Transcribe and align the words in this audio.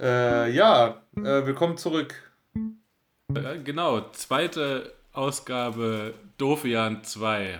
Äh, 0.00 0.52
ja, 0.52 1.02
äh, 1.16 1.44
willkommen 1.44 1.76
zurück. 1.76 2.14
Äh, 3.34 3.58
genau, 3.64 4.00
zweite 4.12 4.94
Ausgabe 5.12 6.14
Dofian 6.36 7.02
2. 7.02 7.58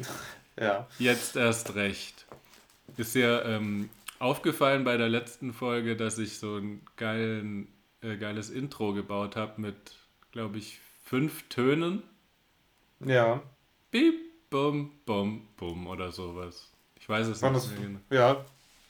ja. 0.60 0.86
Jetzt 0.98 1.36
erst 1.36 1.74
recht. 1.76 2.26
Ist 2.98 3.14
dir 3.14 3.42
ähm, 3.46 3.88
aufgefallen 4.18 4.84
bei 4.84 4.98
der 4.98 5.08
letzten 5.08 5.54
Folge, 5.54 5.96
dass 5.96 6.18
ich 6.18 6.38
so 6.38 6.56
ein 6.56 6.82
geilen, 6.96 7.68
äh, 8.02 8.16
geiles 8.18 8.50
Intro 8.50 8.92
gebaut 8.92 9.36
habe 9.36 9.58
mit, 9.58 9.94
glaube 10.30 10.58
ich, 10.58 10.80
fünf 11.04 11.48
Tönen? 11.48 12.02
Ja. 13.00 13.40
Piep, 13.92 14.14
bum, 14.50 14.92
bum, 15.06 15.48
bum 15.56 15.86
oder 15.86 16.12
sowas. 16.12 16.70
Ich 17.00 17.08
weiß 17.08 17.28
es 17.28 17.40
Waren 17.40 17.54
nicht 17.54 17.70
mehr 17.70 17.80
genau. 17.80 18.00
Ja. 18.10 18.44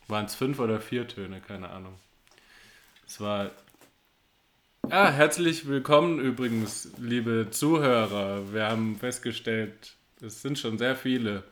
Waren 0.08 0.24
es 0.24 0.34
fünf 0.34 0.58
oder 0.58 0.80
vier 0.80 1.06
Töne? 1.06 1.40
Keine 1.40 1.68
Ahnung. 1.68 1.94
Es 3.08 3.22
war. 3.22 3.52
Ah, 4.90 5.10
herzlich 5.10 5.66
willkommen 5.66 6.20
übrigens, 6.20 6.90
liebe 6.98 7.46
Zuhörer. 7.50 8.52
Wir 8.52 8.68
haben 8.68 8.96
festgestellt, 8.96 9.96
es 10.20 10.42
sind 10.42 10.58
schon 10.58 10.76
sehr 10.76 10.94
viele. 10.94 11.42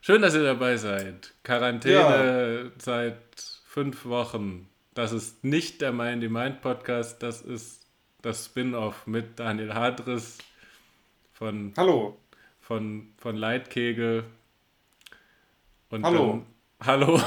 Schön, 0.00 0.22
dass 0.22 0.34
ihr 0.34 0.44
dabei 0.44 0.76
seid. 0.76 1.34
Quarantäne 1.42 2.70
seit 2.78 3.16
fünf 3.66 4.04
Wochen. 4.04 4.68
Das 4.94 5.10
ist 5.10 5.42
nicht 5.42 5.80
der 5.80 5.90
Mind 5.90 6.22
the 6.22 6.28
Mind 6.28 6.60
Podcast, 6.60 7.20
das 7.20 7.42
ist 7.42 7.84
das 8.22 8.44
Spin-off 8.44 9.08
mit 9.08 9.40
Daniel 9.40 9.74
Hadris 9.74 10.38
von, 11.32 11.74
Hallo. 11.76 12.16
von, 12.60 13.08
von 13.18 13.36
Leitkegel. 13.36 14.22
Und 15.90 16.04
Hallo. 16.04 16.46
Hallo. 16.84 17.20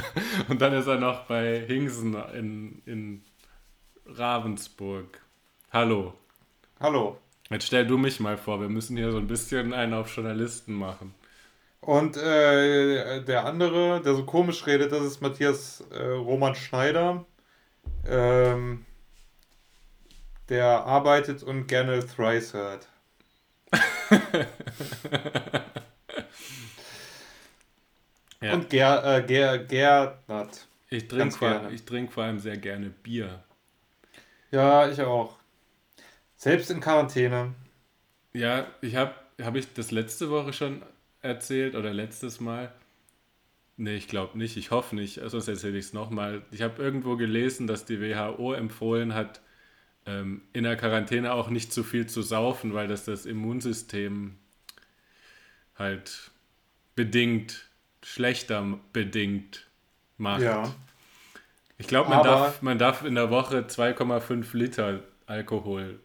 Und 0.48 0.62
dann 0.62 0.72
ist 0.72 0.86
er 0.86 0.98
noch 0.98 1.26
bei 1.26 1.60
Hingsen 1.66 2.14
in, 2.34 2.82
in 2.86 3.24
Ravensburg. 4.06 5.20
Hallo. 5.70 6.14
Hallo. 6.80 7.18
Jetzt 7.50 7.66
stell 7.66 7.86
du 7.86 7.98
mich 7.98 8.20
mal 8.20 8.38
vor, 8.38 8.60
wir 8.62 8.70
müssen 8.70 8.96
hier 8.96 9.12
so 9.12 9.18
ein 9.18 9.26
bisschen 9.26 9.74
einen 9.74 9.92
auf 9.92 10.14
Journalisten 10.14 10.72
machen. 10.72 11.14
Und 11.82 12.16
äh, 12.16 13.22
der 13.22 13.44
andere, 13.44 14.00
der 14.00 14.14
so 14.14 14.24
komisch 14.24 14.66
redet, 14.66 14.92
das 14.92 15.02
ist 15.02 15.20
Matthias 15.20 15.84
äh, 15.90 16.02
Roman 16.02 16.54
Schneider. 16.54 17.26
Ähm, 18.06 18.86
der 20.48 20.86
arbeitet 20.86 21.42
und 21.42 21.66
gerne 21.66 22.06
Thrice 22.06 22.54
hört. 22.54 22.88
Ja. 28.42 28.54
Und 28.54 28.70
Ger, 28.70 29.18
äh, 29.18 29.22
Ger, 29.22 29.58
Gernert. 29.58 30.66
Ich 30.90 31.08
trinke 31.08 31.34
vor, 31.34 31.70
ich 31.70 32.10
vor 32.10 32.24
allem 32.24 32.38
sehr 32.38 32.58
gerne 32.58 32.90
Bier. 32.90 33.42
Ja, 34.50 34.88
ich 34.88 35.00
auch. 35.00 35.38
Selbst 36.36 36.70
in 36.70 36.80
Quarantäne. 36.80 37.54
Ja, 38.34 38.66
ich 38.80 38.96
habe 38.96 39.14
hab 39.40 39.54
ich 39.54 39.72
das 39.72 39.90
letzte 39.90 40.28
Woche 40.28 40.52
schon 40.52 40.82
erzählt 41.22 41.76
oder 41.76 41.94
letztes 41.94 42.40
Mal? 42.40 42.72
Nee, 43.76 43.94
ich 43.94 44.08
glaube 44.08 44.36
nicht. 44.36 44.56
Ich 44.56 44.70
hoffe 44.70 44.96
nicht. 44.96 45.20
Sonst 45.24 45.48
erzähle 45.48 45.78
ich 45.78 45.86
es 45.86 45.92
nochmal. 45.92 46.42
Ich 46.50 46.62
habe 46.62 46.82
irgendwo 46.82 47.16
gelesen, 47.16 47.66
dass 47.66 47.84
die 47.84 48.00
WHO 48.00 48.52
empfohlen 48.52 49.14
hat, 49.14 49.40
ähm, 50.04 50.42
in 50.52 50.64
der 50.64 50.76
Quarantäne 50.76 51.32
auch 51.32 51.48
nicht 51.48 51.72
zu 51.72 51.84
viel 51.84 52.06
zu 52.06 52.22
saufen, 52.22 52.74
weil 52.74 52.88
das 52.88 53.04
das 53.04 53.24
Immunsystem 53.24 54.36
halt 55.76 56.30
bedingt, 56.94 57.70
schlechter 58.04 58.78
bedingt 58.92 59.66
macht. 60.18 60.42
Ja. 60.42 60.74
Ich 61.78 61.86
glaube, 61.88 62.10
man 62.10 62.18
Aber- 62.20 62.28
darf, 62.28 62.62
man 62.62 62.78
darf 62.78 63.04
in 63.04 63.14
der 63.14 63.30
Woche 63.30 63.66
2,5 63.66 64.54
Liter 64.56 65.00
Alkohol 65.26 65.98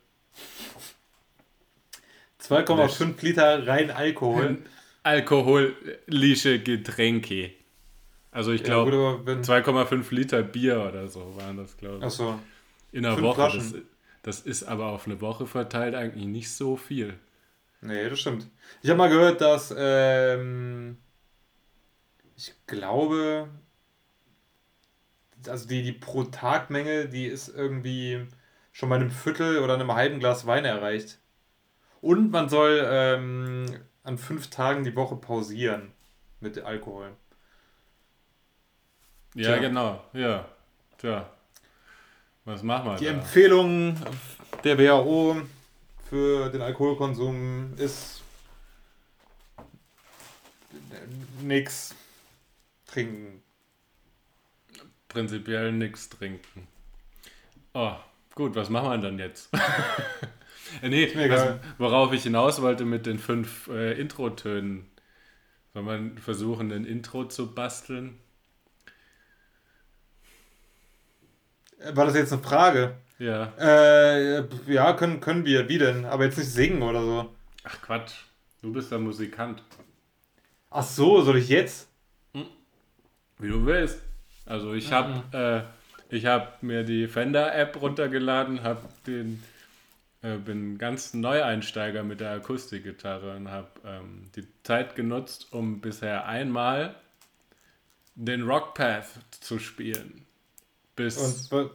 2,5 2.40 3.22
Liter 3.22 3.68
rein 3.68 3.92
Alkohol. 3.92 4.58
alkoholische 5.04 6.60
Getränke. 6.60 7.52
Also 8.32 8.52
ich 8.52 8.62
Ja, 8.62 8.68
glaube, 8.68 9.22
wenn- 9.26 9.44
2,5 9.44 10.14
Liter 10.14 10.44
Bier 10.44 10.82
oder 10.88 11.08
so 11.08 11.36
waren 11.38 11.58
das, 11.58 11.76
glaube 11.78 11.98
ich. 11.98 12.04
Achso. 12.04 12.40
In 12.92 13.06
einer 13.06 13.16
fünf 13.16 13.28
Woche. 13.28 13.52
Das, 13.58 13.74
das 14.24 14.40
ist 14.42 14.64
aber 14.64 14.88
auf 14.88 15.06
eine 15.08 15.20
Woche 15.22 15.46
verteilt 15.48 15.96
eigentlich 15.96 16.26
nicht 16.28 16.52
so 16.52 16.76
viel. 16.78 17.16
Nee, 17.82 18.10
das 18.10 18.20
stimmt. 18.20 18.48
Ich 18.82 18.90
habe 18.90 18.98
mal 18.98 19.10
gehört, 19.10 19.42
dass 19.42 19.74
ähm, 19.78 20.98
ich 22.38 22.54
glaube, 22.68 23.50
also 25.48 25.68
die, 25.68 25.82
die 25.84 25.92
pro 25.92 26.24
Tagmenge, 26.24 27.10
die 27.10 27.26
ist 27.26 27.50
irgendwie 27.50 28.28
schon 28.72 28.90
bei 28.90 28.96
einem 28.96 29.12
Viertel 29.12 29.60
oder 29.60 29.74
einem 29.74 29.92
halben 29.94 30.20
Glas 30.20 30.46
Wein 30.46 30.64
erreicht. 30.64 31.18
Und 32.00 32.32
man 32.32 32.48
soll 32.48 32.82
ähm, 32.86 33.66
an 34.04 34.18
fünf 34.20 34.50
Tagen 34.50 34.84
die 34.84 34.96
Woche 34.96 35.16
pausieren 35.16 35.92
mit 36.40 36.60
Alkohol. 36.60 37.12
Ja, 39.34 39.54
Tja. 39.54 39.58
genau. 39.58 40.04
Ja. 40.14 40.46
Tja. 41.00 41.30
Was 42.46 42.62
machen 42.64 42.92
wir 42.92 42.98
Die 42.98 43.06
da? 43.06 43.12
Empfehlung 43.12 43.98
der 44.64 44.78
WHO 44.78 45.42
für 46.10 46.50
den 46.50 46.62
Alkoholkonsum 46.62 47.74
ist 47.78 48.22
nix 51.42 51.94
trinken. 52.98 53.44
Prinzipiell 55.08 55.72
nichts 55.72 56.10
trinken. 56.10 56.68
Oh, 57.74 57.96
gut, 58.34 58.56
was 58.56 58.70
machen 58.70 58.90
wir 58.90 58.98
denn 58.98 59.20
jetzt? 59.20 59.50
Äh, 60.82 60.90
nee, 60.90 61.30
was, 61.30 61.60
worauf 61.78 62.12
ich 62.12 62.24
hinaus 62.24 62.62
wollte 62.62 62.84
mit 62.84 63.06
den 63.06 63.20
fünf 63.20 63.70
äh, 63.70 63.94
Intro-Tönen. 63.94 64.92
Soll 65.74 65.84
man 65.84 66.18
versuchen, 66.18 66.74
ein 66.74 66.84
Intro 66.84 67.24
zu 67.24 67.56
basteln? 67.56 68.20
War 71.94 72.06
das 72.06 72.16
jetzt 72.16 72.34
eine 72.34 72.44
Frage? 72.44 72.98
Ja. 73.18 73.54
Äh, 73.58 74.44
ja, 74.68 74.92
können, 74.92 75.22
können 75.22 75.46
wir. 75.46 75.70
Wie 75.70 75.78
denn? 75.78 76.04
Aber 76.04 76.26
jetzt 76.26 76.38
nicht 76.38 76.52
singen 76.52 76.82
oder 76.82 77.02
so. 77.02 77.34
Ach 77.64 77.82
Quatsch, 77.82 78.16
du 78.62 78.74
bist 78.74 78.92
der 78.92 79.00
Musikant. 79.00 79.64
Ach 80.70 80.84
so, 80.84 81.22
soll 81.22 81.38
ich 81.38 81.48
jetzt? 81.48 81.88
Wie 83.40 83.50
du 83.50 83.66
willst. 83.66 84.02
Also 84.46 84.74
ich 84.74 84.92
habe 84.92 85.24
äh, 85.38 86.16
ich 86.16 86.26
hab 86.26 86.64
mir 86.64 86.84
die 86.84 87.08
Fender-App 87.08 87.82
runtergeladen, 87.82 88.64
hab 88.64 89.04
den, 89.04 89.44
äh, 90.22 90.38
bin 90.38 90.78
ganz 90.78 91.14
Neueinsteiger 91.14 92.04
mit 92.04 92.22
der 92.22 92.32
Akustikgitarre 92.32 93.36
und 93.36 93.52
habe 93.52 93.68
ähm, 93.86 94.30
die 94.36 94.48
Zeit 94.64 94.96
genutzt, 94.96 95.48
um 95.52 95.82
bisher 95.82 96.26
einmal 96.28 96.96
den 98.16 98.44
Rockpath 98.44 99.08
zu 99.32 99.60
spielen. 99.60 100.26
Bis 100.96 101.52
Und 101.52 101.72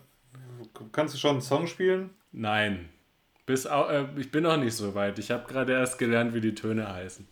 kannst 0.92 1.14
du 1.14 1.18
schon 1.18 1.32
einen 1.32 1.42
Song 1.42 1.66
spielen? 1.66 2.10
nein, 2.32 2.88
bis 3.46 3.66
äh, 3.66 4.06
ich 4.16 4.30
bin 4.30 4.44
noch 4.44 4.56
nicht 4.56 4.74
so 4.74 4.94
weit. 4.94 5.18
Ich 5.18 5.30
habe 5.30 5.46
gerade 5.46 5.72
erst 5.72 5.98
gelernt, 5.98 6.34
wie 6.34 6.40
die 6.40 6.54
Töne 6.54 6.92
heißen. 6.92 7.28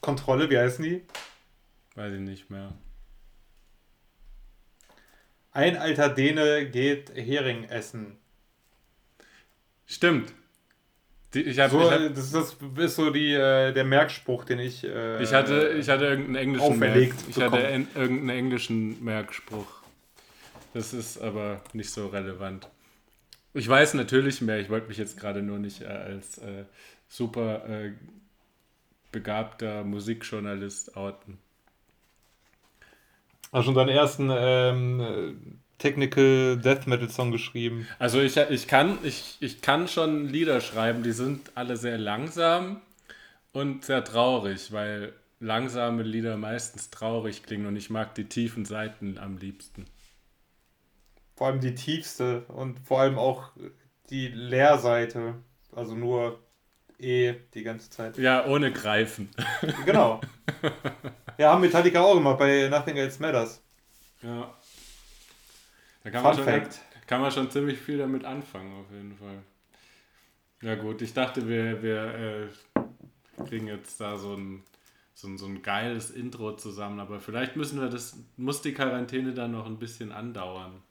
Kontrolle, 0.00 0.50
wie 0.50 0.58
heißen 0.58 0.84
die? 0.84 1.02
Weiß 1.94 2.12
ich 2.14 2.20
nicht 2.20 2.50
mehr. 2.50 2.72
Ein 5.52 5.76
alter 5.76 6.08
Däne 6.08 6.66
geht 6.70 7.10
Hering 7.14 7.64
essen. 7.64 8.16
Stimmt. 9.86 10.32
Die, 11.34 11.42
ich 11.42 11.58
habe 11.58 11.70
So, 11.70 11.80
ich 11.82 11.90
hab, 11.90 12.14
das, 12.14 12.30
das 12.32 12.56
ist 12.76 12.96
so 12.96 13.10
die, 13.10 13.32
äh, 13.32 13.72
der 13.72 13.84
Merkspruch, 13.84 14.44
den 14.44 14.58
ich. 14.60 14.84
Äh, 14.84 15.22
Ich 15.22 15.32
hatte, 15.32 15.74
ich 15.78 15.88
hatte 15.88 16.06
irgendeinen 16.06 16.36
englischen 16.36 16.66
auferlegt 16.74 17.14
Merk, 17.14 17.28
ich 17.28 17.34
bekommen. 17.34 17.52
hatte 17.52 17.66
en, 17.68 17.88
irgendeinen 17.94 18.38
englischen 18.38 19.04
Merkspruch. 19.04 19.66
Das 20.74 20.92
ist 20.92 21.18
aber 21.18 21.62
nicht 21.72 21.90
so 21.90 22.08
relevant. 22.08 22.68
Ich 23.54 23.68
weiß 23.68 23.94
natürlich 23.94 24.40
mehr, 24.40 24.60
ich 24.60 24.70
wollte 24.70 24.86
mich 24.88 24.98
jetzt 24.98 25.18
gerade 25.18 25.42
nur 25.42 25.58
nicht 25.58 25.82
äh, 25.82 25.86
als 25.86 26.38
äh, 26.38 26.64
super 27.08 27.68
äh, 27.68 27.92
begabter 29.10 29.82
Musikjournalist 29.82 30.96
outen. 30.96 31.38
Hast 33.52 33.64
schon 33.64 33.74
deinen 33.74 33.88
ersten 33.88 34.30
ähm, 34.32 35.00
äh, 35.00 35.32
Technical 35.78 36.58
Death 36.58 36.86
Metal 36.86 37.08
Song 37.08 37.32
geschrieben. 37.32 37.88
Also 37.98 38.20
ich, 38.20 38.36
ich, 38.36 38.68
kann, 38.68 38.98
ich, 39.02 39.38
ich 39.40 39.60
kann 39.60 39.88
schon 39.88 40.28
Lieder 40.28 40.60
schreiben, 40.60 41.02
die 41.02 41.12
sind 41.12 41.50
alle 41.56 41.76
sehr 41.76 41.98
langsam 41.98 42.80
und 43.52 43.84
sehr 43.84 44.04
traurig, 44.04 44.72
weil 44.72 45.14
langsame 45.40 46.02
Lieder 46.02 46.36
meistens 46.36 46.90
traurig 46.90 47.42
klingen 47.42 47.66
und 47.66 47.76
ich 47.76 47.90
mag 47.90 48.14
die 48.14 48.28
tiefen 48.28 48.64
Seiten 48.64 49.18
am 49.18 49.38
liebsten. 49.38 49.86
Vor 51.34 51.48
allem 51.48 51.60
die 51.60 51.74
tiefste 51.74 52.42
und 52.48 52.78
vor 52.80 53.00
allem 53.00 53.18
auch 53.18 53.50
die 54.10 54.28
Leerseite. 54.28 55.36
Also 55.74 55.94
nur 55.94 56.38
E 56.98 57.34
die 57.54 57.62
ganze 57.62 57.88
Zeit. 57.88 58.18
Ja, 58.18 58.46
ohne 58.46 58.72
Greifen. 58.72 59.30
Genau. 59.86 60.20
Ja, 61.40 61.52
haben 61.52 61.62
Metallica 61.62 62.02
auch 62.02 62.16
gemacht 62.16 62.38
bei 62.38 62.68
Nothing 62.68 62.98
Else 62.98 63.18
Matters. 63.22 63.62
Ja. 64.20 64.52
Da 66.04 66.10
kann 66.10 66.22
man, 66.22 66.36
schon, 66.36 66.62
kann 67.06 67.20
man 67.22 67.32
schon 67.32 67.50
ziemlich 67.50 67.78
viel 67.78 67.96
damit 67.96 68.26
anfangen, 68.26 68.78
auf 68.78 68.94
jeden 68.94 69.16
Fall. 69.16 69.38
Ja 70.60 70.74
gut, 70.74 71.00
ich 71.00 71.14
dachte, 71.14 71.48
wir, 71.48 71.82
wir 71.82 72.50
äh, 72.76 73.42
kriegen 73.48 73.68
jetzt 73.68 73.98
da 74.02 74.18
so 74.18 74.34
ein, 74.34 74.62
so, 75.14 75.28
ein, 75.28 75.38
so 75.38 75.46
ein 75.46 75.62
geiles 75.62 76.10
Intro 76.10 76.56
zusammen, 76.56 77.00
aber 77.00 77.20
vielleicht 77.20 77.56
müssen 77.56 77.80
wir 77.80 77.88
das, 77.88 78.18
muss 78.36 78.60
die 78.60 78.74
Quarantäne 78.74 79.32
dann 79.32 79.52
noch 79.52 79.64
ein 79.64 79.78
bisschen 79.78 80.12
andauern. 80.12 80.82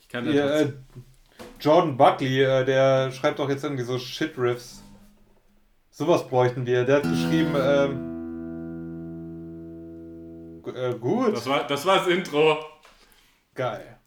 Ich 0.00 0.08
kann 0.08 0.24
ja, 0.32 0.60
äh, 0.60 0.72
Jordan 1.60 1.98
Buckley, 1.98 2.42
äh, 2.42 2.64
der 2.64 3.12
schreibt 3.12 3.38
doch 3.38 3.50
jetzt 3.50 3.64
irgendwie 3.64 3.84
so 3.84 3.98
Shit-Riffs. 3.98 4.82
Sowas 5.90 6.26
bräuchten 6.26 6.64
wir. 6.64 6.86
Der 6.86 6.96
hat 6.96 7.02
geschrieben, 7.02 7.54
ähm, 7.54 8.09
äh, 10.74 10.94
gut. 10.98 11.34
Das 11.34 11.46
war, 11.46 11.66
das 11.66 11.84
war 11.86 11.98
das 11.98 12.06
Intro. 12.08 12.58
Geil. 13.54 13.98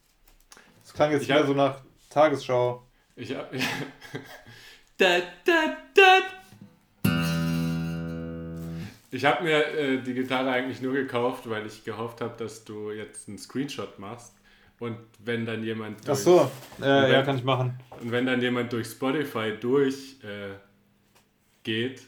Das 0.83 0.93
klang 0.93 1.11
jetzt 1.11 1.23
ich 1.23 1.29
wieder 1.29 1.39
hab, 1.39 1.47
so 1.47 1.53
nach 1.53 1.81
Tagesschau. 2.09 2.85
Ich 3.15 3.35
hab, 3.35 3.51
da, 4.97 5.19
da, 5.45 5.77
da. 5.93 6.19
Ich 9.11 9.25
habe 9.25 9.43
mir 9.43 9.67
äh, 9.67 10.01
die 10.01 10.15
Gitarre 10.15 10.49
eigentlich 10.49 10.81
nur 10.81 10.93
gekauft, 10.93 11.47
weil 11.47 11.67
ich 11.67 11.83
gehofft 11.83 12.21
habe, 12.21 12.33
dass 12.37 12.63
du 12.63 12.91
jetzt 12.91 13.27
einen 13.27 13.37
Screenshot 13.37 13.99
machst. 13.99 14.33
Und 14.79 14.97
wenn 15.19 15.45
dann 15.45 15.63
jemand. 15.63 16.07
Durch, 16.07 16.17
Ach 16.17 16.21
so, 16.21 16.51
äh, 16.81 17.11
ja, 17.11 17.21
kann 17.21 17.37
ich 17.37 17.43
machen. 17.43 17.79
Und 18.01 18.11
wenn 18.11 18.25
dann 18.25 18.41
jemand 18.41 18.73
durch 18.73 18.87
Spotify 18.87 19.53
durchgeht 19.59 20.19
äh, 21.63 22.01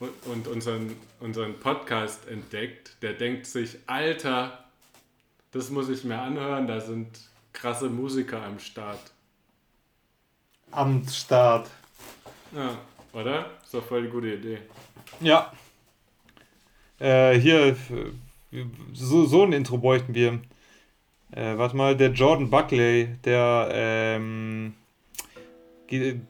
und, 0.00 0.46
unseren, 0.46 0.94
unseren 1.20 1.58
Podcast 1.58 2.28
entdeckt, 2.28 2.96
der 3.02 3.14
denkt 3.14 3.46
sich: 3.46 3.78
Alter, 3.86 4.64
das 5.52 5.70
muss 5.70 5.88
ich 5.88 6.04
mir 6.04 6.18
anhören, 6.18 6.66
da 6.66 6.80
sind 6.80 7.08
krasse 7.52 7.88
Musiker 7.88 8.42
am 8.42 8.58
Start. 8.58 9.12
Am 10.70 11.06
Start. 11.08 11.70
Ja, 12.54 12.78
oder? 13.12 13.50
Ist 13.62 13.74
doch 13.74 13.84
voll 13.84 14.02
die 14.02 14.08
gute 14.08 14.34
Idee. 14.34 14.58
Ja. 15.20 15.52
Äh, 16.98 17.38
hier, 17.38 17.76
so, 18.92 19.26
so 19.26 19.42
ein 19.42 19.52
Intro 19.52 19.78
bräuchten 19.78 20.14
wir. 20.14 20.40
Äh, 21.32 21.58
warte 21.58 21.76
mal, 21.76 21.96
der 21.96 22.12
Jordan 22.12 22.50
Buckley, 22.50 23.16
der, 23.24 23.68
ähm, 23.72 24.74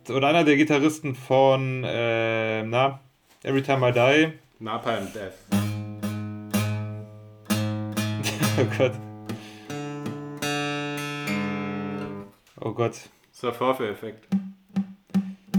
oder 0.08 0.28
einer 0.28 0.44
der 0.44 0.56
Gitarristen 0.56 1.14
von, 1.14 1.84
äh, 1.84 2.62
na, 2.64 3.00
Every 3.48 3.62
Time 3.62 3.82
I 3.82 3.92
Die. 3.92 4.32
Napalm 4.62 5.08
Death. 5.14 5.32
oh 8.58 8.66
Gott. 8.76 8.92
Oh 12.60 12.72
Gott. 12.72 12.92
Das 12.92 13.08
ist 13.32 13.42
der 13.42 13.54
Vorführeffekt. 13.54 14.26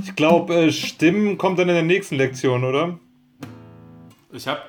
Ich 0.03 0.15
glaube, 0.15 0.53
äh, 0.53 0.71
Stimmen 0.71 1.39
kommt 1.39 1.57
dann 1.57 1.67
in 1.67 1.73
der 1.73 1.83
nächsten 1.83 2.17
Lektion, 2.17 2.63
oder? 2.63 2.99
Ich 4.33 4.47
habe, 4.47 4.61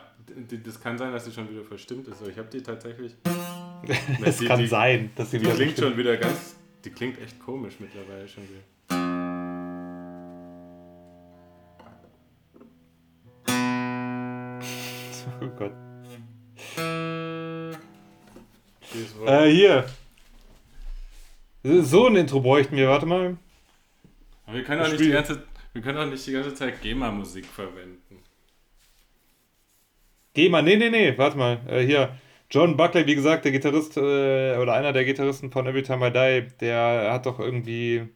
das 0.65 0.81
kann 0.81 0.97
sein, 0.97 1.13
dass 1.13 1.27
sie 1.27 1.33
schon 1.33 1.51
wieder 1.51 1.65
verstimmt 1.65 2.09
ist, 2.09 2.23
aber 2.23 2.31
ich 2.31 2.39
habe 2.39 2.49
die 2.51 2.63
tatsächlich. 2.63 3.17
Es 4.25 4.43
kann 4.43 4.61
die, 4.61 4.67
sein, 4.67 5.11
dass 5.17 5.31
sie 5.31 5.41
die 5.41 5.45
wieder 5.45 5.57
klingt 5.57 5.79
schon 5.79 5.99
wieder 5.99 6.17
ganz, 6.17 6.57
die 6.87 6.91
klingt 6.91 7.21
echt 7.21 7.39
komisch 7.39 7.75
mittlerweile 7.81 8.27
schon 8.29 8.45
wieder. 8.45 8.61
Oh 15.43 15.49
Gott. 15.57 15.73
Äh, 19.27 19.51
hier. 19.51 19.87
So 21.63 22.07
ein 22.07 22.17
Intro 22.17 22.41
bräuchten 22.41 22.77
wir, 22.77 22.89
warte 22.89 23.07
mal. 23.07 23.37
Aber 24.47 24.57
wir 24.57 24.65
können, 24.65 24.83
auch 24.83 24.89
nicht 24.89 25.01
die 25.01 25.11
ganze, 25.11 25.43
wir 25.73 25.83
können 25.83 25.99
auch 25.99 26.07
nicht 26.07 26.27
die 26.27 26.33
ganze 26.33 26.55
Zeit 26.55 26.83
GEMA-Musik 26.83 27.47
verwenden. 27.47 28.23
GEMA, 30.35 30.63
nee, 30.63 30.77
nee, 30.77 30.91
nee, 30.91 31.17
warte 31.17 31.37
mal. 31.37 31.61
Äh, 31.69 31.85
hier, 31.85 32.17
John 32.51 32.77
Buckley, 32.77 33.07
wie 33.07 33.15
gesagt, 33.15 33.45
der 33.45 33.53
Gitarrist 33.53 33.97
äh, 33.97 34.57
oder 34.57 34.75
einer 34.75 34.93
der 34.93 35.05
Gitarristen 35.05 35.51
von 35.51 35.67
Every 35.67 35.83
Time 35.83 36.09
I 36.09 36.11
Die, 36.11 36.57
der 36.59 37.13
hat 37.13 37.27
doch 37.27 37.39
irgendwie, 37.39 38.09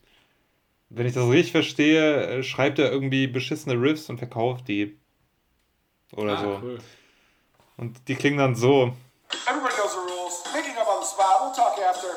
wenn 0.88 1.06
ich 1.06 1.14
das 1.14 1.28
richtig 1.28 1.52
verstehe, 1.52 2.26
äh, 2.26 2.42
schreibt 2.42 2.78
er 2.78 2.90
irgendwie 2.90 3.26
beschissene 3.26 3.80
Riffs 3.80 4.10
und 4.10 4.18
verkauft 4.18 4.68
die. 4.68 4.98
Oder 6.12 6.38
ah, 6.38 6.42
so. 6.42 6.60
Cool. 6.62 6.78
Und 7.76 8.08
die 8.08 8.14
klingen 8.14 8.38
dann 8.38 8.54
so. 8.54 8.92
Everybody 9.46 9.74
knows 9.74 9.92
the 9.92 10.00
rules. 10.00 10.44
Making 10.54 10.76
up 10.78 10.88
on 10.88 11.00
the 11.00 11.06
spot. 11.06 11.40
We'll 11.40 11.52
talk 11.52 11.78
after. 11.78 12.08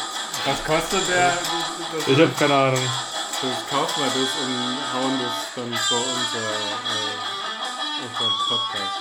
Was 0.50 0.64
kostet 0.64 1.08
der? 1.08 1.32
ich 2.08 2.18
habe 2.18 2.32
keine 2.36 2.54
Ahnung. 2.54 2.74
Das 2.74 3.68
kaufen 3.70 4.02
wir 4.02 4.10
das 4.10 4.34
und 4.42 4.56
hauen 4.92 5.20
das 5.22 5.54
dann 5.54 5.72
vor 5.72 5.98
unser, 5.98 6.50
äh, 6.90 7.14
unser 8.02 8.28
Podcast. 8.48 8.94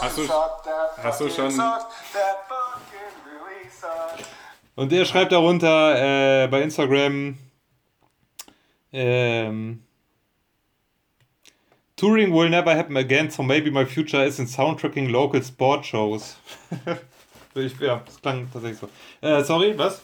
Hast 0.00 0.16
du, 0.16 0.22
hast 1.02 1.20
du 1.20 1.28
schon. 1.28 1.52
Und 4.74 4.92
er 4.92 5.04
schreibt 5.04 5.32
darunter 5.32 6.44
äh, 6.44 6.48
bei 6.48 6.62
Instagram. 6.62 7.36
Ähm, 8.90 9.84
Touring 11.96 12.32
will 12.32 12.48
never 12.48 12.74
happen 12.74 12.96
again, 12.96 13.30
so 13.30 13.42
maybe 13.42 13.70
my 13.70 13.84
future 13.84 14.24
is 14.24 14.38
in 14.38 14.46
soundtracking 14.46 15.10
local 15.10 15.42
sport 15.42 15.84
shows. 15.84 16.36
Ich, 17.54 17.78
ja, 17.78 18.02
das 18.04 18.20
klang 18.20 18.50
tatsächlich 18.52 18.80
so. 18.80 18.88
Äh, 19.20 19.44
sorry, 19.44 19.78
was? 19.78 20.02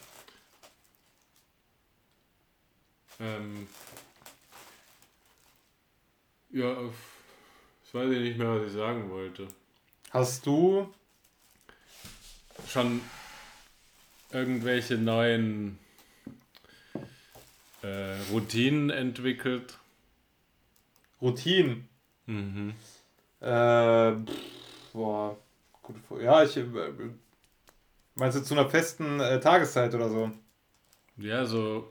Ähm, 3.18 3.66
ja, 6.50 6.76
ich 7.84 7.94
weiß 7.94 8.08
nicht 8.08 8.38
mehr, 8.38 8.60
was 8.60 8.68
ich 8.68 8.72
sagen 8.72 9.10
wollte. 9.10 9.48
Hast 10.10 10.46
du 10.46 10.92
schon 12.68 13.00
irgendwelche 14.32 14.96
neuen 14.96 15.78
äh, 17.82 18.16
Routinen 18.30 18.90
entwickelt? 18.90 19.78
Routinen? 21.20 21.88
Mhm. 22.26 22.74
Äh, 23.40 24.12
pff, 24.12 24.92
boah, 24.92 25.36
gut, 25.82 25.96
ja, 26.22 26.44
ich 26.44 26.56
äh, 26.56 26.64
Meinst 28.20 28.36
du 28.36 28.42
zu 28.42 28.52
einer 28.52 28.68
festen 28.68 29.18
äh, 29.18 29.40
Tageszeit 29.40 29.94
oder 29.94 30.10
so? 30.10 30.30
Ja, 31.16 31.46
so. 31.46 31.90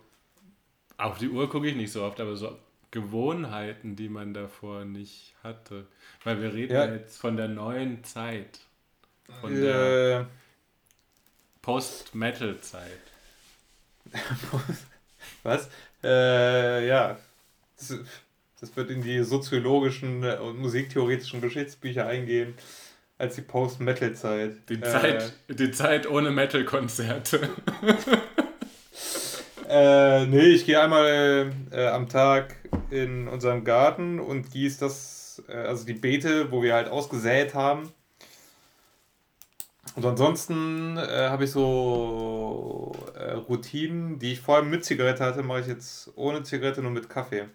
Auf 0.95 1.17
die 1.17 1.27
Uhr 1.27 1.49
gucke 1.49 1.67
ich 1.67 1.75
nicht 1.75 1.91
so 1.91 2.03
oft, 2.03 2.19
aber 2.19 2.35
so 2.35 2.55
Gewohnheiten, 2.91 3.95
die 3.95 4.09
man 4.09 4.35
davor 4.35 4.85
nicht 4.85 5.33
hatte. 5.43 5.87
Weil 6.23 6.39
wir 6.39 6.53
reden 6.53 6.73
ja. 6.73 6.85
jetzt 6.85 7.17
von 7.17 7.35
der 7.35 7.47
neuen 7.47 8.03
Zeit. 8.03 8.59
Von 9.41 9.57
äh, 9.57 9.59
der 9.59 10.27
Post-Metal-Zeit. 11.63 13.01
Was? 15.41 15.67
Äh, 16.03 16.87
ja. 16.87 17.17
Das, 17.75 17.97
das, 18.59 18.75
wird 18.75 18.91
in 18.91 19.01
die 19.01 19.23
soziologischen 19.23 20.23
und 20.23 20.59
musiktheoretischen 20.59 21.41
Geschichtsbücher 21.41 22.05
eingehen 22.05 22.53
als 23.19 23.35
die 23.35 23.41
Post-Metal-Zeit. 23.41 24.69
Die, 24.69 24.75
äh, 24.75 24.81
Zeit, 24.81 25.33
die 25.49 25.71
Zeit 25.71 26.09
ohne 26.09 26.31
Metal-Konzerte. 26.31 27.49
äh, 29.69 30.25
nee, 30.25 30.47
ich 30.47 30.65
gehe 30.65 30.81
einmal 30.81 31.51
äh, 31.71 31.87
am 31.87 32.07
Tag 32.07 32.55
in 32.89 33.27
unseren 33.27 33.65
Garten 33.65 34.19
und 34.19 34.51
gieße 34.51 34.79
das, 34.79 35.43
äh, 35.49 35.53
also 35.53 35.85
die 35.85 35.93
Beete, 35.93 36.49
wo 36.51 36.63
wir 36.63 36.73
halt 36.73 36.87
ausgesät 36.87 37.53
haben. 37.53 37.91
Und 39.95 40.05
ansonsten 40.05 40.95
äh, 40.95 41.27
habe 41.29 41.43
ich 41.43 41.51
so 41.51 42.95
äh, 43.15 43.33
Routinen, 43.33 44.17
die 44.17 44.31
ich 44.33 44.39
vorher 44.39 44.63
mit 44.63 44.85
Zigarette 44.85 45.25
hatte, 45.25 45.43
mache 45.43 45.59
ich 45.59 45.67
jetzt 45.67 46.09
ohne 46.15 46.43
Zigarette, 46.43 46.81
nur 46.81 46.91
mit 46.91 47.09
Kaffee. 47.09 47.49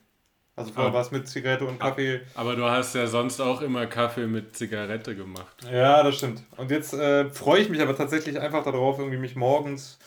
Also 0.57 0.73
vorher 0.73 0.93
war 0.93 1.01
es 1.01 1.11
mit 1.11 1.27
Zigarette 1.29 1.67
und 1.67 1.81
Kaffee. 1.81 2.21
Aber 2.35 2.55
du 2.55 2.65
hast 2.65 2.95
ja 2.95 3.09
sonst 3.09 3.41
auch 3.41 3.61
immer 3.61 3.87
Kaffee 3.87 4.27
mit 4.27 4.57
Zigarette 4.57 5.17
gemacht. 5.17 5.67
Ja, 5.71 6.03
das 6.05 6.17
stimmt. 6.17 6.45
Und 6.57 6.71
jetzt 6.71 6.95
äh, 6.95 7.29
freue 7.31 7.61
ich 7.61 7.69
mich 7.69 7.81
aber 7.81 7.97
tatsächlich 7.97 8.39
einfach 8.39 8.63
darauf, 8.63 8.99
irgendwie 8.99 9.19
mich 9.19 9.35
morgens 9.35 9.99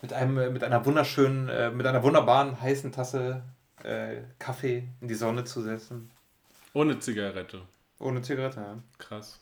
mit 0.00 0.14
einem, 0.14 0.52
mit 0.52 0.64
einer 0.64 0.86
wunderschönen, 0.86 1.50
äh, 1.50 1.70
mit 1.70 1.86
einer 1.86 2.02
wunderbaren 2.02 2.60
heißen 2.60 2.92
Tasse 2.92 3.42
äh, 3.82 4.22
Kaffee 4.38 4.88
in 5.02 5.08
die 5.08 5.14
Sonne 5.14 5.44
zu 5.44 5.60
setzen. 5.60 6.10
Ohne 6.72 6.98
Zigarette. 6.98 7.60
Ohne 7.98 8.22
Zigarette, 8.22 8.60
ja. 8.60 8.78
Krass. 8.98 9.38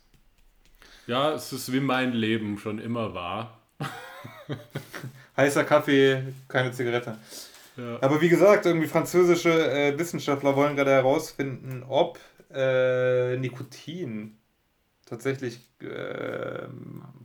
Ja, 1.06 1.32
es 1.32 1.52
ist 1.52 1.72
wie 1.72 1.80
mein 1.80 2.12
Leben 2.12 2.58
schon 2.58 2.78
immer 2.78 3.14
war. 3.14 3.58
Heißer 5.36 5.64
Kaffee, 5.64 6.22
keine 6.48 6.72
Zigarette. 6.72 7.16
Ja. 7.76 8.02
Aber 8.02 8.20
wie 8.20 8.28
gesagt, 8.28 8.66
irgendwie 8.66 8.86
französische 8.86 9.70
äh, 9.70 9.98
Wissenschaftler 9.98 10.56
wollen 10.56 10.76
gerade 10.76 10.90
herausfinden, 10.90 11.84
ob 11.88 12.18
äh, 12.52 13.36
Nikotin 13.36 14.36
tatsächlich 15.06 15.60
äh, 15.80 16.66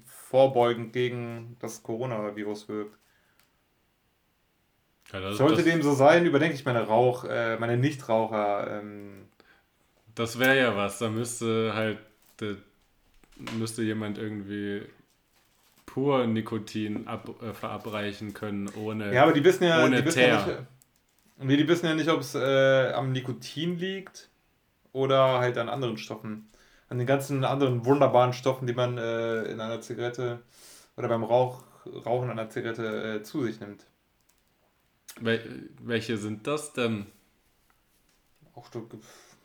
vorbeugend 0.06 0.94
gegen 0.94 1.58
das 1.60 1.84
Coronavirus 1.84 2.70
wirkt. 2.70 2.98
Ja, 5.12 5.22
das, 5.22 5.38
Sollte 5.38 5.58
das, 5.58 5.66
dem 5.66 5.82
so 5.82 5.94
sein, 5.94 6.26
überdenke 6.26 6.56
ich 6.56 6.66
meine 6.66 6.86
Rauch, 6.86 7.26
äh, 7.26 7.58
meine 7.58 7.78
Nichtraucher. 7.78 8.80
Ähm, 8.80 9.28
das 10.16 10.40
wäre 10.40 10.58
ja 10.58 10.76
was. 10.76 11.00
Da 11.00 11.10
müsste 11.10 11.74
halt 11.74 12.00
müsste 13.58 13.84
jemand 13.84 14.18
irgendwie 14.18 14.84
pur 15.98 16.28
Nikotin 16.28 17.08
ab, 17.08 17.28
äh, 17.42 17.54
verabreichen 17.54 18.36
können, 18.36 18.70
ohne 18.76 19.12
Ja, 19.12 19.24
aber 19.24 19.34
die 19.34 19.44
wissen 19.44 19.64
ja, 19.64 19.84
ohne 19.84 19.96
die 19.96 20.06
wissen 20.06 20.20
ja 20.20 20.46
nicht, 20.46 20.60
nee, 21.40 21.58
die 21.58 21.68
wissen 21.68 21.88
ja 21.88 21.96
nicht, 21.96 22.08
ob 22.10 22.20
es 22.20 22.36
äh, 22.36 22.92
am 22.94 23.12
Nikotin 23.12 23.80
liegt 23.80 24.30
oder 24.94 25.40
halt 25.40 25.58
an 25.58 25.70
anderen 25.70 25.98
Stoffen. 25.98 26.50
An 26.88 27.00
den 27.00 27.08
ganzen 27.08 27.44
anderen 27.44 27.84
wunderbaren 27.84 28.34
Stoffen, 28.34 28.68
die 28.68 28.74
man 28.74 29.00
äh, 29.00 29.46
in 29.46 29.60
einer 29.60 29.82
Zigarette 29.82 30.44
oder 30.98 31.08
beim 31.08 31.24
Rauch, 31.24 31.64
Rauchen 32.06 32.30
einer 32.30 32.48
Zigarette 32.52 33.16
äh, 33.16 33.24
zu 33.24 33.44
sich 33.44 33.60
nimmt. 33.60 33.84
Wel 35.20 35.68
welche 35.82 36.18
sind 36.18 36.46
das 36.46 36.74
denn? 36.74 37.08
Auch 38.54 38.70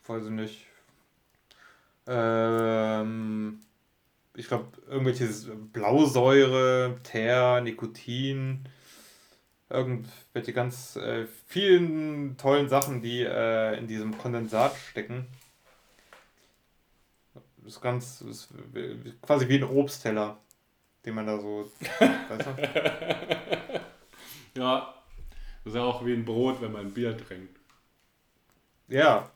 weiß 0.06 0.24
ich 0.24 0.30
nicht. 0.30 0.66
Ähm, 2.06 3.60
ich 4.34 4.48
glaube, 4.48 4.66
irgendwelche 4.88 5.26
Blausäure, 5.72 6.98
Teer, 7.02 7.60
Nikotin, 7.60 8.64
irgendwelche 9.68 10.52
ganz 10.52 10.96
äh, 10.96 11.26
vielen 11.46 12.36
tollen 12.36 12.68
Sachen, 12.68 13.02
die 13.02 13.22
äh, 13.22 13.78
in 13.78 13.86
diesem 13.86 14.16
Kondensat 14.16 14.74
stecken. 14.90 15.26
Das 17.34 17.74
ist 17.74 17.80
ganz, 17.80 18.20
ist 18.22 18.48
quasi 19.22 19.48
wie 19.48 19.56
ein 19.56 19.64
Obstteller, 19.64 20.38
den 21.04 21.14
man 21.14 21.26
da 21.26 21.38
so. 21.38 21.70
weißt 22.00 22.46
du? 22.46 23.80
Ja, 24.54 24.94
das 25.64 25.72
ist 25.72 25.78
ja 25.78 25.82
auch 25.82 26.04
wie 26.04 26.12
ein 26.12 26.24
Brot, 26.24 26.60
wenn 26.60 26.72
man 26.72 26.92
Bier 26.92 27.16
trinkt. 27.16 27.58
Ja, 28.88 29.30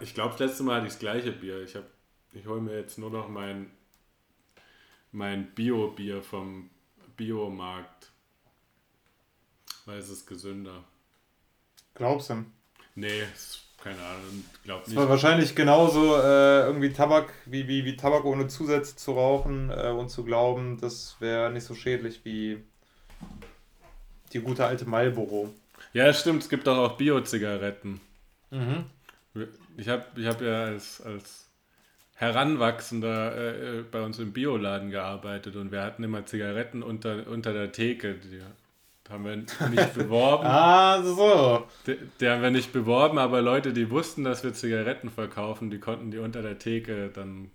Ich 0.00 0.14
glaube, 0.14 0.30
das 0.30 0.40
letzte 0.40 0.62
Mal 0.62 0.76
hatte 0.76 0.86
ich 0.86 0.92
das 0.92 1.00
gleiche 1.00 1.32
Bier. 1.32 1.62
Ich, 1.62 1.76
ich 2.32 2.46
hole 2.46 2.60
mir 2.60 2.76
jetzt 2.76 2.98
nur 2.98 3.10
noch 3.10 3.28
mein, 3.28 3.70
mein 5.12 5.46
Bio-Bier 5.54 6.22
vom 6.22 6.70
Biomarkt. 7.16 8.10
Weil 9.86 9.98
es 9.98 10.08
ist 10.08 10.26
gesünder. 10.26 10.84
Glaubst 11.94 12.30
du? 12.30 12.44
Nee, 12.94 13.24
keine 13.82 13.98
Ahnung, 13.98 14.44
glaub 14.64 14.80
nicht. 14.80 14.90
Es 14.90 14.96
war 14.96 15.08
wahrscheinlich 15.08 15.54
genauso 15.54 16.16
äh, 16.16 16.62
irgendwie 16.62 16.90
Tabak, 16.90 17.32
wie, 17.44 17.68
wie, 17.68 17.84
wie 17.84 17.96
Tabak 17.96 18.24
ohne 18.24 18.48
Zusätze 18.48 18.96
zu 18.96 19.12
rauchen 19.12 19.70
äh, 19.70 19.90
und 19.90 20.08
zu 20.08 20.24
glauben, 20.24 20.80
das 20.80 21.16
wäre 21.20 21.52
nicht 21.52 21.64
so 21.64 21.74
schädlich 21.74 22.24
wie 22.24 22.64
die 24.32 24.40
gute 24.40 24.64
alte 24.64 24.86
Marlboro. 24.86 25.52
Ja, 25.92 26.12
stimmt, 26.14 26.42
es 26.42 26.48
gibt 26.48 26.66
auch, 26.66 26.78
auch 26.78 26.96
Bio-Zigaretten. 26.96 28.00
Mhm. 28.50 28.86
Ich 29.76 29.88
habe 29.88 30.04
ich 30.16 30.26
hab 30.26 30.40
ja 30.40 30.64
als, 30.64 31.00
als 31.00 31.50
Heranwachsender 32.14 33.78
äh, 33.78 33.82
bei 33.82 34.02
uns 34.02 34.18
im 34.18 34.32
Bioladen 34.32 34.90
gearbeitet 34.90 35.56
und 35.56 35.72
wir 35.72 35.82
hatten 35.82 36.04
immer 36.04 36.26
Zigaretten 36.26 36.82
unter, 36.82 37.26
unter 37.26 37.52
der 37.52 37.72
Theke. 37.72 38.14
Die 38.14 38.40
haben 39.10 39.24
wir 39.24 39.36
nicht 39.36 39.94
beworben. 39.94 40.46
ah, 40.46 41.02
so. 41.02 41.66
Die, 41.86 41.98
die, 42.20 42.28
haben 42.28 42.42
wir 42.42 42.50
nicht 42.50 42.72
beworben, 42.72 43.18
aber 43.18 43.42
Leute, 43.42 43.72
die 43.72 43.90
wussten, 43.90 44.24
dass 44.24 44.44
wir 44.44 44.54
Zigaretten 44.54 45.10
verkaufen, 45.10 45.70
die 45.70 45.78
konnten 45.78 46.10
die 46.10 46.18
unter 46.18 46.40
der 46.42 46.58
Theke 46.58 47.10
dann 47.12 47.50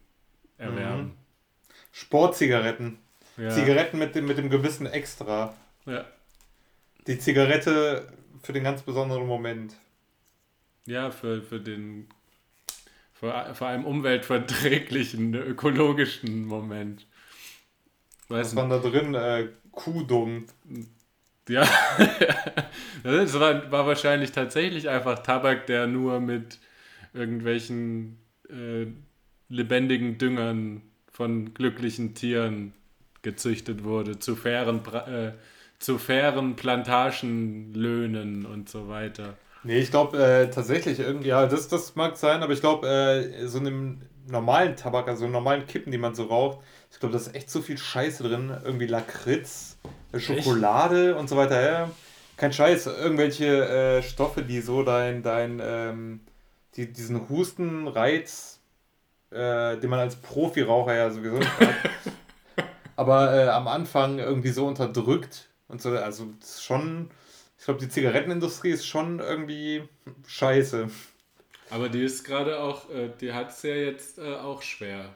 erwerben. 0.58 1.04
Mhm. 1.04 1.12
Sportzigaretten. 1.92 3.00
Ja. 3.38 3.50
Zigaretten 3.50 3.98
mit 3.98 4.16
dem, 4.16 4.28
mit 4.28 4.38
dem 4.38 4.50
gewissen 4.50 4.86
Extra. 4.86 5.56
Ja. 5.86 6.06
Die 7.08 7.18
Zigarette 7.18 8.08
für 8.44 8.54
den 8.54 8.64
ganz 8.64 8.82
besonderen 8.82 9.26
Moment. 9.26 9.76
Ja, 10.86 11.12
für, 11.12 11.42
für 11.42 11.60
den 11.60 12.08
vor, 13.20 13.54
vor 13.54 13.68
allem 13.68 13.86
umweltverträglichen, 13.86 15.34
ökologischen 15.34 16.46
Moment. 16.46 17.06
Weiß 18.30 18.56
Was 18.56 18.56
war 18.56 18.70
da 18.70 18.78
drin? 18.78 19.14
Äh, 19.14 19.50
Kuhdung. 19.72 20.46
Ja, 21.50 21.68
das 23.04 23.38
war, 23.38 23.72
war 23.72 23.88
wahrscheinlich 23.88 24.32
tatsächlich 24.32 24.88
einfach 24.88 25.20
Tabak, 25.20 25.66
der 25.66 25.88
nur 25.88 26.22
mit 26.22 26.60
irgendwelchen 27.14 28.20
äh, 28.50 28.86
lebendigen 29.50 30.18
Düngern 30.18 30.84
von 31.12 31.54
glücklichen 31.54 32.14
Tieren 32.14 32.74
gezüchtet 33.22 33.84
wurde, 33.84 34.20
zu 34.20 34.36
fairen, 34.36 34.86
äh, 34.86 35.34
zu 35.80 35.98
fairen 35.98 36.56
Plantagenlöhnen 36.56 38.46
und 38.46 38.70
so 38.70 38.88
weiter. 38.88 39.38
Nee, 39.64 39.80
ich 39.80 39.92
glaube 39.92 40.18
äh, 40.18 40.50
tatsächlich 40.50 41.00
irgendwie, 41.00 41.30
ja, 41.30 41.46
das, 41.46 41.68
das 41.68 41.96
mag 41.96 42.16
sein, 42.18 42.44
aber 42.44 42.54
ich 42.54 42.62
glaube, 42.62 42.88
äh, 42.88 43.48
so 43.48 43.60
einem 43.60 44.02
normalen 44.28 44.76
Tabak, 44.76 45.08
also 45.08 45.28
normalen 45.28 45.68
Kippen, 45.68 45.92
die 45.92 45.98
man 45.98 46.16
so 46.16 46.26
raucht, 46.26 46.60
ich 46.92 47.00
glaube, 47.00 47.14
da 47.14 47.20
ist 47.20 47.36
echt 47.36 47.50
so 47.50 47.62
viel 47.62 47.78
Scheiße 47.78 48.24
drin. 48.24 48.56
Irgendwie 48.64 48.88
Lakritz, 48.88 49.78
äh, 50.12 50.20
Schokolade 50.20 51.12
echt? 51.12 51.20
und 51.20 51.30
so 51.30 51.38
weiter. 51.38 51.62
Ja. 51.62 51.92
Kein 52.38 52.54
Scheiß, 52.54 52.88
irgendwelche 52.88 53.68
äh, 53.68 54.02
Stoffe, 54.02 54.44
die 54.44 54.62
so 54.62 54.84
dein, 54.84 55.24
dein, 55.24 55.62
ähm, 55.62 56.22
die, 56.76 56.92
diesen 56.92 57.28
Hustenreiz, 57.28 58.60
äh, 59.32 59.78
den 59.78 59.90
man 59.90 60.00
als 60.00 60.16
Profi-Raucher 60.16 60.96
ja 60.96 61.12
sowieso 61.12 61.38
nicht 61.38 61.60
hat, 61.60 61.70
aber 62.96 63.34
äh, 63.34 63.50
am 63.50 63.68
Anfang 63.68 64.20
irgendwie 64.20 64.50
so 64.50 64.66
unterdrückt 64.66 65.50
und 65.68 65.82
so, 65.82 65.90
also 65.90 66.28
schon 66.62 67.10
ich 67.60 67.66
glaube, 67.66 67.82
die 67.82 67.90
Zigarettenindustrie 67.90 68.70
ist 68.70 68.88
schon 68.88 69.20
irgendwie 69.20 69.84
scheiße. 70.26 70.90
Aber 71.70 71.90
die 71.90 72.04
ist 72.04 72.24
gerade 72.24 72.58
auch, 72.60 72.90
äh, 72.90 73.10
die 73.20 73.34
hat 73.34 73.50
es 73.50 73.62
ja 73.64 73.76
jetzt 73.76 74.18
äh, 74.18 74.36
auch 74.36 74.62
schwer. 74.62 75.14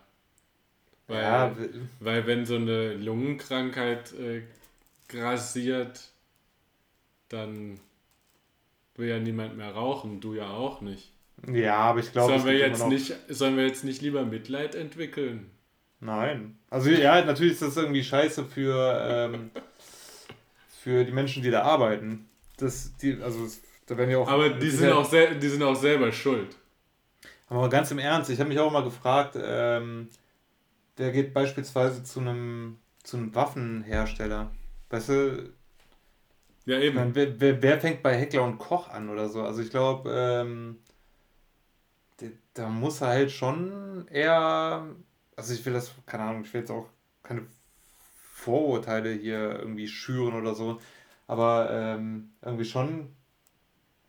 Weil, 1.08 1.22
ja, 1.22 1.56
weil 2.02 2.28
wenn 2.28 2.46
so 2.46 2.56
eine 2.56 2.96
Lungenkrankheit 2.96 4.14
äh, 4.14 4.42
grassiert, 5.08 6.02
dann 7.30 7.80
will 8.96 9.08
ja 9.08 9.20
niemand 9.20 9.56
mehr 9.56 9.72
rauchen, 9.72 10.20
du 10.20 10.34
ja 10.34 10.50
auch 10.50 10.82
nicht. 10.82 11.12
Ja, 11.50 11.78
aber 11.78 12.02
ich 12.02 12.12
glaube, 12.12 12.34
sollen 12.34 12.46
wir 12.46 12.58
jetzt 12.58 12.88
nicht, 12.88 13.16
sollen 13.30 13.56
wir 13.56 13.66
jetzt 13.66 13.86
nicht 13.86 14.02
lieber 14.02 14.26
Mitleid 14.26 14.76
entwickeln? 14.76 15.50
Nein. 16.02 16.58
Also 16.70 16.90
ja, 16.90 17.24
natürlich 17.24 17.54
ist 17.54 17.62
das 17.62 17.78
irgendwie 17.78 18.04
scheiße 18.04 18.44
für, 18.44 19.32
ähm, 19.34 19.50
für 20.82 21.06
die 21.06 21.14
Menschen, 21.14 21.42
die 21.42 21.50
da 21.50 21.64
arbeiten 21.64 22.30
das, 22.64 22.96
die, 22.98 23.22
also 23.22 23.48
da 23.86 23.98
werden 23.98 24.12
ja 24.12 24.18
auch. 24.18 24.28
Aber 24.28 24.50
die 24.50 24.70
sind, 24.70 24.92
auch 24.92 25.06
sel 25.06 25.38
die 25.38 25.50
sind 25.50 25.64
auch 25.64 25.76
selber 25.76 26.12
schuld. 26.12 26.56
Aber 27.48 27.70
ganz 27.70 27.92
im 27.92 28.00
Ernst, 28.00 28.30
ich 28.30 28.40
habe 28.40 28.50
mich 28.50 28.60
auch 28.60 28.72
mal 28.72 28.84
gefragt, 28.84 29.38
ähm, 29.40 30.10
wer 30.98 31.12
geht 31.12 31.34
beispielsweise 31.34 32.04
zu 32.04 32.20
einem 32.20 32.78
zu 33.04 33.18
einem 33.18 33.36
Waffenhersteller? 33.36 34.52
Weißt 34.90 35.10
du? 35.10 35.54
Ja, 36.66 36.80
eben. 36.80 36.96
Meine, 36.96 37.14
wer, 37.14 37.40
wer, 37.40 37.62
wer, 37.62 37.82
fängt 37.82 38.02
bei 38.02 38.16
Heckler 38.16 38.44
und 38.44 38.58
Koch 38.58 38.90
an 38.90 39.10
oder 39.10 39.28
so? 39.28 39.44
Also 39.44 39.62
ich 39.62 39.70
glaube, 39.70 40.10
ähm, 40.12 40.78
da 42.54 42.70
muss 42.70 43.02
er 43.02 43.08
halt 43.08 43.32
schon 43.32 44.08
eher. 44.08 44.88
Also 45.36 45.54
ich 45.54 45.66
will 45.66 45.74
das, 45.74 45.92
keine 46.06 46.24
Ahnung, 46.24 46.44
ich 46.44 46.54
will 46.54 46.62
jetzt 46.62 46.72
auch 46.72 46.88
keine 47.22 47.46
Vorurteile 48.34 49.12
hier 49.12 49.60
irgendwie 49.60 49.88
schüren 49.88 50.34
oder 50.34 50.54
so 50.54 50.80
aber 51.28 51.70
ähm, 51.72 52.32
irgendwie 52.42 52.66
schon 52.66 53.16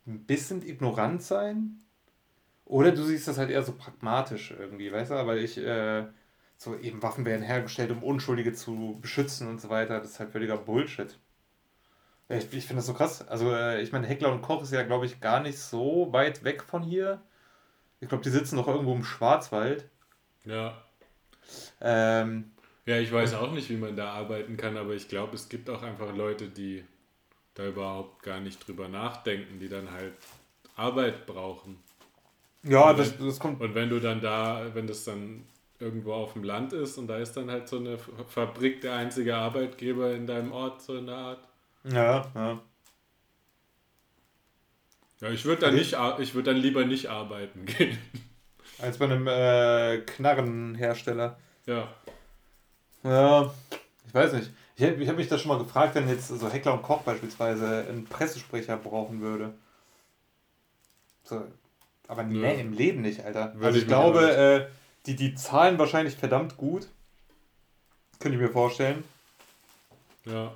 ein 0.07 0.25
bisschen 0.27 0.67
ignorant 0.67 1.23
sein. 1.23 1.81
Oder 2.65 2.93
du 2.93 3.03
siehst 3.03 3.29
das 3.29 3.39
halt 3.39 3.51
eher 3.51 3.63
so 3.63 3.73
pragmatisch 3.73 4.55
irgendwie, 4.59 4.91
weißt 4.91 5.11
du? 5.11 5.15
Aber 5.15 5.37
ich, 5.37 5.59
äh, 5.59 6.07
so 6.57 6.77
eben 6.77 7.03
Waffen 7.03 7.25
werden 7.25 7.43
hergestellt, 7.43 7.91
um 7.91 8.03
Unschuldige 8.03 8.53
zu 8.53 8.99
beschützen 9.01 9.49
und 9.49 9.61
so 9.61 9.69
weiter. 9.69 10.01
Das 10.01 10.11
ist 10.11 10.21
halt 10.21 10.31
völliger 10.31 10.57
Bullshit. 10.57 11.19
Ich, 12.29 12.53
ich 12.53 12.67
finde 12.67 12.77
das 12.77 12.87
so 12.87 12.95
krass. 12.95 13.27
Also, 13.29 13.53
äh, 13.53 13.83
ich 13.83 13.93
meine, 13.93 14.07
Heckler 14.07 14.33
und 14.33 14.43
Koch 14.43 14.63
ist 14.63 14.73
ja, 14.73 14.83
glaube 14.83 15.07
ich, 15.07 15.21
gar 15.21 15.41
nicht 15.41 15.59
so 15.59 16.13
weit 16.13 16.43
weg 16.43 16.63
von 16.63 16.83
hier. 16.83 17.21
Ich 18.01 18.09
glaube, 18.09 18.25
die 18.25 18.31
sitzen 18.31 18.57
doch 18.57 18.69
irgendwo 18.69 18.95
im 18.95 19.05
Schwarzwald. 19.05 19.89
Ja. 20.45 20.83
Ähm, 21.81 22.53
ja, 22.87 22.99
ich 22.99 23.13
weiß 23.13 23.35
auch 23.35 23.53
nicht, 23.53 23.69
wie 23.71 23.77
man 23.77 23.97
da 23.97 24.13
arbeiten 24.13 24.57
kann, 24.57 24.77
aber 24.77 24.95
ich 24.95 25.09
glaube, 25.09 25.35
es 25.35 25.49
gibt 25.49 25.69
auch 25.71 25.83
einfach 25.83 26.15
Leute, 26.15 26.49
die 26.49 26.85
da 27.55 27.67
überhaupt 27.67 28.23
gar 28.23 28.41
nicht 28.41 28.67
drüber 28.67 28.89
nachdenken, 28.89 29.59
die 29.59 29.69
dann 29.69 29.91
halt 29.91 30.15
Arbeit 30.77 31.27
brauchen. 31.27 31.83
Ja, 32.63 32.91
und 32.91 32.99
das, 32.99 33.17
das 33.17 33.39
kommt. 33.39 33.61
Und 33.61 33.75
wenn 33.75 33.91
du 33.91 34.01
dann 34.01 34.21
da, 34.21 34.75
wenn 34.75 34.87
das 34.87 35.05
dann 35.05 35.45
irgendwo 35.79 36.15
auf 36.15 36.33
dem 36.33 36.45
Land 36.45 36.73
ist 36.73 36.99
und 36.99 37.09
da 37.09 37.19
ist 37.19 37.37
dann 37.37 37.51
halt 37.51 37.69
so 37.69 37.79
eine 37.79 37.99
Fabrik 37.99 38.81
der 38.81 38.95
einzige 38.95 39.37
Arbeitgeber 39.37 40.15
in 40.15 40.27
deinem 40.27 40.53
Ort, 40.53 40.83
so 40.83 40.97
eine 40.97 41.15
Art. 41.15 41.49
Ja, 41.85 42.27
ja. 42.35 42.61
Ja, 45.21 45.31
ich 45.31 45.45
würde 45.45 45.63
dann, 45.63 45.75
nicht, 45.75 45.97
ich 46.19 46.35
würd 46.35 46.47
dann 46.47 46.57
lieber 46.57 46.85
nicht 46.85 47.09
arbeiten 47.09 47.65
gehen. 47.67 47.99
Als 48.79 48.99
bei 48.99 49.05
einem 49.05 49.27
äh, 49.27 49.99
Knarrenhersteller. 49.99 51.39
Ja. 51.67 51.89
Ja, 53.05 53.55
ich 54.07 54.15
weiß 54.15 54.33
nicht. 54.35 54.51
Ich, 54.77 54.83
habe 54.83 55.15
mich 55.15 55.29
da 55.29 55.39
schon 55.39 55.51
mal 55.51 55.59
gefragt, 55.59 55.95
wenn 55.95 56.09
jetzt 56.09 56.29
so 56.29 56.51
Heckler 56.51 56.75
und 56.75 56.83
Koch 56.83 57.03
beispielsweise 57.03 57.87
einen 57.89 58.05
Pressesprecher 58.05 58.77
brauchen 58.77 59.21
würde. 59.21 59.55
So, 61.23 61.45
aber 62.09 62.25
nee, 62.25 62.61
im 62.61 62.73
Leben 62.73 63.01
nicht, 63.01 63.25
Alter. 63.25 63.55
Würde 63.55 63.67
also 63.67 63.77
ich 63.77 63.85
ich 63.85 63.89
glaube, 63.89 64.37
äh, 64.37 64.67
die, 65.07 65.17
die 65.17 65.35
zahlen 65.35 65.79
wahrscheinlich 65.79 66.17
verdammt 66.17 66.57
gut. 66.57 66.89
Könnte 68.19 68.37
ich 68.37 68.43
mir 68.43 68.51
vorstellen. 68.51 69.05
Ja. 70.25 70.53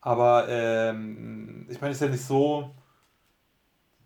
Aber 0.00 0.46
ähm, 0.48 1.66
ich 1.70 1.80
meine, 1.80 1.92
es 1.92 1.98
ist 1.98 2.02
ja 2.02 2.08
nicht 2.08 2.24
so. 2.24 2.70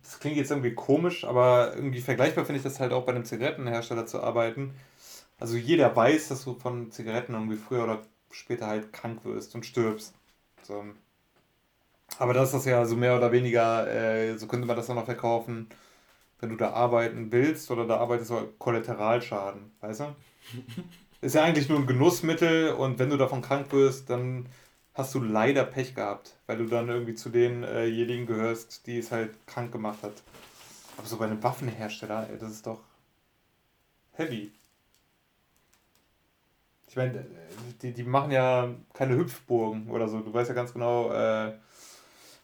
Das 0.02 0.19
klingt 0.19 0.37
jetzt 0.37 0.50
irgendwie 0.50 0.75
komisch, 0.75 1.25
aber 1.25 1.75
irgendwie 1.75 2.00
vergleichbar 2.00 2.45
finde 2.45 2.59
ich 2.59 2.64
das 2.64 2.81
halt 2.81 2.93
auch 2.93 3.05
bei 3.05 3.12
einem 3.12 3.25
Zigarettenhersteller 3.25 4.07
zu 4.07 4.23
arbeiten. 4.23 4.75
Also 5.38 5.57
jeder 5.57 5.95
weiß, 5.95 6.29
dass 6.29 6.45
du 6.45 6.55
von 6.55 6.90
Zigaretten 6.90 7.35
irgendwie 7.35 7.57
früher 7.57 7.85
oder 7.85 8.02
später 8.30 8.66
halt 8.66 8.92
krank 8.92 9.25
wirst 9.25 9.54
und 9.54 9.66
stirbst. 9.66 10.14
So. 10.62 10.84
Aber 12.18 12.34
das 12.34 12.54
ist 12.54 12.66
ja 12.66 12.84
so 12.84 12.96
mehr 12.96 13.16
oder 13.16 13.32
weniger, 13.32 13.87
äh, 13.88 14.37
so 14.37 14.46
könnte 14.46 14.66
man 14.66 14.76
das 14.76 14.87
dann 14.87 14.96
noch 14.96 15.04
verkaufen, 15.04 15.68
wenn 16.40 16.50
du 16.50 16.56
da 16.56 16.70
arbeiten 16.72 17.32
willst 17.32 17.70
oder 17.70 17.87
da 17.87 17.99
arbeitest, 17.99 18.28
so 18.28 18.49
Kollateralschaden, 18.58 19.72
weißt 19.80 20.00
du? 20.00 20.16
Ist 21.22 21.34
ja 21.34 21.44
eigentlich 21.44 21.68
nur 21.68 21.78
ein 21.78 21.87
Genussmittel 21.87 22.72
und 22.72 22.99
wenn 22.99 23.10
du 23.10 23.18
davon 23.18 23.42
krank 23.42 23.72
wirst, 23.72 24.08
dann 24.08 24.46
hast 24.94 25.14
du 25.14 25.20
leider 25.20 25.64
Pech 25.64 25.94
gehabt, 25.94 26.34
weil 26.46 26.58
du 26.58 26.66
dann 26.66 26.88
irgendwie 26.88 27.14
zu 27.14 27.28
denjenigen 27.28 28.26
gehörst, 28.26 28.87
die 28.87 28.99
es 28.99 29.12
halt 29.12 29.30
krank 29.46 29.70
gemacht 29.72 30.02
hat. 30.02 30.14
Aber 30.96 31.06
so 31.06 31.18
bei 31.18 31.26
einem 31.26 31.42
Waffenhersteller, 31.42 32.28
ey, 32.30 32.38
das 32.38 32.52
ist 32.52 32.66
doch 32.66 32.80
heavy. 34.12 34.50
Ich 36.90 36.97
meine, 36.97 37.25
die, 37.82 37.94
die 37.94 38.02
machen 38.04 38.32
ja 38.32 38.75
keine 38.94 39.16
Hüpfburgen 39.16 39.90
oder 39.90 40.09
so. 40.09 40.20
Du 40.23 40.35
weißt 40.35 40.50
ja 40.50 40.56
ganz 40.56 40.73
genau, 40.75 41.12
äh, 41.12 41.54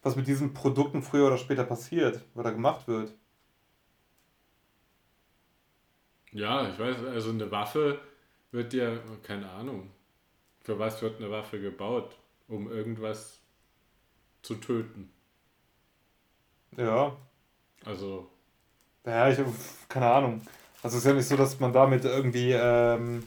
was 0.02 0.16
mit 0.16 0.28
diesen 0.28 0.54
Produkten 0.54 1.02
früher 1.02 1.26
oder 1.28 1.38
später 1.38 1.64
passiert 1.64 2.22
oder 2.36 2.52
gemacht 2.52 2.88
wird. 2.88 3.14
Ja, 6.32 6.68
ich 6.68 6.78
weiß, 6.78 6.98
also 7.04 7.30
eine 7.30 7.50
Waffe 7.50 8.00
wird 8.52 8.72
ja, 8.74 8.98
keine 9.24 9.50
Ahnung, 9.50 9.90
für 10.62 10.78
was 10.78 11.02
wird 11.02 11.18
eine 11.20 11.30
Waffe 11.30 11.60
gebaut? 11.60 12.16
Um 12.48 12.70
irgendwas 12.70 13.40
zu 14.42 14.54
töten. 14.56 15.10
Ja, 16.76 17.16
Also, 17.86 18.28
Ja, 19.04 19.28
ich 19.30 19.38
keine 19.88 20.10
Ahnung. 20.10 20.42
Also 20.82 20.96
es 20.98 21.04
ist 21.04 21.08
ja 21.08 21.14
nicht 21.14 21.28
so, 21.28 21.36
dass 21.36 21.58
man 21.60 21.72
damit 21.72 22.04
irgendwie, 22.04 22.52
ähm, 22.52 23.24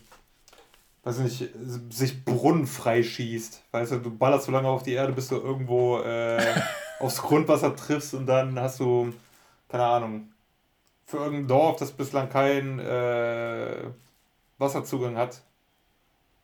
weiß 1.04 1.20
ich 1.20 1.42
nicht, 1.42 1.54
sich 1.90 2.26
Brunnen 2.26 2.68
freischießt. 2.68 3.64
Weißt 3.72 3.92
du, 3.94 3.98
du 4.00 4.18
ballerst 4.18 4.46
so 4.46 4.52
lange 4.52 4.68
auf 4.68 4.84
die 4.84 4.94
Erde, 4.94 5.14
bis 5.14 5.28
du 5.28 5.36
irgendwo 5.36 6.00
äh, 6.00 6.42
aufs 7.00 7.22
Grundwasser 7.22 7.76
triffst 7.76 8.14
und 8.14 8.26
dann 8.26 8.60
hast 8.60 8.80
du, 8.80 9.14
keine 9.70 9.86
Ahnung, 9.86 10.32
für 11.06 11.18
irgendein 11.18 11.48
Dorf, 11.48 11.78
das 11.78 11.92
bislang 11.92 12.30
keinen 12.30 12.80
äh, 12.80 13.84
Wasserzugang 14.58 15.18
hat. 15.18 15.42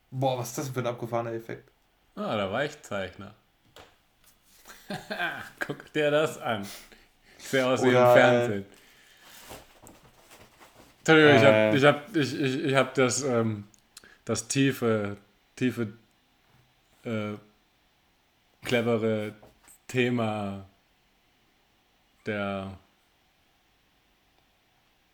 Boah, 0.09 0.39
was 0.39 0.49
ist 0.49 0.57
das 0.57 0.65
denn 0.65 0.73
für 0.73 0.79
ein 0.79 0.87
abgefahrener 0.87 1.33
Effekt? 1.33 1.69
ah, 2.15 2.35
der 2.35 2.51
Weichzeichner. 2.51 3.35
Guck 5.59 5.91
dir 5.93 6.11
das 6.11 6.37
an. 6.39 6.65
Ich 7.37 7.47
sehe 7.47 7.65
aus 7.65 7.83
wie 7.83 7.89
im 7.89 7.95
Oder, 7.95 8.13
Fernsehen. 8.13 8.65
Entschuldigung, 10.99 11.35
ich 11.35 11.43
äh, 11.43 11.45
habe 11.45 11.77
ich 11.77 11.83
hab, 11.83 12.15
ich, 12.15 12.39
ich, 12.39 12.63
ich 12.65 12.75
hab 12.75 12.93
das, 12.95 13.23
ähm, 13.23 13.65
das 14.25 14.47
tiefe, 14.47 15.17
tiefe, 15.55 15.93
äh, 17.03 17.33
clevere 18.63 19.35
Thema 19.87 20.65
der 22.25 22.77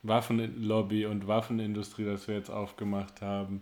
Waffenlobby 0.03 1.05
und 1.05 1.27
Waffenindustrie, 1.27 2.05
das 2.05 2.27
wir 2.27 2.35
jetzt 2.35 2.49
aufgemacht 2.49 3.21
haben, 3.21 3.61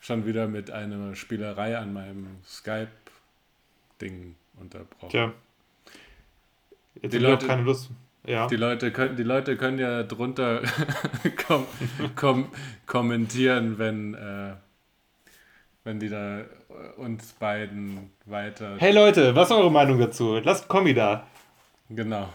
schon 0.00 0.26
wieder 0.26 0.46
mit 0.46 0.70
einer 0.70 1.14
Spielerei 1.14 1.76
an 1.78 1.92
meinem 1.92 2.38
Skype-Ding 2.44 4.36
unterbrochen. 4.58 5.10
Tja. 5.10 5.32
Jetzt 7.02 7.12
Die 7.12 7.18
Leute 7.18 7.32
Leute- 7.32 7.46
keine 7.46 7.62
Lust. 7.62 7.90
Ja. 8.26 8.48
Die 8.48 8.56
Leute 8.56 8.90
können, 8.90 9.16
die 9.16 9.22
Leute 9.22 9.56
können 9.56 9.78
ja 9.78 10.02
drunter 10.02 10.60
kom 11.46 11.66
kom 12.16 12.48
kommentieren, 12.84 13.78
wenn, 13.78 14.14
äh, 14.14 14.54
wenn 15.84 16.00
die 16.00 16.08
da 16.08 16.40
äh, 16.40 16.44
uns 16.96 17.32
beiden 17.34 18.10
weiter. 18.24 18.76
Hey 18.78 18.92
Leute, 18.92 19.36
was 19.36 19.48
ist 19.50 19.56
eure 19.56 19.70
Meinung 19.70 20.00
dazu? 20.00 20.40
Lasst 20.42 20.66
Kommi 20.66 20.92
da. 20.92 21.24
Genau. 21.88 22.28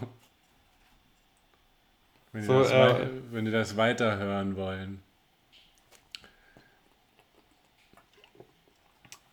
Wenn 2.32 2.40
die, 2.40 2.46
So, 2.46 2.60
das, 2.60 2.70
äh, 2.72 3.06
wenn 3.30 3.44
die 3.44 3.50
das 3.50 3.76
weiterhören 3.76 4.56
wollen. 4.56 5.02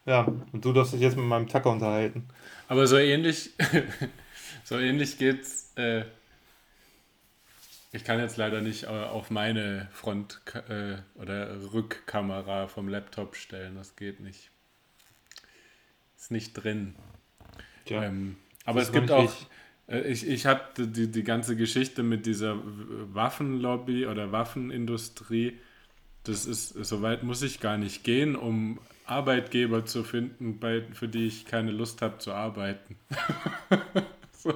Ja, 0.05 0.27
und 0.51 0.65
du 0.65 0.73
darfst 0.73 0.91
dich 0.91 1.01
jetzt 1.01 1.15
mit 1.15 1.25
meinem 1.25 1.47
Tacker 1.47 1.69
unterhalten. 1.71 2.27
Aber 2.67 2.85
so 2.85 2.97
ähnlich, 2.97 3.51
so 4.65 4.77
ähnlich 4.77 5.17
geht's. 5.17 5.71
Äh, 5.77 6.03
ich 7.91 8.03
kann 8.03 8.19
jetzt 8.19 8.37
leider 8.37 8.61
nicht 8.61 8.83
äh, 8.83 8.87
auf 8.87 9.31
meine 9.31 9.87
Front- 9.91 10.41
äh, 10.69 10.97
oder 11.15 11.73
Rückkamera 11.73 12.67
vom 12.67 12.87
Laptop 12.87 13.35
stellen. 13.35 13.75
Das 13.75 13.95
geht 13.95 14.19
nicht. 14.19 14.51
Ist 16.17 16.31
nicht 16.31 16.53
drin. 16.53 16.95
Tja. 17.85 18.03
Ähm, 18.03 18.37
aber 18.65 18.81
es 18.81 18.91
gibt 18.91 19.11
auch. 19.11 19.31
äh, 19.87 20.01
Ich, 20.11 20.27
ich 20.27 20.45
habe 20.45 20.61
die, 20.85 21.09
die 21.09 21.23
ganze 21.23 21.55
Geschichte 21.55 22.03
mit 22.03 22.25
dieser 22.25 22.57
Waffenlobby 22.63 24.05
oder 24.05 24.31
Waffenindustrie. 24.31 25.57
Das 26.23 26.45
ist, 26.45 26.69
soweit 26.69 27.23
muss 27.23 27.41
ich 27.41 27.59
gar 27.59 27.77
nicht 27.77 28.03
gehen, 28.03 28.35
um 28.35 28.79
Arbeitgeber 29.05 29.85
zu 29.85 30.03
finden, 30.03 30.59
bei, 30.59 30.83
für 30.93 31.07
die 31.07 31.27
ich 31.27 31.45
keine 31.45 31.71
Lust 31.71 32.01
habe 32.01 32.19
zu 32.19 32.33
arbeiten. 32.33 32.97
so. 34.33 34.53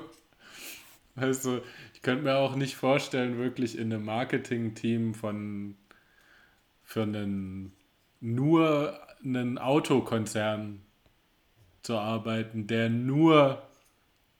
Also, 1.15 1.61
ich 1.92 1.92
könnte 2.03 2.25
mir 2.25 2.37
auch 2.37 2.55
nicht 2.55 2.75
vorstellen, 2.75 3.37
wirklich 3.37 3.77
in 3.77 3.91
einem 3.91 4.05
Marketing-Team 4.05 5.15
von 5.15 5.75
für 6.83 7.03
einen 7.03 7.73
nur 8.19 8.99
einen 9.23 9.57
Autokonzern 9.57 10.81
zu 11.81 11.97
arbeiten, 11.97 12.67
der 12.67 12.89
nur 12.89 13.61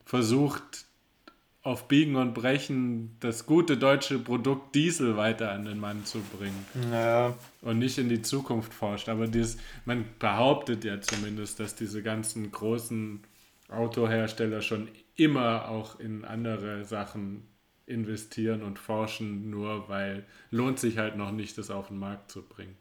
versucht, 0.06 0.86
auf 1.64 1.88
Biegen 1.88 2.18
und 2.18 2.34
Brechen 2.34 3.16
das 3.22 3.46
gute 3.46 3.78
deutsche 3.78 4.20
Produkt 4.20 4.76
Diesel 4.76 5.16
weiter 5.16 5.52
an 5.52 5.64
den 5.64 5.80
Mann 5.80 6.04
zu 6.04 6.20
bringen 6.20 6.66
Naja, 6.92 7.38
und 7.62 7.80
nicht 7.80 7.98
in 7.98 8.10
die 8.10 8.22
Zukunft 8.22 8.74
forscht. 8.74 9.08
Aber 9.08 9.28
dies, 9.28 9.58
man 9.86 10.04
behauptet 10.20 10.84
ja 10.84 11.00
zumindest, 11.00 11.62
dass 11.62 11.74
diese 11.76 12.04
ganzen 12.04 12.52
großen 12.52 13.22
Autohersteller 13.70 14.62
schon 14.62 14.90
immer 15.16 15.70
auch 15.70 16.02
in 16.02 16.26
andere 16.26 16.84
Sachen 16.84 17.48
investieren 17.86 18.64
und 18.64 18.80
forschen, 18.80 19.50
nur 19.50 19.90
weil 19.90 20.26
lohnt 20.52 20.80
sich 20.80 20.98
halt 20.98 21.18
noch 21.18 21.32
nicht, 21.32 21.58
das 21.58 21.70
auf 21.70 21.88
den 21.88 22.00
Markt 22.00 22.32
zu 22.32 22.42
bringen. 22.44 22.78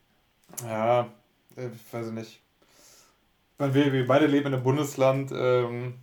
ja, 0.65 1.13
äh, 1.57 1.69
ich 1.69 1.93
weiß 1.93 2.11
nicht. 2.13 2.41
Ich 3.53 3.59
meine, 3.59 3.75
wir, 3.75 3.93
wir 3.93 4.07
beide 4.07 4.27
leben 4.27 4.49
in 4.49 4.55
einem 4.55 4.63
Bundesland, 4.63 5.31
ähm, 5.35 5.95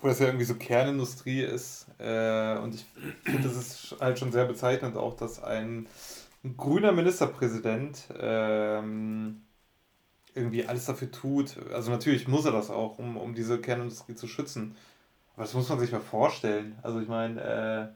wo 0.00 0.08
das 0.08 0.18
ja 0.18 0.26
irgendwie 0.26 0.44
so 0.44 0.54
Kernindustrie 0.56 1.42
ist. 1.42 1.86
Äh, 1.98 2.58
und 2.58 2.74
ich 2.74 2.84
finde, 3.24 3.48
das 3.48 3.56
ist 3.56 3.96
halt 4.00 4.18
schon 4.18 4.32
sehr 4.32 4.46
bezeichnend 4.46 4.96
auch, 4.96 5.16
dass 5.16 5.42
ein, 5.42 5.88
ein 6.44 6.56
grüner 6.56 6.92
Ministerpräsident 6.92 8.08
ähm, 8.18 9.42
irgendwie 10.34 10.66
alles 10.66 10.86
dafür 10.86 11.10
tut. 11.10 11.56
Also 11.72 11.90
natürlich 11.90 12.28
muss 12.28 12.44
er 12.44 12.52
das 12.52 12.70
auch, 12.70 12.98
um, 12.98 13.16
um 13.16 13.34
diese 13.34 13.60
Kernindustrie 13.60 14.14
zu 14.14 14.26
schützen. 14.26 14.76
Aber 15.34 15.44
das 15.44 15.54
muss 15.54 15.68
man 15.68 15.80
sich 15.80 15.92
mal 15.92 16.00
vorstellen. 16.00 16.78
Also 16.82 17.00
ich 17.00 17.08
meine, 17.08 17.40
äh, 17.40 17.94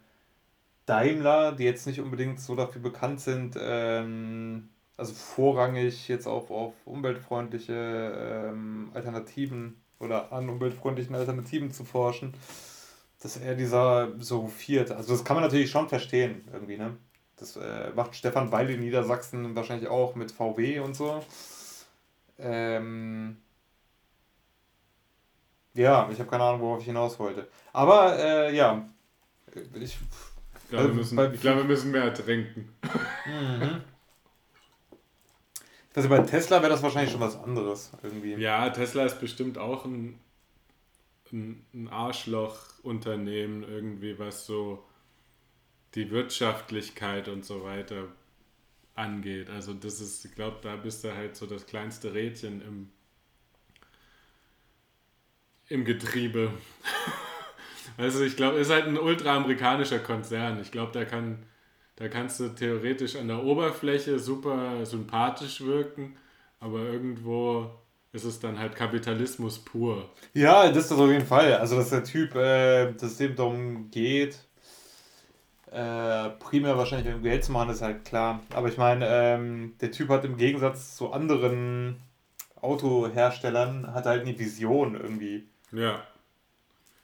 Daimler, 0.86 1.52
die 1.52 1.64
jetzt 1.64 1.86
nicht 1.86 2.00
unbedingt 2.00 2.40
so 2.40 2.54
dafür 2.54 2.80
bekannt 2.80 3.20
sind, 3.20 3.56
ähm, 3.60 4.68
also 4.96 5.12
vorrangig 5.12 6.08
jetzt 6.08 6.26
auf, 6.26 6.50
auf 6.50 6.74
umweltfreundliche 6.86 8.48
ähm, 8.48 8.90
Alternativen 8.94 9.82
oder 9.98 10.32
an 10.32 10.48
umweltfreundlichen 10.48 11.14
Alternativen 11.14 11.70
zu 11.70 11.84
forschen, 11.84 12.34
dass 13.20 13.36
er 13.36 13.54
dieser 13.54 14.12
so 14.20 14.44
hofiert. 14.44 14.92
Also 14.92 15.12
das 15.12 15.24
kann 15.24 15.36
man 15.36 15.44
natürlich 15.44 15.70
schon 15.70 15.88
verstehen 15.88 16.44
irgendwie, 16.52 16.78
ne? 16.78 16.96
Das 17.36 17.56
äh, 17.56 17.90
macht 17.94 18.14
Stefan 18.16 18.50
Weil 18.50 18.70
in 18.70 18.80
Niedersachsen 18.80 19.54
wahrscheinlich 19.54 19.88
auch 19.90 20.14
mit 20.14 20.32
VW 20.32 20.80
und 20.80 20.96
so. 20.96 21.22
Ähm, 22.38 23.36
ja, 25.76 26.08
ich 26.10 26.18
habe 26.18 26.28
keine 26.28 26.44
Ahnung, 26.44 26.60
worauf 26.60 26.80
ich 26.80 26.86
hinaus 26.86 27.18
wollte. 27.18 27.48
Aber 27.72 28.18
äh, 28.18 28.56
ja, 28.56 28.88
ich, 29.74 29.96
ich 30.64 30.68
glaube, 30.68 30.88
wir, 30.88 30.94
müssen, 30.94 31.34
ich 31.34 31.40
glaube, 31.40 31.58
wir 31.58 31.64
müssen 31.64 31.90
mehr 31.90 32.12
trinken. 32.12 32.74
Mhm. 33.26 33.82
Also 35.94 36.10
bei 36.10 36.18
Tesla 36.18 36.60
wäre 36.60 36.70
das 36.70 36.82
wahrscheinlich 36.82 37.10
schon 37.10 37.20
was 37.20 37.42
anderes 37.42 37.90
irgendwie. 38.02 38.34
Ja, 38.34 38.68
Tesla 38.68 39.04
ist 39.04 39.18
bestimmt 39.18 39.56
auch 39.56 39.86
ein, 39.86 40.18
ein, 41.32 41.64
ein 41.72 41.88
Arschloch-Unternehmen 41.88 43.62
irgendwie, 43.62 44.18
was 44.18 44.44
so 44.44 44.84
die 45.94 46.10
Wirtschaftlichkeit 46.10 47.28
und 47.28 47.46
so 47.46 47.64
weiter 47.64 48.08
angeht. 48.94 49.48
Also 49.48 49.72
das 49.72 50.00
ist, 50.00 50.24
ich 50.24 50.34
glaube, 50.34 50.58
da 50.62 50.76
bist 50.76 51.02
du 51.02 51.14
halt 51.14 51.34
so 51.34 51.46
das 51.46 51.64
kleinste 51.66 52.12
Rädchen 52.12 52.60
im, 52.60 52.90
im 55.68 55.84
Getriebe. 55.84 56.50
also 57.96 58.22
ich 58.22 58.36
glaube, 58.36 58.58
ist 58.58 58.70
halt 58.70 58.86
ein 58.86 58.98
ultraamerikanischer 58.98 59.98
Konzern. 59.98 60.60
Ich 60.60 60.70
glaube, 60.70 60.92
der 60.92 61.06
kann 61.06 61.44
da 61.96 62.08
kannst 62.08 62.40
du 62.40 62.48
theoretisch 62.48 63.16
an 63.16 63.28
der 63.28 63.42
Oberfläche 63.42 64.18
super 64.18 64.84
sympathisch 64.84 65.62
wirken, 65.62 66.16
aber 66.60 66.80
irgendwo 66.80 67.70
ist 68.12 68.24
es 68.24 68.38
dann 68.38 68.58
halt 68.58 68.76
Kapitalismus 68.76 69.58
pur. 69.58 70.10
Ja, 70.34 70.68
das 70.68 70.84
ist 70.84 70.90
das 70.90 70.98
auf 70.98 71.10
jeden 71.10 71.24
Fall. 71.24 71.54
Also, 71.54 71.76
dass 71.76 71.90
der 71.90 72.04
Typ, 72.04 72.34
äh, 72.34 72.92
dass 72.92 73.12
es 73.12 73.20
eben 73.20 73.34
darum 73.34 73.90
geht, 73.90 74.38
äh, 75.70 76.28
primär 76.38 76.76
wahrscheinlich 76.76 77.14
um 77.14 77.22
Geld 77.22 77.44
zu 77.44 77.52
machen, 77.52 77.70
ist 77.70 77.82
halt 77.82 78.04
klar. 78.04 78.40
Aber 78.54 78.68
ich 78.68 78.76
meine, 78.76 79.06
ähm, 79.08 79.74
der 79.80 79.90
Typ 79.90 80.10
hat 80.10 80.24
im 80.26 80.36
Gegensatz 80.36 80.96
zu 80.96 81.12
anderen 81.12 81.96
Autoherstellern 82.60 83.94
hat 83.94 84.04
halt 84.04 84.22
eine 84.22 84.38
Vision 84.38 84.96
irgendwie. 84.96 85.48
Ja. 85.76 86.02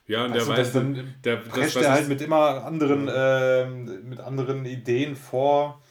Ja, 0.05 0.25
und 0.25 0.33
also 0.33 0.51
der 0.51 0.57
weiß, 0.57 0.73
dann 0.73 1.15
der, 1.23 1.37
prescht 1.37 1.77
er 1.77 1.93
halt 1.93 2.09
mit 2.09 2.21
immer 2.21 2.65
anderen, 2.65 3.07
äh, 3.07 3.65
mit 3.65 4.19
anderen 4.19 4.65
Ideen 4.65 5.15
vor. 5.15 5.81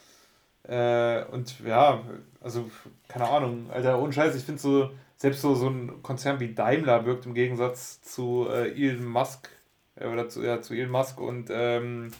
Äh, 0.65 1.25
und 1.27 1.61
ja, 1.61 2.03
also, 2.41 2.71
keine 3.09 3.29
Ahnung, 3.29 3.71
Alter, 3.71 4.01
ohne 4.01 4.13
Scheiß, 4.13 4.35
ich 4.37 4.45
finde 4.45 4.61
so, 4.61 4.91
selbst 5.17 5.41
so, 5.41 5.55
so 5.55 5.69
ein 5.69 6.03
Konzern 6.03 6.41
wie 6.41 6.55
Daimler 6.55 7.07
wirkt 7.07 7.27
im 7.27 7.35
Gegensatz 7.35 8.03
zu 8.03 8.49
äh, 8.51 8.73
Elon 8.73 9.07
Musk, 9.07 9.49
äh, 9.97 10.07
oder 10.07 10.29
zu, 10.29 10.43
ja, 10.43 10.61
zu 10.61 10.75
Elon 10.75 10.91
Musk 10.91 11.21
und 11.21 11.49
ähm, 11.51 12.13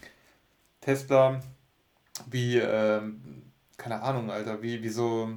Tesla, 0.81 1.41
wie, 2.31 2.59
ähm, 2.59 3.43
keine 3.77 4.03
Ahnung, 4.03 4.31
Alter, 4.31 4.63
wie, 4.63 4.83
wie 4.83 4.89
so 4.89 5.31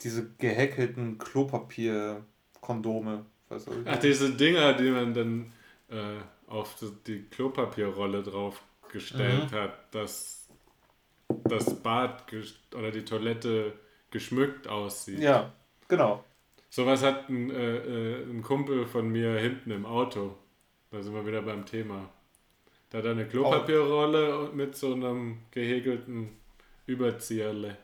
diese 0.00 0.28
gehäkelten 0.38 1.18
Klopapier-Kondome. 1.18 3.26
Ach, 3.84 3.98
diese 3.98 4.30
Dinger, 4.30 4.74
die 4.74 4.90
man 4.90 5.14
dann 5.14 5.52
äh, 5.88 6.20
auf 6.46 6.76
die 7.06 7.22
Klopapierrolle 7.24 8.22
drauf 8.22 8.62
gestellt 8.90 9.50
mhm. 9.50 9.56
hat, 9.56 9.94
dass 9.94 10.48
das 11.44 11.82
Bad 11.82 12.24
oder 12.74 12.90
die 12.90 13.04
Toilette 13.04 13.72
geschmückt 14.10 14.68
aussieht. 14.68 15.18
Ja, 15.18 15.52
genau. 15.88 16.24
Sowas 16.68 17.02
hat 17.02 17.28
ein, 17.28 17.50
äh, 17.50 17.76
äh, 17.76 18.22
ein 18.24 18.42
Kumpel 18.42 18.86
von 18.86 19.08
mir 19.08 19.38
hinten 19.38 19.70
im 19.70 19.84
Auto. 19.84 20.36
Da 20.90 21.02
sind 21.02 21.14
wir 21.14 21.26
wieder 21.26 21.42
beim 21.42 21.66
Thema. 21.66 22.08
Da 22.90 22.98
hat 22.98 23.04
er 23.06 23.12
eine 23.12 23.26
Klopapierrolle 23.26 24.50
oh. 24.50 24.54
mit 24.54 24.76
so 24.76 24.92
einem 24.92 25.38
gehäkelten 25.50 26.30
Überzieherle. 26.86 27.76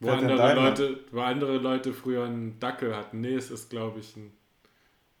Wo 0.00 0.10
andere, 0.10 0.54
Leute, 0.54 1.00
wo 1.10 1.20
andere 1.20 1.56
Leute 1.56 1.92
früher 1.94 2.24
einen 2.24 2.60
Dackel 2.60 2.94
hatten. 2.94 3.20
Nee, 3.22 3.34
es 3.34 3.50
ist, 3.50 3.70
glaube 3.70 4.00
ich, 4.00 4.14
ein 4.16 4.32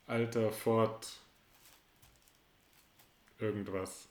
alter 0.06 0.52
Ford 0.52 1.06
irgendwas. 3.38 4.08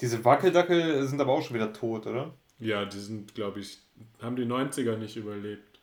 Diese 0.00 0.24
Wackeldackel 0.24 1.06
sind 1.06 1.20
aber 1.20 1.32
auch 1.32 1.42
schon 1.42 1.54
wieder 1.54 1.72
tot, 1.72 2.06
oder? 2.06 2.34
Ja, 2.58 2.84
die 2.84 2.98
sind, 2.98 3.34
glaube 3.34 3.60
ich, 3.60 3.78
haben 4.20 4.36
die 4.36 4.44
90er 4.44 4.96
nicht 4.96 5.16
überlebt. 5.16 5.80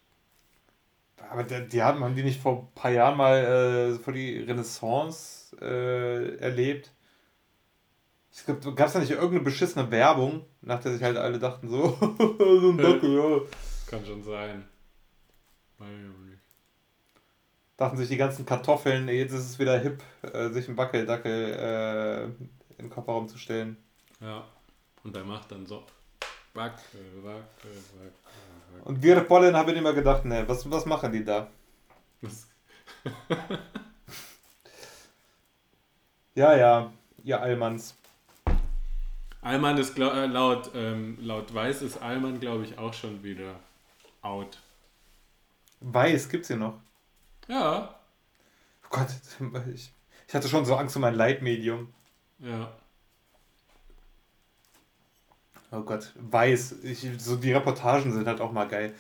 Aber 1.30 1.44
die, 1.44 1.68
die 1.68 1.84
haben, 1.84 2.04
haben 2.04 2.16
die 2.16 2.24
nicht 2.24 2.42
vor 2.42 2.60
ein 2.60 2.76
paar 2.76 2.92
Jahren 2.92 3.18
mal 3.18 3.38
äh, 3.38 4.00
vor 4.00 4.14
die 4.14 4.40
Renaissance 4.40 5.56
äh, 5.62 6.38
erlebt? 6.38 6.92
Es 8.32 8.46
gab 8.46 8.80
es 8.80 8.94
da 8.94 9.00
nicht 9.00 9.12
irgendeine 9.12 9.42
beschissene 9.42 9.92
Werbung, 9.92 10.46
nach 10.62 10.80
der 10.80 10.94
sich 10.94 11.04
halt 11.04 11.18
alle 11.18 11.40
dachten, 11.40 11.68
so, 11.68 11.98
so 12.18 12.70
ein 12.72 12.78
Dackel, 12.78 13.16
ja. 13.16 13.42
Kann 13.90 14.06
schon 14.06 14.24
sein. 14.24 14.66
Dachten 17.76 17.98
sich 17.98 18.10
die 18.10 18.18
ganzen 18.18 18.46
Kartoffeln, 18.46 19.08
jetzt 19.08 19.32
ist 19.32 19.50
es 19.50 19.58
wieder 19.58 19.80
hip, 19.80 20.04
äh, 20.22 20.50
sich 20.50 20.68
einen 20.68 20.78
Wackeldackel 20.78 21.54
äh, 21.54 22.26
in 22.26 22.38
den 22.78 22.90
Kofferraum 22.92 23.28
zu 23.28 23.40
stellen. 23.40 23.78
Ja, 24.20 24.44
und 25.04 25.16
der 25.16 25.24
macht 25.24 25.52
dann 25.52 25.66
so. 25.66 25.84
Wackel, 26.54 27.00
wackel, 27.24 27.24
wackel. 27.24 28.12
wackel. 28.74 28.82
Und 28.84 29.02
wir 29.02 29.22
Pollen 29.22 29.56
haben 29.56 29.76
immer 29.76 29.94
gedacht, 29.94 30.24
ne, 30.26 30.44
was, 30.48 30.70
was 30.70 30.86
machen 30.86 31.12
die 31.12 31.26
da? 31.26 31.48
ja, 36.36 36.56
ja, 36.56 36.92
ihr 37.24 37.42
Allmanns. 37.42 37.96
Allmann 39.42 39.78
ist 39.78 39.98
äh, 39.98 40.26
laut, 40.28 40.70
ähm, 40.76 41.18
laut 41.22 41.52
Weiß 41.54 41.82
ist 41.82 41.98
Allmann, 42.02 42.40
glaube 42.40 42.66
ich, 42.66 42.78
auch 42.78 42.94
schon 42.94 43.24
wieder 43.24 43.56
out. 44.22 44.58
Weiß 45.82 46.30
gibt's 46.30 46.48
hier 46.48 46.58
noch. 46.58 46.80
Ja. 47.48 47.96
Oh 48.84 48.88
Gott, 48.90 49.08
ich, 49.74 49.94
ich 50.28 50.34
hatte 50.34 50.50
schon 50.50 50.66
so 50.66 50.76
Angst 50.76 50.96
um 50.96 51.02
mein 51.02 51.16
Leitmedium. 51.16 51.94
Ja. 52.40 52.72
Oh 55.72 55.82
Gott, 55.82 56.12
weiß. 56.16 56.84
Ich, 56.84 57.08
so 57.18 57.36
die 57.36 57.54
Reportagen 57.54 58.12
sind 58.12 58.28
halt 58.28 58.42
auch 58.42 58.52
mal 58.52 58.68
geil. 58.68 58.94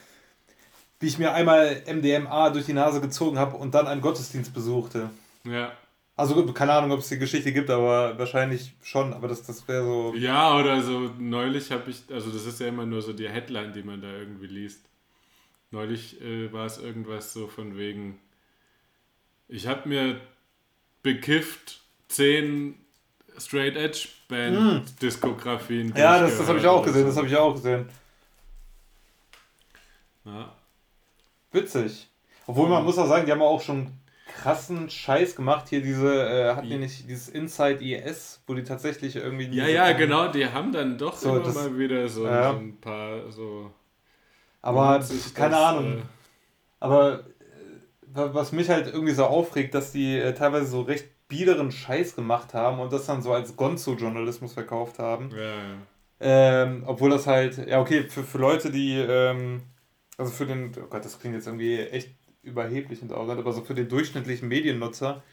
Wie 0.99 1.08
ich 1.08 1.17
mir 1.17 1.34
einmal 1.34 1.82
MDMA 1.88 2.49
durch 2.49 2.65
die 2.65 2.73
Nase 2.73 3.01
gezogen 3.01 3.39
habe 3.39 3.55
und 3.55 3.73
dann 3.73 3.88
einen 3.88 4.01
Gottesdienst 4.01 4.53
besuchte. 4.53 5.10
Ja. 5.43 5.71
Also 6.15 6.45
keine 6.51 6.73
Ahnung, 6.73 6.91
ob 6.91 6.99
es 6.99 7.08
die 7.08 7.17
Geschichte 7.17 7.53
gibt, 7.53 7.69
aber 7.69 8.19
wahrscheinlich 8.19 8.73
schon. 8.84 9.13
Aber 9.13 9.29
das, 9.29 9.41
das 9.43 9.65
wäre 9.67 9.86
so. 9.86 10.13
Ja, 10.15 10.58
oder 10.58 10.82
so 10.82 11.12
neulich 11.17 11.71
habe 11.71 11.89
ich, 11.89 12.03
also 12.12 12.29
das 12.29 12.45
ist 12.45 12.60
ja 12.60 12.67
immer 12.67 12.86
nur 12.86 13.01
so 13.01 13.13
die 13.13 13.29
Headline, 13.29 13.71
die 13.71 13.84
man 13.84 14.01
da 14.01 14.12
irgendwie 14.12 14.47
liest. 14.47 14.82
Neulich 15.71 16.19
äh, 16.21 16.51
war 16.51 16.65
es 16.65 16.77
irgendwas 16.77 17.34
so 17.34 17.47
von 17.47 17.77
wegen, 17.77 18.19
ich 19.47 19.67
habe 19.67 19.88
mir 19.88 20.19
bekifft 21.03 21.82
zehn 22.08 22.75
Straight 23.38 23.75
Edge 23.75 24.08
Band 24.27 24.58
hm. 24.58 24.86
Diskografien. 25.01 25.93
Ja, 25.95 26.19
das, 26.21 26.38
das 26.38 26.47
habe 26.47 26.60
ich 26.60 26.67
auch 26.67 26.84
gesehen, 26.84 27.05
das 27.05 27.17
habe 27.17 27.27
ich 27.27 27.36
auch 27.36 27.53
gesehen. 27.53 27.88
Ja. 30.25 30.53
Witzig. 31.51 32.08
Obwohl 32.45 32.67
man 32.69 32.84
muss 32.84 32.97
auch 32.97 33.08
sagen, 33.08 33.25
die 33.25 33.32
haben 33.32 33.41
auch 33.41 33.62
schon 33.62 33.91
krassen 34.27 34.89
Scheiß 34.89 35.36
gemacht. 35.36 35.67
Hier 35.69 35.82
diese, 35.82 36.27
äh, 36.27 36.55
hatten 36.55 36.69
die 36.69 36.77
nicht 36.77 37.08
dieses 37.08 37.29
Inside 37.29 37.84
IS, 37.84 38.41
wo 38.47 38.53
die 38.53 38.63
tatsächlich 38.63 39.15
irgendwie. 39.15 39.45
Ja, 39.55 39.67
ja, 39.67 39.91
genau, 39.93 40.32
die 40.32 40.45
haben 40.45 40.71
dann 40.71 40.97
doch 40.97 41.15
so, 41.15 41.36
immer 41.36 41.43
das, 41.43 41.55
mal 41.55 41.77
wieder 41.77 42.08
so, 42.08 42.25
ja. 42.25 42.51
so, 42.51 42.58
ein 42.58 42.77
paar 42.79 43.32
so. 43.32 43.71
Aber 44.61 45.03
keine 45.33 45.51
das, 45.51 45.63
Ahnung. 45.63 45.97
Äh, 45.97 46.01
aber 46.79 47.23
was 48.13 48.51
mich 48.51 48.69
halt 48.69 48.87
irgendwie 48.87 49.13
so 49.13 49.25
aufregt, 49.25 49.73
dass 49.75 49.91
die 49.91 50.17
äh, 50.17 50.33
teilweise 50.33 50.67
so 50.67 50.81
recht 50.81 51.07
biederen 51.27 51.71
Scheiß 51.71 52.15
gemacht 52.15 52.53
haben 52.53 52.79
und 52.79 52.91
das 52.91 53.05
dann 53.05 53.21
so 53.21 53.33
als 53.33 53.55
Gonzo-Journalismus 53.55 54.53
verkauft 54.53 54.99
haben. 54.99 55.29
Ja, 55.31 55.43
ja. 55.43 55.75
Ähm, 56.21 56.83
obwohl 56.85 57.11
das 57.11 57.27
halt, 57.27 57.65
ja 57.67 57.79
okay, 57.79 58.03
für, 58.03 58.23
für 58.23 58.39
Leute, 58.39 58.71
die, 58.71 58.97
ähm, 58.97 59.61
also 60.17 60.31
für 60.31 60.45
den, 60.45 60.71
oh 60.77 60.87
Gott, 60.89 61.05
das 61.05 61.19
klingt 61.19 61.35
jetzt 61.35 61.47
irgendwie 61.47 61.79
echt 61.79 62.09
überheblich 62.41 63.01
und 63.01 63.13
arrogant, 63.13 63.39
aber 63.39 63.53
so 63.53 63.61
für 63.61 63.75
den 63.75 63.87
durchschnittlichen 63.87 64.47
Mediennutzer 64.47 65.23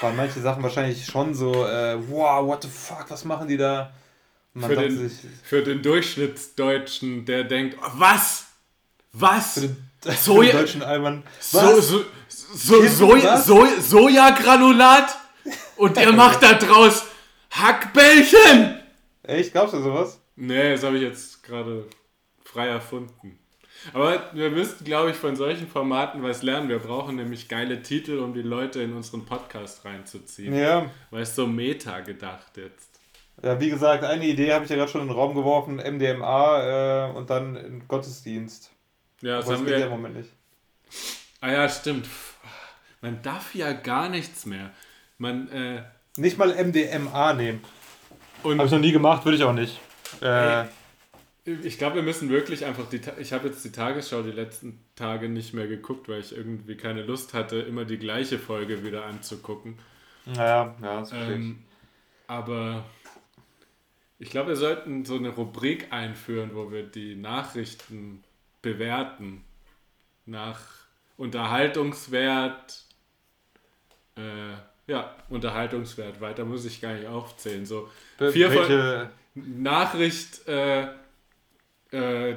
waren 0.00 0.16
manche 0.16 0.40
Sachen 0.40 0.62
wahrscheinlich 0.62 1.04
schon 1.04 1.34
so, 1.34 1.66
äh, 1.66 1.96
wow, 2.08 2.44
what 2.46 2.62
the 2.62 2.68
fuck, 2.68 3.06
was 3.08 3.24
machen 3.24 3.46
die 3.46 3.56
da? 3.56 3.92
Für 4.58 4.74
den, 4.74 5.08
sich, 5.08 5.18
für 5.44 5.62
den 5.62 5.82
Durchschnittsdeutschen, 5.82 7.24
der 7.24 7.44
denkt, 7.44 7.76
oh, 7.80 7.90
was? 7.94 8.46
Was? 9.12 9.54
Für 9.54 9.60
den 9.60 9.76
Soja, 10.16 10.52
deutschen 10.52 10.82
Alman. 10.82 11.22
So, 11.38 11.80
so, 11.80 12.04
so, 12.28 12.86
Soja, 12.86 13.36
Soja, 13.36 13.80
Sojagranulat 13.80 15.16
und 15.76 15.96
ihr 15.98 16.12
macht 16.12 16.42
da 16.42 16.54
draus 16.54 17.06
Hackbällchen. 17.50 18.80
Echt? 19.22 19.52
Gab's 19.52 19.72
da 19.72 19.80
sowas? 19.80 20.20
Nee, 20.36 20.72
das 20.72 20.82
habe 20.82 20.96
ich 20.96 21.02
jetzt 21.02 21.42
gerade 21.42 21.86
frei 22.42 22.68
erfunden. 22.68 23.38
Aber 23.92 24.30
wir 24.34 24.50
müssten, 24.50 24.84
glaube 24.84 25.10
ich, 25.10 25.16
von 25.16 25.36
solchen 25.36 25.66
Formaten 25.66 26.22
was 26.22 26.42
lernen. 26.42 26.68
Wir 26.68 26.78
brauchen 26.78 27.16
nämlich 27.16 27.48
geile 27.48 27.82
Titel, 27.82 28.18
um 28.18 28.34
die 28.34 28.42
Leute 28.42 28.82
in 28.82 28.92
unseren 28.92 29.24
Podcast 29.24 29.84
reinzuziehen. 29.84 30.54
Ja. 30.54 30.90
Weil 31.10 31.22
es 31.22 31.34
so 31.34 31.46
Meta 31.46 32.00
gedacht 32.00 32.56
jetzt. 32.56 32.89
Ja, 33.42 33.58
wie 33.60 33.70
gesagt, 33.70 34.04
eine 34.04 34.26
Idee 34.26 34.52
habe 34.52 34.64
ich 34.64 34.70
ja 34.70 34.76
gerade 34.76 34.90
schon 34.90 35.00
in 35.02 35.08
den 35.08 35.16
Raum 35.16 35.34
geworfen: 35.34 35.76
MDMA 35.76 37.08
äh, 37.08 37.12
und 37.12 37.30
dann 37.30 37.82
Gottesdienst. 37.88 38.70
Ja, 39.22 39.36
das 39.36 39.46
Aber 39.46 39.56
haben 39.56 39.64
geht 39.64 39.72
ja 39.74 39.78
wir. 39.80 39.84
im 39.86 39.92
Moment 39.92 40.16
nicht. 40.16 40.30
Ah 41.40 41.52
ja, 41.52 41.68
stimmt. 41.68 42.06
Man 43.00 43.22
darf 43.22 43.54
ja 43.54 43.72
gar 43.72 44.08
nichts 44.10 44.44
mehr. 44.46 44.70
Man, 45.18 45.48
äh, 45.50 45.82
Nicht 46.16 46.36
mal 46.38 46.48
MDMA 46.54 47.32
nehmen. 47.34 47.62
und 48.42 48.58
Habe 48.58 48.66
ich 48.66 48.72
noch 48.72 48.78
nie 48.80 48.92
gemacht, 48.92 49.24
würde 49.24 49.36
ich 49.38 49.44
auch 49.44 49.52
nicht. 49.54 49.78
Äh, 50.20 50.64
Ich 51.64 51.78
glaube, 51.78 51.96
wir 51.96 52.02
müssen 52.02 52.28
wirklich 52.28 52.64
einfach 52.66 52.88
die. 52.90 53.00
Ta 53.00 53.12
ich 53.18 53.32
habe 53.32 53.48
jetzt 53.48 53.64
die 53.64 53.72
Tagesschau 53.72 54.22
die 54.22 54.30
letzten 54.32 54.84
Tage 54.96 55.28
nicht 55.30 55.54
mehr 55.54 55.66
geguckt, 55.66 56.08
weil 56.08 56.20
ich 56.20 56.36
irgendwie 56.36 56.76
keine 56.76 57.02
Lust 57.02 57.32
hatte, 57.32 57.56
immer 57.60 57.84
die 57.86 57.98
gleiche 57.98 58.38
Folge 58.38 58.84
wieder 58.84 59.06
anzugucken. 59.06 59.78
naja, 60.26 60.74
ja, 60.82 61.00
das. 61.00 61.12
Ähm, 61.12 61.62
aber 62.26 62.84
ich 64.20 64.30
glaube, 64.30 64.50
wir 64.50 64.56
sollten 64.56 65.04
so 65.04 65.16
eine 65.16 65.30
Rubrik 65.30 65.92
einführen, 65.92 66.50
wo 66.54 66.70
wir 66.70 66.84
die 66.84 67.16
Nachrichten 67.16 68.22
bewerten. 68.62 69.44
Nach 70.26 70.60
Unterhaltungswert. 71.16 72.84
Äh, 74.16 74.52
ja, 74.86 75.16
Unterhaltungswert. 75.28 76.20
Weiter 76.20 76.44
muss 76.44 76.64
ich 76.64 76.80
gar 76.80 76.94
nicht 76.94 77.06
aufzählen. 77.06 77.64
So 77.66 77.88
vier 78.32 78.50
von, 78.50 79.10
Nachricht 79.34 80.46
äh, 80.48 80.88
äh, 81.92 82.36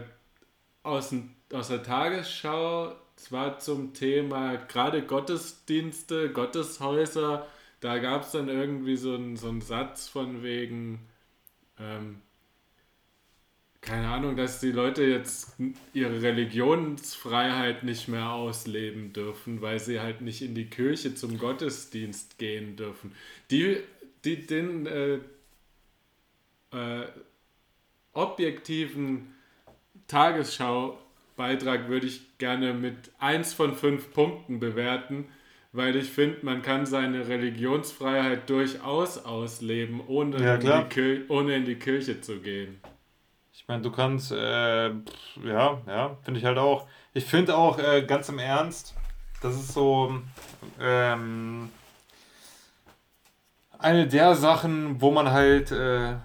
aus, 0.83 1.09
dem- 1.09 1.35
aus 1.51 1.67
der 1.67 1.83
Tagesschau, 1.83 2.95
zwar 3.15 3.59
zum 3.59 3.93
Thema 3.93 4.55
gerade 4.55 5.03
Gottesdienste, 5.03 6.31
Gotteshäuser, 6.31 7.45
da 7.79 7.97
gab 7.99 8.23
es 8.23 8.31
dann 8.31 8.49
irgendwie 8.49 8.95
so 8.95 9.15
einen 9.15 9.35
so 9.37 9.49
einen 9.49 9.61
Satz 9.61 10.07
von 10.07 10.43
wegen, 10.43 10.99
ähm, 11.83 12.21
keine 13.83 14.07
Ahnung, 14.07 14.37
dass 14.37 14.61
die 14.61 14.71
Leute 14.71 15.03
jetzt 15.03 15.57
ihre 15.93 16.21
Religionsfreiheit 16.21 17.83
nicht 17.83 18.07
mehr 18.07 18.31
ausleben 18.31 19.11
dürfen, 19.11 19.61
weil 19.61 19.79
sie 19.79 19.99
halt 19.99 20.21
nicht 20.21 20.41
in 20.41 20.55
die 20.55 20.67
Kirche 20.67 21.15
zum 21.15 21.37
Gottesdienst 21.37 22.37
gehen 22.37 22.77
dürfen. 22.77 23.13
Die, 23.51 23.77
die 24.23 24.47
den 24.47 24.85
äh, 24.85 25.19
äh, 26.71 27.07
objektiven 28.13 29.33
Tagesschau-Beitrag 30.07 31.89
würde 31.89 32.07
ich 32.07 32.37
gerne 32.37 32.73
mit 32.73 33.11
1 33.19 33.53
von 33.53 33.75
5 33.75 34.13
Punkten 34.13 34.59
bewerten, 34.61 35.25
weil 35.73 35.95
ich 35.95 36.09
finde, 36.11 36.37
man 36.43 36.61
kann 36.61 36.85
seine 36.85 37.27
Religionsfreiheit 37.27 38.47
durchaus 38.49 39.25
ausleben, 39.25 40.01
ohne, 40.07 40.39
Ja, 40.41 40.55
in, 40.55 40.89
die 40.89 41.25
ohne 41.27 41.55
in 41.55 41.65
die 41.65 41.75
Kirche 41.75 42.21
zu 42.21 42.39
gehen. 42.39 42.79
ich 43.51 43.67
meine, 43.67 43.81
du 43.81 43.91
kannst, 43.91 44.31
äh, 44.31 44.89
ja, 44.89 45.81
ja, 45.87 46.17
finde 46.21 46.39
ich 46.39 46.45
halt 46.45 46.59
auch. 46.59 46.87
Ich 47.13 47.25
finde 47.25 47.57
auch 47.57 47.79
äh, 47.79 48.03
ganz 48.03 48.29
im 48.29 48.39
Ernst, 48.39 48.95
das 49.41 49.55
ist 49.55 49.73
so 49.73 50.21
ähm, 50.79 51.69
eine 53.79 54.07
der 54.07 54.35
Sachen, 54.35 55.01
wo 55.01 55.11
man 55.11 55.31
halt 55.31 55.71
äh, 55.71 56.15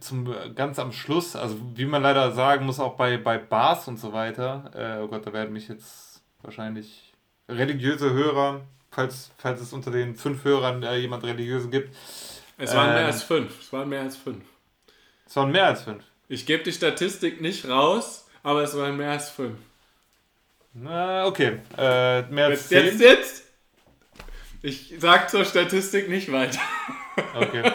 zum 0.00 0.34
ganz 0.56 0.78
am 0.80 0.90
Schluss, 0.90 1.36
also 1.36 1.56
wie 1.74 1.86
man 1.86 2.02
leider 2.02 2.32
sagen 2.32 2.66
muss, 2.66 2.80
auch 2.80 2.96
bei, 2.96 3.18
bei 3.18 3.38
Bars 3.38 3.86
und 3.86 3.98
so 3.98 4.12
weiter, 4.12 4.70
äh, 4.74 5.02
oh 5.02 5.08
Gott, 5.08 5.26
da 5.26 5.32
werden 5.32 5.52
mich 5.52 5.68
jetzt 5.68 6.22
wahrscheinlich 6.42 7.11
religiöse 7.48 8.12
Hörer, 8.12 8.62
falls, 8.90 9.30
falls 9.38 9.60
es 9.60 9.72
unter 9.72 9.90
den 9.90 10.14
fünf 10.16 10.44
Hörern 10.44 10.82
äh, 10.82 10.96
jemand 10.96 11.24
religiösen 11.24 11.70
gibt, 11.70 11.94
Es 12.58 12.74
waren 12.74 12.90
mehr 12.90 13.00
Ähm. 13.00 13.06
als 13.06 13.22
fünf. 13.22 13.60
Es 13.60 13.72
waren 13.72 13.88
mehr 13.88 14.02
als 14.02 14.16
fünf. 14.16 14.44
es 15.26 15.36
waren 15.36 15.50
mehr 15.50 15.66
als 15.66 15.82
fünf. 15.82 16.04
Ich 16.28 16.46
gebe 16.46 16.62
die 16.62 16.72
Statistik 16.72 17.40
nicht 17.40 17.68
raus, 17.68 18.26
aber 18.42 18.62
es 18.62 18.76
waren 18.76 18.96
mehr 18.96 19.10
als 19.10 19.28
fünf. 19.30 19.58
Na, 20.74 21.26
okay. 21.26 21.58
Äh, 21.76 22.22
mehr 22.30 22.46
als 22.46 22.70
Jetzt, 22.70 22.98
zehn? 22.98 22.98
jetzt, 22.98 23.00
jetzt! 23.00 23.42
Ich 24.62 24.94
sag 24.98 25.28
zur 25.28 25.44
Statistik 25.44 26.08
nicht 26.08 26.30
weiter. 26.32 26.60
Okay. 27.34 27.72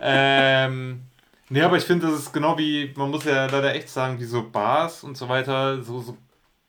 ähm, 0.00 1.02
nee, 1.50 1.60
aber 1.62 1.76
ich 1.76 1.84
finde, 1.84 2.06
das 2.06 2.18
ist 2.18 2.32
genau 2.32 2.58
wie, 2.58 2.92
man 2.96 3.10
muss 3.10 3.24
ja 3.24 3.46
leider 3.46 3.74
echt 3.74 3.88
sagen, 3.90 4.18
wie 4.18 4.24
so 4.24 4.48
Bars 4.48 5.04
und 5.04 5.16
so 5.16 5.28
weiter, 5.28 5.82
so, 5.82 6.00
so 6.00 6.16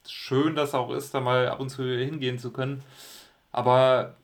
schön 0.07 0.55
das 0.55 0.73
auch 0.73 0.91
ist, 0.91 1.13
da 1.13 1.19
mal 1.19 1.47
ab 1.47 1.59
und 1.59 1.69
zu 1.69 1.83
hingehen 1.83 2.39
zu 2.39 2.51
können. 2.51 2.83
Aber 3.51 4.15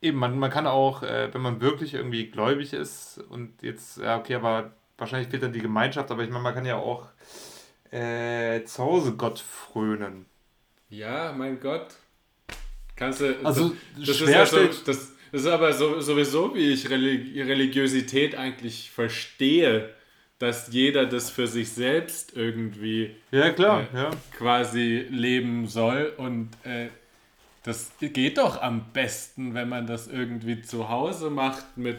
eben, 0.00 0.18
man, 0.18 0.38
man 0.38 0.50
kann 0.50 0.66
auch, 0.66 1.02
äh, 1.02 1.32
wenn 1.32 1.42
man 1.42 1.60
wirklich 1.60 1.94
irgendwie 1.94 2.26
gläubig 2.26 2.72
ist 2.72 3.18
und 3.28 3.62
jetzt, 3.62 3.98
ja, 3.98 4.18
okay, 4.18 4.34
aber 4.34 4.72
wahrscheinlich 4.96 5.28
fehlt 5.28 5.42
dann 5.42 5.52
die 5.52 5.60
Gemeinschaft, 5.60 6.10
aber 6.10 6.22
ich 6.22 6.30
meine, 6.30 6.42
man 6.42 6.54
kann 6.54 6.66
ja 6.66 6.76
auch 6.76 7.08
äh, 7.90 8.64
zu 8.64 8.82
Hause 8.82 9.12
Gott 9.12 9.38
frönen. 9.38 10.26
Ja, 10.90 11.32
mein 11.32 11.60
Gott. 11.60 11.94
Kannst 12.96 13.20
du. 13.20 13.36
Also, 13.44 13.74
das, 13.96 14.06
das, 14.06 14.20
ist 14.22 14.28
ja 14.28 14.46
so, 14.46 14.64
das, 14.64 14.84
das 14.84 15.14
ist 15.32 15.46
aber 15.46 15.72
so, 15.72 16.00
sowieso, 16.00 16.54
wie 16.54 16.72
ich 16.72 16.88
Religi 16.90 17.40
Religiosität 17.40 18.34
eigentlich 18.34 18.90
verstehe, 18.90 19.94
dass 20.38 20.68
jeder 20.72 21.06
das 21.06 21.30
für 21.30 21.46
sich 21.46 21.72
selbst 21.72 22.36
irgendwie 22.36 23.16
Ja, 23.30 23.50
klar, 23.50 23.82
Äh, 23.92 23.96
ja. 23.96 24.10
quasi 24.36 25.06
leben 25.10 25.66
soll. 25.66 26.12
Und 26.16 26.50
äh, 26.64 26.88
das 27.64 27.90
geht 28.00 28.38
doch 28.38 28.60
am 28.62 28.84
besten, 28.92 29.54
wenn 29.54 29.68
man 29.68 29.86
das 29.86 30.06
irgendwie 30.06 30.62
zu 30.62 30.88
Hause 30.88 31.28
macht 31.30 31.76
mit, 31.76 31.98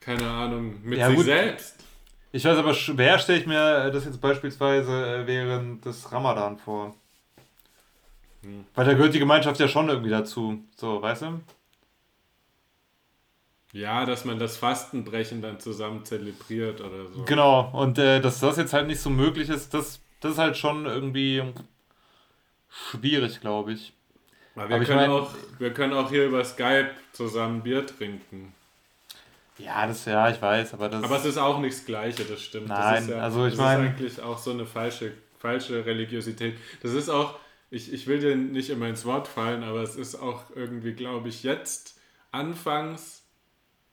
keine 0.00 0.28
Ahnung, 0.28 0.80
mit 0.82 0.98
Ja, 0.98 1.08
sich 1.08 1.16
gut. 1.16 1.24
selbst. 1.26 1.76
Ich 2.32 2.44
weiß 2.44 2.58
aber, 2.58 2.74
schwer 2.74 3.18
stelle 3.18 3.38
ich 3.38 3.46
mir 3.46 3.90
das 3.90 4.04
jetzt 4.04 4.20
beispielsweise 4.20 5.22
äh, 5.22 5.26
während 5.26 5.84
des 5.84 6.10
Ramadan 6.12 6.58
vor. 6.58 6.94
Hm. 8.42 8.64
Weil 8.74 8.84
da 8.84 8.92
gehört 8.94 9.14
die 9.14 9.18
Gemeinschaft 9.20 9.58
ja 9.60 9.68
schon 9.68 9.88
irgendwie 9.88 10.10
dazu. 10.10 10.58
So, 10.76 11.00
weißt 11.00 11.22
du? 11.22 11.40
Ja, 13.72 14.06
dass 14.06 14.24
man 14.24 14.38
das 14.38 14.56
Fastenbrechen 14.56 15.42
dann 15.42 15.60
zusammen 15.60 16.04
zelebriert 16.04 16.80
oder 16.80 17.06
so. 17.08 17.24
Genau. 17.24 17.70
Und 17.72 17.98
äh, 17.98 18.20
dass 18.20 18.40
das 18.40 18.56
jetzt 18.56 18.72
halt 18.72 18.86
nicht 18.86 19.00
so 19.00 19.10
möglich 19.10 19.48
ist, 19.50 19.74
das, 19.74 20.00
das 20.20 20.32
ist 20.32 20.38
halt 20.38 20.56
schon 20.56 20.86
irgendwie 20.86 21.42
schwierig, 22.68 23.40
glaube 23.40 23.72
ich. 23.72 23.92
Aber 24.54 24.68
wir, 24.68 24.74
Aber 24.76 24.82
ich 24.82 24.88
können 24.88 25.00
mein- 25.00 25.10
auch, 25.10 25.30
wir 25.58 25.74
können 25.74 25.92
auch 25.92 26.08
hier 26.10 26.26
über 26.26 26.44
Skype 26.44 26.90
zusammen 27.12 27.62
Bier 27.62 27.86
trinken. 27.86 28.54
Ja, 29.58 29.86
das 29.86 30.04
ja, 30.04 30.28
ich 30.30 30.40
weiß, 30.40 30.74
aber 30.74 30.88
das. 30.88 31.02
Aber 31.02 31.16
es 31.16 31.24
ist 31.24 31.38
auch 31.38 31.58
nichts 31.60 31.84
Gleiche, 31.86 32.24
das 32.24 32.42
stimmt. 32.42 32.68
das 32.70 32.78
Nein, 32.78 33.02
ist 33.04 33.08
ja, 33.10 33.18
also 33.18 33.46
ich 33.46 33.52
das 33.54 33.60
mein- 33.60 33.80
ist 33.84 33.88
eigentlich 33.90 34.22
auch 34.22 34.38
so 34.38 34.50
eine 34.50 34.66
falsche, 34.66 35.12
falsche 35.38 35.84
Religiosität. 35.84 36.56
Das 36.82 36.92
ist 36.92 37.08
auch, 37.08 37.38
ich, 37.70 37.92
ich 37.92 38.06
will 38.06 38.20
dir 38.20 38.36
nicht 38.36 38.70
immer 38.70 38.86
ins 38.88 39.04
Wort 39.04 39.28
fallen, 39.28 39.62
aber 39.64 39.82
es 39.82 39.96
ist 39.96 40.14
auch 40.14 40.44
irgendwie, 40.54 40.92
glaube 40.92 41.28
ich, 41.28 41.42
jetzt 41.42 41.98
anfangs 42.32 43.22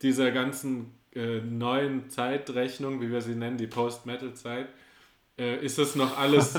dieser 0.04 0.32
ganzen 0.32 0.94
äh, 1.16 1.40
neuen 1.40 2.10
Zeitrechnung, 2.10 3.02
wie 3.02 3.12
wir 3.12 3.22
sie 3.22 3.36
nennen, 3.36 3.58
die 3.58 3.68
Post-Metal-Zeit, 3.68 4.68
äh, 5.38 5.64
ist 5.66 5.80
es 5.80 5.96
noch 5.96 6.18
alles, 6.18 6.56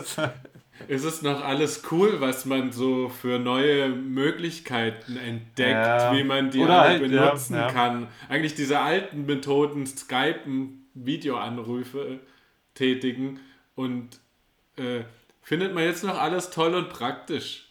ist 0.89 1.05
es 1.05 1.23
noch 1.23 1.45
alles 1.45 1.83
cool, 1.91 2.21
was 2.21 2.45
man 2.45 2.73
so 2.73 3.09
für 3.09 3.39
neue 3.39 3.89
Möglichkeiten 3.89 5.17
entdeckt, 5.17 5.71
Ja. 5.71 6.17
wie 6.17 6.25
man 6.25 6.51
die 6.51 6.61
Oder 6.61 6.83
alle 6.83 7.01
halt, 7.01 7.13
ja, 7.13 7.27
benutzen 7.27 7.55
ja. 7.55 7.71
kann. 7.71 8.09
Eigentlich 8.29 8.55
diese 8.55 8.81
alten 8.81 9.27
Methoden, 9.27 9.87
Skypen, 9.87 10.87
Videoanrufe 10.95 12.21
tätigen 12.75 13.41
und 13.75 14.21
äh, 14.77 15.03
findet 15.43 15.75
man 15.75 15.85
jetzt 15.85 16.05
noch 16.05 16.19
alles 16.19 16.51
toll 16.51 16.75
und 16.75 16.89
praktisch. 16.89 17.64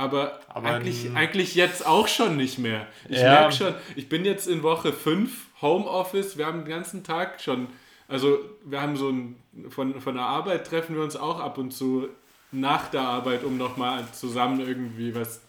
Aber, 0.00 0.40
Aber 0.48 0.68
eigentlich, 0.70 1.10
eigentlich 1.14 1.54
jetzt 1.54 1.86
auch 1.86 2.08
schon 2.08 2.36
nicht 2.36 2.58
mehr. 2.58 2.86
Ich 3.08 3.18
Ja. 3.20 3.28
merke 3.40 3.52
schon, 3.54 3.74
ich 3.96 4.08
bin 4.08 4.24
jetzt 4.24 4.46
in 4.48 4.62
Woche 4.62 4.92
5 4.92 5.46
Homeoffice, 5.60 6.38
wir 6.38 6.46
haben 6.46 6.60
den 6.64 6.68
ganzen 6.70 7.04
Tag 7.04 7.40
schon, 7.40 7.68
also 8.08 8.38
wir 8.64 8.80
haben 8.80 8.96
so 8.96 9.10
ein, 9.10 9.36
von, 9.68 10.00
von 10.00 10.14
der 10.14 10.24
Arbeit 10.24 10.66
treffen 10.66 10.96
wir 10.96 11.02
uns 11.02 11.16
auch 11.16 11.38
ab 11.38 11.58
und 11.58 11.72
zu 11.72 12.08
nach 12.50 12.88
der 12.88 13.02
Arbeit, 13.02 13.44
um 13.44 13.58
nochmal 13.58 14.04
zusammen 14.12 14.60
irgendwie 14.60 15.14
was 15.14 15.42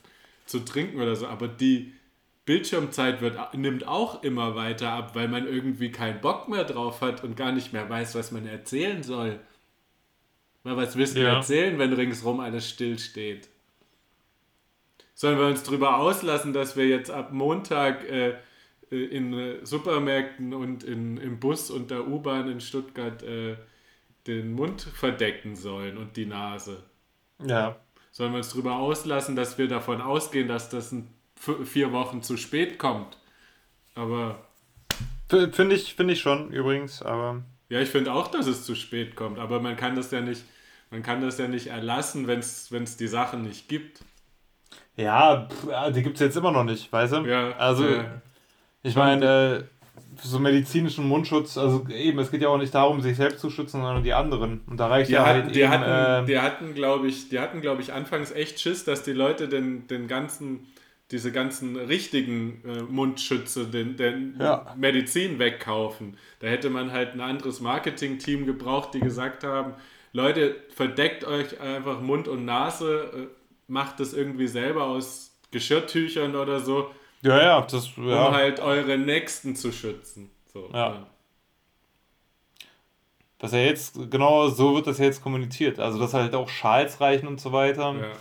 zu 0.46 0.60
trinken 0.60 1.02
oder 1.02 1.16
so. 1.16 1.28
Aber 1.28 1.48
die 1.48 1.94
Bildschirmzeit 2.46 3.22
wird, 3.22 3.38
nimmt 3.56 3.88
auch 3.88 4.22
immer 4.24 4.56
weiter 4.56 4.92
ab, 4.92 5.16
weil 5.16 5.30
man 5.30 5.48
irgendwie 5.48 5.92
keinen 5.92 6.20
Bock 6.20 6.50
mehr 6.50 6.66
drauf 6.66 7.00
hat 7.02 7.24
und 7.24 7.38
gar 7.38 7.54
nicht 7.54 7.72
mehr 7.72 7.90
weiß, 7.90 8.16
was 8.16 8.32
man 8.32 8.46
erzählen 8.46 9.02
soll. 9.02 9.40
Weil 10.64 10.76
was 10.76 10.96
willst 10.98 11.16
du 11.16 11.22
Ja. 11.22 11.36
erzählen, 11.36 11.80
wenn 11.80 11.94
ringsrum 11.94 12.40
alles 12.42 12.70
still 12.70 13.00
steht? 13.00 13.48
Sollen 15.22 15.38
wir 15.38 15.46
uns 15.46 15.62
drüber 15.62 16.00
auslassen, 16.00 16.52
dass 16.52 16.76
wir 16.76 16.88
jetzt 16.88 17.12
ab 17.12 17.32
Montag 17.32 18.10
äh, 18.10 18.30
äh, 18.92 18.96
in 18.96 19.34
äh, 19.34 19.64
Supermärkten 19.64 20.52
und 20.52 20.84
in, 20.84 21.18
im 21.18 21.40
Bus 21.40 21.70
und 21.70 21.92
der 21.92 22.08
U-Bahn 22.08 22.50
in 22.50 22.60
Stuttgart 22.60 23.22
äh, 23.22 23.56
den 24.26 24.52
Mund 24.52 24.82
verdecken 24.82 25.56
sollen 25.56 26.00
und 26.00 26.18
die 26.18 26.26
Nase. 26.26 26.82
Ja. 27.46 27.76
Sollen 28.10 28.32
wir 28.32 28.38
uns 28.38 28.50
darüber 28.50 28.78
auslassen, 28.78 29.36
dass 29.36 29.60
wir 29.60 29.68
davon 29.68 30.02
ausgehen, 30.02 30.48
dass 30.48 30.70
das 30.70 30.92
in 30.92 31.08
vier 31.66 31.92
Wochen 31.92 32.24
zu 32.24 32.36
spät 32.36 32.80
kommt? 32.80 33.20
Aber. 33.94 34.44
Finde 35.30 35.76
ich, 35.76 35.94
find 35.94 36.10
ich 36.10 36.20
schon 36.20 36.52
übrigens, 36.52 37.04
aber. 37.04 37.44
Ja, 37.70 37.80
ich 37.80 37.90
finde 37.90 38.12
auch, 38.14 38.28
dass 38.28 38.48
es 38.48 38.66
zu 38.66 38.74
spät 38.74 39.16
kommt, 39.16 39.38
aber 39.38 39.60
man 39.60 39.76
kann 39.76 39.96
das 39.96 40.10
ja 40.10 40.22
nicht, 40.22 40.46
man 40.90 41.04
kann 41.04 41.22
das 41.22 41.38
ja 41.38 41.48
nicht 41.48 41.68
erlassen, 41.68 42.26
wenn 42.26 42.40
es 42.40 42.98
die 42.98 43.08
Sachen 43.08 43.44
nicht 43.44 43.70
gibt. 43.70 44.02
Ja, 44.98 45.48
pff, 45.50 45.94
die 45.94 46.04
gibt 46.04 46.16
es 46.16 46.22
jetzt 46.22 46.38
immer 46.38 46.52
noch 46.52 46.64
nicht, 46.64 46.92
weißt 46.92 47.14
du? 47.14 47.18
Ja. 47.22 47.52
Also, 47.54 47.88
ja. 47.88 48.22
ich 48.84 48.96
meine, 48.96 49.26
äh, 49.26 49.64
so 50.22 50.40
medizinischen 50.40 51.08
Mundschutz, 51.08 51.58
also 51.58 51.88
eben, 51.90 52.20
es 52.20 52.32
geht 52.32 52.42
ja 52.42 52.50
auch 52.50 52.58
nicht 52.58 52.76
darum, 52.76 53.02
sich 53.02 53.16
selbst 53.16 53.40
zu 53.40 53.50
schützen, 53.50 53.82
sondern 53.82 54.04
die 54.04 54.14
anderen. 54.14 54.62
Und 54.68 54.78
da 54.80 54.88
reicht 54.88 55.10
die 55.10 55.14
ja 55.14 55.26
hatten, 55.26 55.44
halt 55.44 55.56
die 55.56 55.62
eben, 55.62 55.70
hatten, 55.70 56.24
äh, 56.24 56.28
die 56.28 56.40
hatten, 56.40 56.74
glaube 56.74 57.08
ich, 57.08 57.30
die 57.30 57.40
hatten, 57.40 57.62
glaube 57.62 57.82
ich, 57.82 57.94
anfangs 57.94 58.32
echt 58.32 58.60
Schiss, 58.60 58.84
dass 58.84 59.04
die 59.04 59.14
Leute 59.14 59.48
den, 59.48 59.88
den 59.88 60.08
ganzen, 60.08 60.68
diese 61.12 61.32
ganzen 61.32 61.76
richtigen 61.76 62.62
äh, 62.66 62.82
Mundschütze, 62.84 63.66
den, 63.66 63.96
den 63.96 64.36
ja. 64.40 64.74
Medizin 64.78 65.40
wegkaufen. 65.40 66.18
Da 66.40 66.48
hätte 66.48 66.70
man 66.70 66.92
halt 66.92 67.14
ein 67.14 67.22
anderes 67.22 67.62
Marketing-Team 67.62 68.46
gebraucht, 68.46 68.94
die 68.94 69.00
gesagt 69.00 69.44
haben, 69.44 69.74
Leute, 70.14 70.56
verdeckt 70.76 71.24
euch 71.24 71.60
einfach 71.62 72.02
Mund 72.02 72.28
und 72.28 72.44
Nase, 72.44 73.12
äh, 73.16 73.41
macht 73.72 74.00
das 74.00 74.14
irgendwie 74.14 74.48
selber 74.48 74.84
aus 74.84 75.32
Geschirrtüchern 75.50 76.36
oder 76.36 76.60
so 76.60 76.92
ja, 77.24 77.42
ja, 77.42 77.62
das. 77.62 77.92
Ja. 77.98 78.28
Um 78.28 78.34
halt 78.34 78.60
eure 78.60 78.98
Nächsten 78.98 79.56
zu 79.56 79.72
schützen. 79.72 80.32
So, 80.52 80.70
ja. 80.74 80.94
ja. 80.94 81.08
Das 83.38 83.54
ja 83.54 83.60
jetzt, 83.60 83.98
genau 84.12 84.50
so 84.50 84.76
wird 84.76 84.88
das 84.88 85.00
ja 85.00 85.06
jetzt 85.06 85.24
kommuniziert. 85.24 85.80
Also, 85.80 86.00
dass 86.00 86.14
halt 86.14 86.36
auch 86.36 86.50
Schals 86.50 87.02
reichen 87.02 87.28
und 87.28 87.40
so 87.40 87.52
weiter. 87.52 87.96
Ja. 87.96 88.12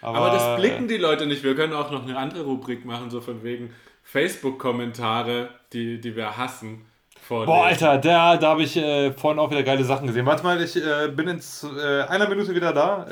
Aber, 0.00 0.18
Aber, 0.18 0.30
das 0.30 0.60
blicken 0.60 0.88
die 0.88 0.96
Leute 0.96 1.26
nicht. 1.26 1.42
Wir 1.42 1.54
können 1.54 1.72
auch 1.72 1.90
noch 1.90 2.02
eine 2.02 2.16
andere 2.16 2.44
Rubrik 2.44 2.84
machen, 2.84 3.10
so 3.10 3.20
von 3.20 3.42
wegen 3.42 3.74
Facebook-Kommentare, 4.04 5.50
die, 5.72 6.00
die 6.00 6.16
wir 6.16 6.36
hassen. 6.36 6.86
Vorlesen. 7.28 7.54
Boah, 7.54 7.66
Alter, 7.66 7.98
da, 7.98 8.38
da 8.38 8.48
habe 8.48 8.62
ich 8.62 8.74
äh, 8.74 9.12
vorhin 9.12 9.38
auch 9.38 9.50
wieder 9.50 9.62
geile 9.62 9.84
Sachen 9.84 10.06
gesehen. 10.06 10.24
Warte 10.24 10.42
mal, 10.42 10.62
ich 10.62 10.74
äh, 10.76 11.08
bin 11.08 11.28
in 11.28 11.38
äh, 11.38 12.02
einer 12.04 12.26
Minute 12.26 12.54
wieder 12.54 12.72
da. 12.72 13.06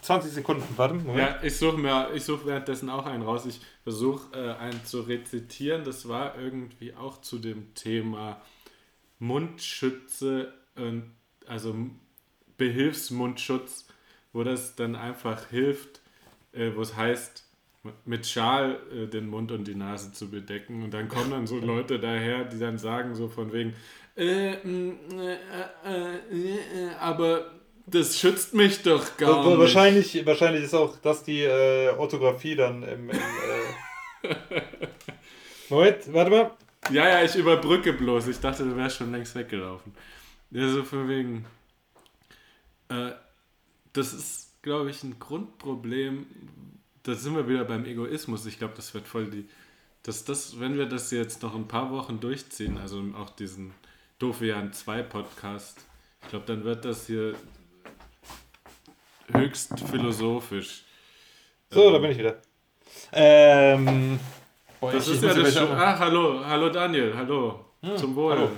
20 0.00 0.30
äh, 0.30 0.34
Sekunden, 0.34 0.62
warte. 0.78 0.94
Moment. 0.94 1.18
Ja, 1.18 1.38
ich 1.42 1.58
suche 1.58 1.76
mir, 1.76 2.08
ich 2.14 2.24
suche 2.24 2.46
währenddessen 2.46 2.88
auch 2.88 3.04
einen 3.04 3.22
raus. 3.22 3.44
Ich 3.44 3.60
versuche 3.82 4.34
äh, 4.34 4.54
einen 4.58 4.82
zu 4.86 5.02
rezitieren. 5.02 5.84
Das 5.84 6.08
war 6.08 6.38
irgendwie 6.38 6.94
auch 6.94 7.20
zu 7.20 7.38
dem 7.38 7.74
Thema 7.74 8.40
Mundschütze, 9.18 10.54
und, 10.76 11.10
also 11.46 11.74
Behilfsmundschutz, 12.56 13.88
wo 14.32 14.42
das 14.42 14.74
dann 14.74 14.96
einfach 14.96 15.48
hilft, 15.48 16.00
äh, 16.52 16.70
wo 16.74 16.80
es 16.80 16.96
heißt, 16.96 17.46
mit 18.04 18.26
Schal 18.26 18.78
äh, 18.92 19.06
den 19.06 19.28
Mund 19.28 19.52
und 19.52 19.66
die 19.66 19.74
Nase 19.74 20.12
zu 20.12 20.30
bedecken. 20.30 20.82
Und 20.82 20.92
dann 20.92 21.08
kommen 21.08 21.30
dann 21.30 21.46
so 21.46 21.56
Leute 21.60 21.98
daher, 21.98 22.44
die 22.44 22.58
dann 22.58 22.78
sagen 22.78 23.14
so 23.14 23.28
von 23.28 23.52
wegen, 23.52 23.74
äh, 24.16 24.56
mm, 24.56 24.98
äh, 25.18 25.34
äh, 25.86 26.16
äh, 26.16 26.94
aber 27.00 27.52
das 27.86 28.18
schützt 28.18 28.54
mich 28.54 28.82
doch 28.82 29.16
gar 29.16 29.46
nicht. 29.46 29.58
Wahrscheinlich, 29.58 30.26
wahrscheinlich 30.26 30.64
ist 30.64 30.74
auch 30.74 30.96
das 30.98 31.24
die 31.24 31.42
äh, 31.42 31.90
Orthographie 31.96 32.54
dann 32.54 32.82
im. 32.82 33.10
im 33.10 33.18
Moment, 35.70 36.12
warte 36.12 36.30
mal. 36.30 36.50
Ja, 36.90 37.08
ja, 37.08 37.24
ich 37.24 37.34
überbrücke 37.36 37.92
bloß. 37.92 38.28
Ich 38.28 38.40
dachte, 38.40 38.64
du 38.64 38.76
wärst 38.76 38.96
schon 38.96 39.12
längst 39.12 39.34
weggelaufen. 39.34 39.94
Ja, 40.50 40.68
so 40.68 40.82
von 40.82 41.08
wegen. 41.08 41.44
das 43.92 44.12
ist, 44.12 44.60
glaube 44.62 44.90
ich, 44.90 45.02
ein 45.04 45.18
Grundproblem, 45.20 46.26
da 47.10 47.16
sind 47.16 47.34
wir 47.34 47.48
wieder 47.48 47.64
beim 47.64 47.84
Egoismus. 47.84 48.46
Ich 48.46 48.58
glaube, 48.58 48.74
das 48.76 48.94
wird 48.94 49.06
voll 49.06 49.26
die. 49.26 49.48
Dass 50.02 50.24
das, 50.24 50.60
wenn 50.60 50.78
wir 50.78 50.86
das 50.86 51.10
jetzt 51.10 51.42
noch 51.42 51.54
ein 51.54 51.68
paar 51.68 51.90
Wochen 51.90 52.20
durchziehen, 52.20 52.78
also 52.78 53.02
auch 53.18 53.30
diesen 53.30 53.72
Doofian 54.18 54.72
2 54.72 55.02
Podcast, 55.02 55.78
ich 56.22 56.28
glaube, 56.28 56.46
dann 56.46 56.64
wird 56.64 56.84
das 56.84 57.06
hier 57.06 57.34
höchst 59.32 59.78
philosophisch. 59.90 60.84
So, 61.70 61.86
ähm, 61.86 61.92
da 61.92 61.98
bin 61.98 62.10
ich 62.12 62.18
wieder. 62.18 62.36
Ähm, 63.12 64.18
boah, 64.80 64.92
das 64.92 65.08
ist 65.08 65.22
ja 65.22 65.34
das 65.34 65.52
schön. 65.52 65.68
Ah, 65.72 65.98
hallo, 65.98 66.44
hallo 66.46 66.70
Daniel, 66.70 67.12
hallo. 67.14 67.64
Hm, 67.82 67.96
Zum 67.96 68.14
Wohl. 68.14 68.32
Hallo. 68.32 68.50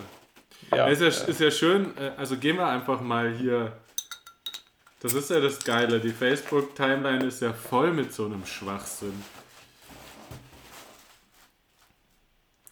Ja, 0.75 0.87
ist, 0.87 1.01
ja, 1.01 1.07
äh, 1.07 1.31
ist 1.31 1.41
ja 1.41 1.51
schön, 1.51 1.97
äh, 1.97 2.13
also 2.17 2.37
gehen 2.37 2.57
wir 2.57 2.67
einfach 2.67 3.01
mal 3.01 3.33
hier 3.35 3.77
das 5.03 5.15
ist 5.15 5.31
ja 5.31 5.41
das 5.41 5.65
Geile. 5.65 5.99
Die 5.99 6.11
Facebook-Timeline 6.11 7.25
ist 7.25 7.43
ja 7.43 7.53
voll 7.53 7.93
mit 7.93 8.13
so 8.13 8.27
einem 8.27 8.47
Schwachsinn. 8.47 9.25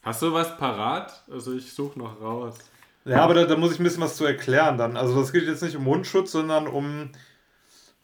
Hast 0.02 0.22
du 0.22 0.32
was 0.32 0.56
parat? 0.56 1.24
Also 1.28 1.54
ich 1.54 1.72
suche 1.72 1.98
noch 1.98 2.20
raus. 2.20 2.56
Ja, 3.04 3.22
aber 3.22 3.34
da, 3.34 3.44
da, 3.44 3.56
muss 3.56 3.72
ich 3.72 3.80
ein 3.80 3.84
bisschen 3.84 4.02
was 4.02 4.16
zu 4.16 4.24
erklären 4.24 4.78
dann. 4.78 4.96
Also 4.96 5.18
das 5.18 5.32
geht 5.32 5.42
jetzt 5.44 5.62
nicht 5.62 5.76
um 5.76 5.84
Mundschutz, 5.84 6.32
sondern 6.32 6.68
um... 6.68 7.10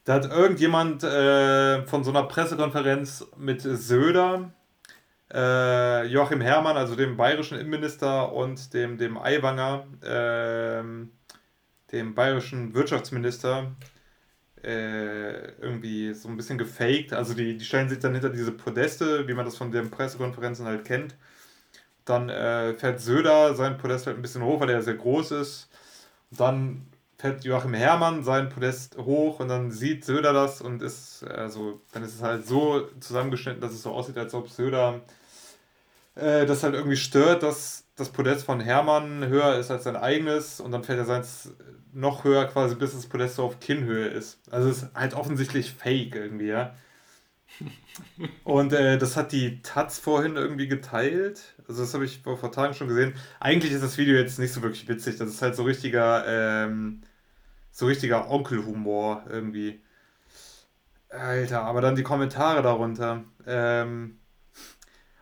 Da 0.05 0.15
hat 0.15 0.31
irgendjemand 0.31 1.03
äh, 1.03 1.85
von 1.87 2.05
so 2.05 2.11
einer 2.11 2.23
Pressekonferenz 2.25 3.27
mit 3.37 3.63
Söder, 3.63 4.53
äh, 5.33 6.07
Joachim 6.07 6.41
Herrmann, 6.41 6.77
also 6.77 6.95
dem 6.95 7.17
bayerischen 7.17 7.59
Innenminister 7.59 8.33
und 8.33 8.73
dem, 8.73 8.99
dem 8.99 9.19
Aiwanger, 9.19 9.87
äh, 10.03 10.83
dem 11.91 12.15
bayerischen 12.15 12.73
Wirtschaftsminister, 12.75 13.73
äh, 14.67 15.53
irgendwie 15.61 16.13
so 16.15 16.29
ein 16.29 16.37
bisschen 16.37 16.59
gefaked. 16.59 17.13
Also 17.13 17.35
die, 17.35 17.57
die 17.57 17.65
stellen 17.65 17.89
sich 17.89 18.01
dann 18.01 18.13
hinter 18.15 18.31
diese 18.31 18.53
Podeste, 18.53 19.29
wie 19.29 19.35
man 19.35 19.45
das 19.45 19.57
von 19.57 19.71
den 19.71 19.91
Pressekonferenzen 19.91 20.67
halt 20.67 20.85
kennt. 20.85 21.15
Dann 22.05 22.29
äh, 22.29 22.75
fährt 22.75 23.01
Söder 23.01 23.55
sein 23.55 23.79
Podest 23.79 24.07
halt 24.07 24.17
ein 24.17 24.23
bisschen 24.23 24.45
hoch, 24.45 24.61
weil 24.61 24.71
er 24.71 24.83
sehr 24.83 24.95
groß 24.95 25.33
ist. 25.33 25.69
Dann 26.31 26.87
fährt 27.19 27.45
Joachim 27.45 27.75
Herrmann 27.75 28.25
sein 28.25 28.49
Podest 28.51 28.99
hoch 28.99 29.41
und 29.41 29.49
dann 29.49 29.71
sieht 29.71 30.05
Söder 30.05 30.33
das 30.33 30.61
und 30.61 30.83
ist, 30.83 31.25
also, 31.25 31.81
dann 31.93 32.03
ist 32.05 32.15
es 32.17 32.23
halt 32.23 32.47
so 32.47 32.89
zusammengeschnitten, 33.01 33.61
dass 33.61 33.73
es 33.73 33.83
so 33.83 33.93
aussieht, 33.93 34.19
als 34.19 34.35
ob 34.35 34.51
Söder 34.51 35.03
äh, 36.17 36.47
das 36.47 36.63
halt 36.63 36.75
irgendwie 36.75 36.97
stört, 36.97 37.43
dass 37.43 37.86
das 37.97 38.11
Podest 38.11 38.45
von 38.45 38.61
Hermann 38.61 39.27
höher 39.27 39.57
ist 39.57 39.71
als 39.71 39.85
sein 39.85 39.97
eigenes 39.97 40.61
und 40.61 40.71
dann 40.71 40.85
fährt 40.85 40.99
er 40.99 41.07
seins 41.07 41.53
noch 41.93 42.25
höher 42.25 42.45
quasi, 42.47 42.75
bis 42.75 42.93
das 42.93 43.07
Podest 43.07 43.37
so 43.37 43.45
auf 43.45 43.59
Kinnhöhe 43.59 44.07
ist. 44.07 44.39
Also 44.51 44.69
es 44.69 44.83
ist 44.83 44.95
halt 44.95 45.15
offensichtlich 45.15 45.73
fake 45.73 46.15
irgendwie, 46.15 46.49
ja. 46.49 46.75
Und 48.45 48.73
äh, 48.75 48.99
das 48.99 49.17
hat 49.17 49.33
die 49.33 49.63
Taz 49.63 49.99
vorhin 49.99 50.37
irgendwie 50.37 50.69
geteilt. 50.69 51.55
Also 51.69 51.83
das 51.83 51.95
habe 51.95 52.05
ich 52.05 52.21
vor, 52.23 52.37
vor 52.37 52.53
Tagen 52.53 52.75
schon 52.75 52.89
gesehen. 52.89 53.15
Eigentlich 53.41 53.73
ist 53.73 53.83
das 53.83 53.97
Video 53.97 54.15
jetzt 54.17 54.39
nicht 54.39 54.53
so 54.53 54.63
wirklich 54.63 54.89
witzig. 54.89 55.17
Das 55.17 55.29
ist 55.31 55.41
halt 55.41 55.57
so 55.57 55.63
richtiger, 55.63 56.25
ähm, 56.27 57.03
so 57.71 57.87
richtiger 57.87 58.31
Onkelhumor 58.31 59.25
irgendwie. 59.31 59.81
Alter, 61.09 61.63
aber 61.63 61.81
dann 61.81 61.97
die 61.97 62.03
Kommentare 62.03 62.63
darunter. 62.63 63.25
Ähm, 63.47 64.19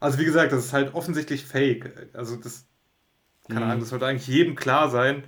also 0.05 0.19
wie 0.19 0.27
gesagt, 0.27 0.53
das 0.53 0.67
ist 0.67 0.75
halt 0.75 0.95
offensichtlich 0.95 1.47
fake. 1.47 2.11
Also 2.13 2.37
das, 2.37 2.67
keine 3.49 3.61
mhm. 3.61 3.67
Ahnung, 3.67 3.81
das 3.81 3.89
sollte 3.89 4.05
eigentlich 4.07 4.29
jedem 4.29 4.55
klar 4.55 4.91
sein. 4.91 5.25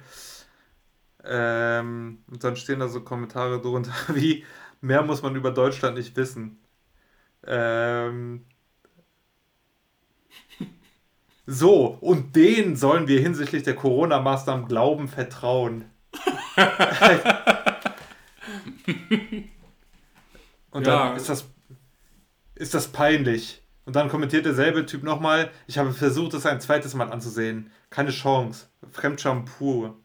Ähm, 1.24 2.18
und 2.30 2.44
dann 2.44 2.56
stehen 2.56 2.80
da 2.80 2.88
so 2.88 3.00
Kommentare 3.00 3.58
drunter 3.62 3.94
wie, 4.14 4.44
mehr 4.82 5.02
muss 5.02 5.22
man 5.22 5.34
über 5.34 5.50
Deutschland 5.50 5.96
nicht 5.96 6.14
wissen. 6.16 6.58
Ähm, 7.46 8.44
so, 11.46 11.86
und 11.86 12.36
denen 12.36 12.76
sollen 12.76 13.09
wir 13.09 13.18
hinsichtlich 13.18 13.62
der 13.62 13.76
Corona-Maßnahmen 13.76 14.68
glauben, 14.68 15.09
vertrauen. 15.09 15.86
und 20.70 20.86
ja. 20.86 21.09
dann 21.09 21.16
ist 21.16 21.30
das, 21.30 21.46
ist 22.57 22.74
das 22.74 22.88
peinlich. 22.88 23.62
Und 23.87 23.97
dann 23.97 24.09
kommentiert 24.09 24.45
derselbe 24.45 24.84
Typ 24.84 25.05
nochmal, 25.05 25.51
ich 25.68 25.78
habe 25.78 25.93
versucht, 25.93 26.34
es 26.34 26.45
ein 26.45 26.61
zweites 26.61 26.95
Mal 26.95 27.11
anzusehen. 27.11 27.70
Keine 27.89 28.11
Chance. 28.11 28.66
Fremdscham 28.91 29.45
pur. 29.45 29.97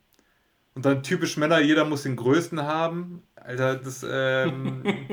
Und 0.76 0.86
dann 0.86 1.04
typisch 1.04 1.36
Männer, 1.36 1.60
jeder 1.60 1.84
muss 1.84 2.04
den 2.04 2.16
größten 2.16 2.62
haben. 2.62 3.24
Alter, 3.36 3.76
das, 3.76 4.06
ähm. 4.08 4.84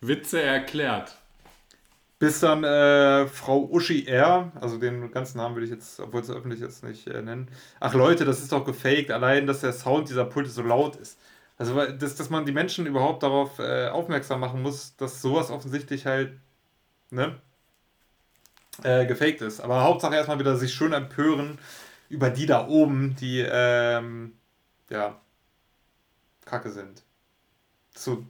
Witze 0.00 0.40
erklärt. 0.40 1.18
Bis 2.20 2.40
dann 2.40 2.62
äh, 2.62 3.26
Frau 3.26 3.68
Uschi 3.70 4.06
R., 4.06 4.52
also 4.60 4.78
den 4.78 5.10
ganzen 5.10 5.38
Namen 5.38 5.56
würde 5.56 5.66
ich 5.66 5.72
jetzt, 5.72 5.98
obwohl 5.98 6.20
es 6.20 6.30
öffentlich 6.30 6.60
ist, 6.60 6.84
nicht 6.84 7.08
äh, 7.08 7.20
nennen. 7.20 7.48
Ach 7.80 7.92
Leute, 7.94 8.24
das 8.24 8.40
ist 8.40 8.52
doch 8.52 8.64
gefaked, 8.64 9.10
allein, 9.10 9.46
dass 9.46 9.60
der 9.60 9.72
Sound 9.72 10.08
dieser 10.08 10.24
Pulte 10.24 10.50
so 10.50 10.62
laut 10.62 10.96
ist. 10.96 11.18
Also, 11.56 11.84
dass, 11.92 12.16
dass 12.16 12.30
man 12.30 12.46
die 12.46 12.52
Menschen 12.52 12.86
überhaupt 12.86 13.22
darauf 13.22 13.58
äh, 13.58 13.88
aufmerksam 13.88 14.40
machen 14.40 14.62
muss, 14.62 14.96
dass 14.96 15.22
sowas 15.22 15.50
offensichtlich 15.50 16.06
halt, 16.06 16.32
ne? 17.10 17.40
äh, 18.82 19.06
gefaked 19.06 19.40
ist. 19.42 19.60
Aber 19.60 19.82
Hauptsache 19.82 20.14
erstmal 20.14 20.38
wieder 20.38 20.56
sich 20.56 20.74
schön 20.74 20.92
empören 20.92 21.58
über 22.08 22.30
die 22.30 22.46
da 22.46 22.66
oben, 22.66 23.14
die 23.16 23.40
ähm, 23.40 24.34
ja 24.90 25.20
kacke 26.44 26.70
sind. 26.70 27.02
So 27.94 28.26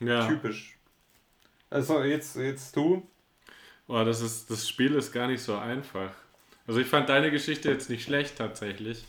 ja. 0.00 0.26
typisch. 0.28 0.78
Also 1.70 2.02
jetzt, 2.02 2.36
jetzt 2.36 2.76
du. 2.76 3.08
Boah, 3.86 4.04
das 4.04 4.20
ist, 4.20 4.50
das 4.50 4.68
Spiel 4.68 4.94
ist 4.94 5.12
gar 5.12 5.26
nicht 5.26 5.42
so 5.42 5.56
einfach. 5.56 6.10
Also 6.66 6.80
ich 6.80 6.86
fand 6.86 7.08
deine 7.08 7.30
Geschichte 7.30 7.70
jetzt 7.70 7.90
nicht 7.90 8.04
schlecht 8.04 8.36
tatsächlich. 8.38 9.04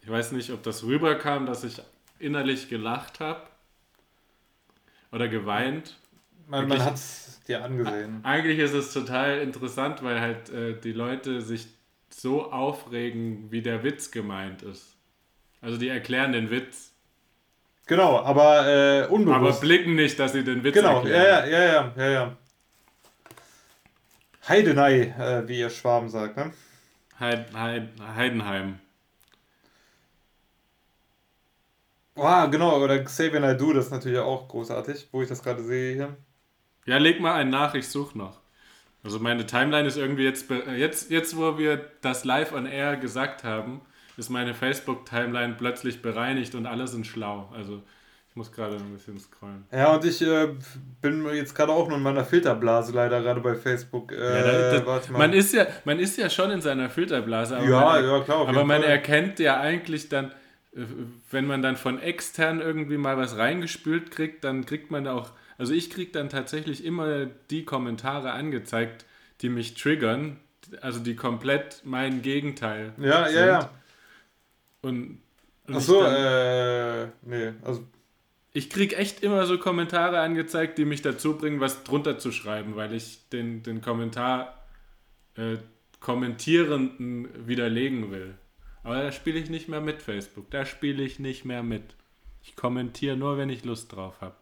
Ich 0.00 0.08
weiß 0.08 0.32
nicht, 0.32 0.50
ob 0.50 0.62
das 0.62 0.84
rüberkam, 0.84 1.46
dass 1.46 1.64
ich 1.64 1.82
innerlich 2.18 2.68
gelacht 2.68 3.20
habe 3.20 3.42
oder 5.12 5.28
geweint. 5.28 5.96
Man, 6.48 6.68
man 6.68 6.84
hat 6.84 6.94
es 6.94 7.40
dir 7.48 7.64
angesehen. 7.64 8.20
Eigentlich 8.22 8.58
ist 8.58 8.72
es 8.72 8.92
total 8.92 9.38
interessant, 9.38 10.02
weil 10.02 10.20
halt 10.20 10.48
äh, 10.50 10.78
die 10.80 10.92
Leute 10.92 11.40
sich 11.40 11.66
so 12.10 12.50
aufregen, 12.52 13.50
wie 13.50 13.62
der 13.62 13.82
Witz 13.82 14.10
gemeint 14.10 14.62
ist. 14.62 14.96
Also 15.60 15.76
die 15.76 15.88
erklären 15.88 16.32
den 16.32 16.50
Witz. 16.50 16.92
Genau, 17.86 18.20
aber 18.20 18.66
äh, 18.66 19.06
unbewusst. 19.06 19.58
Aber 19.58 19.60
blicken 19.60 19.94
nicht, 19.94 20.18
dass 20.18 20.32
sie 20.32 20.44
den 20.44 20.64
Witz 20.64 20.74
genau, 20.74 20.98
erklären. 20.98 21.44
Genau, 21.44 21.56
ja, 21.56 21.64
ja, 21.64 21.72
ja, 21.72 21.92
ja, 21.96 22.10
ja. 22.10 22.36
Heidenei, 24.48 25.14
äh, 25.18 25.48
wie 25.48 25.58
ihr 25.58 25.70
Schwaben 25.70 26.08
sagt, 26.08 26.36
ne? 26.36 26.52
Heid, 27.18 27.52
Heid, 27.54 27.88
Heidenheim. 28.14 28.78
Ah, 32.16 32.46
genau, 32.46 32.82
oder 32.82 33.02
Xavier 33.02 33.40
Naidoo, 33.40 33.72
das 33.72 33.86
ist 33.86 33.92
natürlich 33.92 34.18
auch 34.18 34.48
großartig, 34.48 35.08
wo 35.12 35.22
ich 35.22 35.28
das 35.28 35.42
gerade 35.42 35.62
sehe 35.62 35.94
hier. 35.94 36.16
Ja, 36.86 36.98
leg 36.98 37.20
mal 37.20 37.34
einen 37.34 37.50
nach, 37.50 37.74
ich 37.74 37.88
suche 37.88 38.16
noch. 38.16 38.40
Also 39.04 39.20
meine 39.20 39.46
Timeline 39.46 39.86
ist 39.86 39.96
irgendwie 39.96 40.24
jetzt, 40.24 40.50
jetzt, 40.76 41.10
jetzt 41.10 41.36
wo 41.36 41.58
wir 41.58 41.90
das 42.00 42.24
live 42.24 42.52
on 42.52 42.66
air 42.66 42.96
gesagt 42.96 43.44
haben, 43.44 43.80
ist 44.16 44.30
meine 44.30 44.54
Facebook-Timeline 44.54 45.54
plötzlich 45.56 46.02
bereinigt 46.02 46.54
und 46.54 46.66
alle 46.66 46.88
sind 46.88 47.06
schlau. 47.06 47.48
Also 47.54 47.82
ich 48.30 48.36
muss 48.36 48.50
gerade 48.50 48.76
ein 48.76 48.92
bisschen 48.92 49.18
scrollen. 49.18 49.64
Ja, 49.70 49.94
und 49.94 50.04
ich 50.04 50.20
äh, 50.22 50.48
bin 51.00 51.26
jetzt 51.34 51.54
gerade 51.54 51.72
auch 51.72 51.86
nur 51.88 51.98
in 51.98 52.02
meiner 52.02 52.24
Filterblase 52.24 52.92
leider 52.92 53.22
gerade 53.22 53.40
bei 53.40 53.54
Facebook. 53.54 54.12
Äh, 54.12 54.16
ja, 54.16 54.80
da, 54.80 54.98
da, 54.98 55.12
man, 55.12 55.32
ist 55.32 55.54
ja, 55.54 55.66
man 55.84 55.98
ist 55.98 56.18
ja 56.18 56.28
schon 56.28 56.50
in 56.50 56.60
seiner 56.60 56.90
Filterblase. 56.90 57.58
Aber 57.58 57.66
ja, 57.68 57.80
man, 57.80 58.04
ja, 58.04 58.20
klar. 58.20 58.48
Aber 58.48 58.64
man 58.64 58.82
erkennt 58.82 59.38
ja 59.38 59.60
eigentlich 59.60 60.08
dann, 60.08 60.32
wenn 61.30 61.46
man 61.46 61.62
dann 61.62 61.76
von 61.76 61.98
extern 62.00 62.60
irgendwie 62.60 62.98
mal 62.98 63.16
was 63.16 63.38
reingespült 63.38 64.10
kriegt, 64.10 64.44
dann 64.44 64.66
kriegt 64.66 64.90
man 64.90 65.06
auch, 65.06 65.30
also 65.56 65.72
ich 65.72 65.90
kriege 65.90 66.12
dann 66.12 66.28
tatsächlich 66.28 66.84
immer 66.84 67.26
die 67.50 67.64
Kommentare 67.64 68.32
angezeigt, 68.32 69.06
die 69.40 69.48
mich 69.48 69.74
triggern, 69.74 70.38
also 70.82 71.00
die 71.00 71.16
komplett 71.16 71.80
mein 71.84 72.20
Gegenteil 72.20 72.92
ja, 72.98 73.26
sind. 73.26 73.36
Ja, 73.36 73.46
ja, 73.46 73.70
Und, 74.82 75.20
und 75.66 75.76
Ach 75.76 75.80
so, 75.80 76.02
äh, 76.02 77.06
nee, 77.22 77.52
also 77.62 77.82
ich 78.52 78.70
kriege 78.70 78.96
echt 78.96 79.22
immer 79.22 79.46
so 79.46 79.58
Kommentare 79.58 80.20
angezeigt, 80.20 80.78
die 80.78 80.84
mich 80.84 81.02
dazu 81.02 81.36
bringen, 81.36 81.60
was 81.60 81.84
drunter 81.84 82.18
zu 82.18 82.32
schreiben, 82.32 82.76
weil 82.76 82.92
ich 82.92 83.28
den, 83.30 83.62
den 83.62 83.80
Kommentar 83.80 84.62
äh, 85.36 85.56
Kommentierenden 86.00 87.28
widerlegen 87.46 88.10
will. 88.10 88.34
Aber 88.86 89.02
da 89.02 89.10
spiele 89.10 89.40
ich 89.40 89.50
nicht 89.50 89.68
mehr 89.68 89.80
mit 89.80 90.00
Facebook. 90.00 90.48
Da 90.52 90.64
spiele 90.64 91.02
ich 91.02 91.18
nicht 91.18 91.44
mehr 91.44 91.64
mit. 91.64 91.96
Ich 92.44 92.54
kommentiere 92.54 93.16
nur, 93.16 93.36
wenn 93.36 93.50
ich 93.50 93.64
Lust 93.64 93.92
drauf 93.92 94.20
habe. 94.20 94.36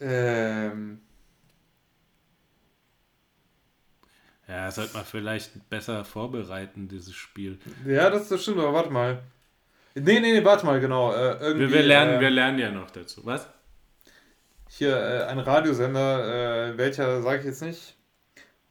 Ähm. 0.00 1.02
Ja, 4.48 4.70
sollte 4.70 4.94
man 4.94 5.04
vielleicht 5.04 5.68
besser 5.68 6.02
vorbereiten, 6.06 6.88
dieses 6.88 7.14
Spiel. 7.14 7.58
Ja, 7.86 8.08
das, 8.08 8.30
das 8.30 8.42
stimmt, 8.42 8.58
aber 8.58 8.72
warte 8.72 8.90
mal. 8.90 9.22
Nee, 9.94 10.18
nee, 10.20 10.32
nee, 10.32 10.44
warte 10.46 10.64
mal, 10.64 10.80
genau. 10.80 11.12
Äh, 11.12 11.58
wir, 11.58 11.70
wir, 11.70 11.82
lernen, 11.82 12.14
äh, 12.14 12.20
wir 12.20 12.30
lernen 12.30 12.58
ja 12.58 12.70
noch 12.70 12.90
dazu. 12.90 13.20
Was? 13.26 13.46
Hier 14.70 14.96
äh, 14.96 15.24
ein 15.24 15.40
Radiosender, 15.40 16.70
äh, 16.70 16.78
welcher 16.78 17.20
sage 17.20 17.40
ich 17.40 17.44
jetzt 17.44 17.60
nicht. 17.60 17.96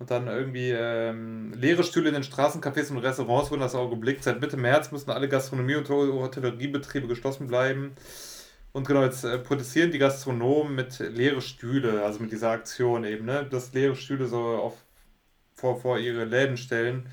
Und 0.03 0.11
dann 0.11 0.27
irgendwie 0.27 0.71
ähm, 0.71 1.53
leere 1.53 1.81
Stühle 1.81 2.09
in 2.09 2.13
den 2.13 2.23
Straßencafés 2.23 2.91
und 2.91 2.97
Restaurants 2.97 3.51
wurden 3.51 3.61
das 3.61 3.73
Auge 3.73 3.91
geblickt. 3.91 4.21
Seit 4.21 4.41
Mitte 4.41 4.57
März 4.57 4.91
müssen 4.91 5.11
alle 5.11 5.29
Gastronomie- 5.29 5.75
und 5.75 5.87
Hotelleriebetriebe 5.87 7.07
geschlossen 7.07 7.47
bleiben. 7.47 7.93
Und 8.73 8.85
genau, 8.85 9.01
jetzt 9.03 9.23
äh, 9.23 9.39
protestieren 9.39 9.91
die 9.91 9.99
Gastronomen 9.99 10.75
mit 10.75 10.99
leere 10.99 11.39
Stühle, 11.39 12.03
also 12.03 12.19
mit 12.19 12.33
dieser 12.33 12.49
Aktion 12.49 13.05
eben, 13.05 13.23
ne? 13.23 13.45
Dass 13.49 13.73
leere 13.73 13.95
Stühle 13.95 14.27
so 14.27 14.39
auf, 14.39 14.73
vor, 15.53 15.79
vor 15.79 15.97
ihre 15.97 16.25
Läden 16.25 16.57
stellen. 16.57 17.07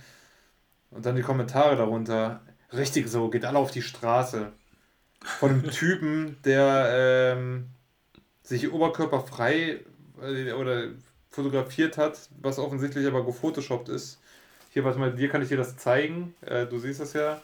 Und 0.90 1.06
dann 1.06 1.14
die 1.14 1.22
Kommentare 1.22 1.76
darunter. 1.76 2.40
Richtig 2.72 3.06
so, 3.06 3.30
geht 3.30 3.44
alle 3.44 3.60
auf 3.60 3.70
die 3.70 3.82
Straße. 3.82 4.50
Von 5.38 5.50
einem 5.50 5.70
Typen, 5.70 6.38
der 6.44 7.36
ähm, 7.36 7.68
sich 8.42 8.72
oberkörperfrei 8.72 9.78
äh, 10.20 10.50
oder 10.54 10.88
fotografiert 11.30 11.98
hat, 11.98 12.18
was 12.40 12.58
offensichtlich 12.58 13.06
aber 13.06 13.24
gefotoshoppt 13.24 13.88
ist. 13.88 14.18
Hier, 14.72 14.84
warte 14.84 14.98
mal, 14.98 15.12
dir 15.12 15.28
kann 15.28 15.42
ich 15.42 15.48
dir 15.48 15.56
das 15.56 15.76
zeigen. 15.76 16.34
Äh, 16.42 16.66
du 16.66 16.78
siehst 16.78 17.00
das 17.00 17.12
ja. 17.12 17.40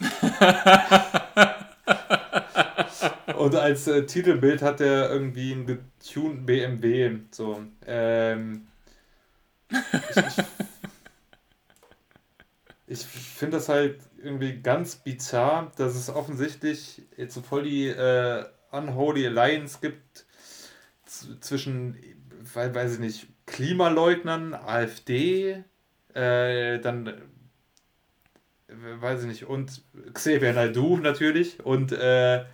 Und 3.36 3.54
als 3.54 3.86
äh, 3.86 4.04
Titelbild 4.04 4.62
hat 4.62 4.80
er 4.80 5.10
irgendwie 5.10 5.52
einen 5.52 5.66
getunten 5.66 6.46
BMW. 6.46 7.18
So. 7.30 7.62
Ähm, 7.86 8.66
ich, 9.70 10.16
ich 10.16 10.44
ich 12.88 13.04
finde 13.04 13.56
das 13.56 13.68
halt 13.68 13.98
irgendwie 14.22 14.60
ganz 14.60 14.96
bizarr, 14.96 15.72
dass 15.76 15.96
es 15.96 16.08
offensichtlich 16.08 17.02
jetzt 17.16 17.34
so 17.34 17.42
voll 17.42 17.64
die 17.64 17.88
äh, 17.88 18.44
Unholy 18.70 19.26
Alliance 19.26 19.78
gibt 19.80 20.24
zwischen, 21.40 21.96
weiß 22.54 22.94
ich 22.94 22.98
nicht, 22.98 23.28
Klimaleugnern, 23.46 24.54
AfD, 24.54 25.64
äh, 26.14 26.78
dann, 26.78 27.06
äh, 27.06 27.12
weiß 28.68 29.22
ich 29.22 29.28
nicht, 29.28 29.44
und 29.44 29.82
Xavier 30.12 30.52
Naidoo 30.52 30.96
natürlich 30.96 31.64
und, 31.64 31.92
äh, 31.92 32.44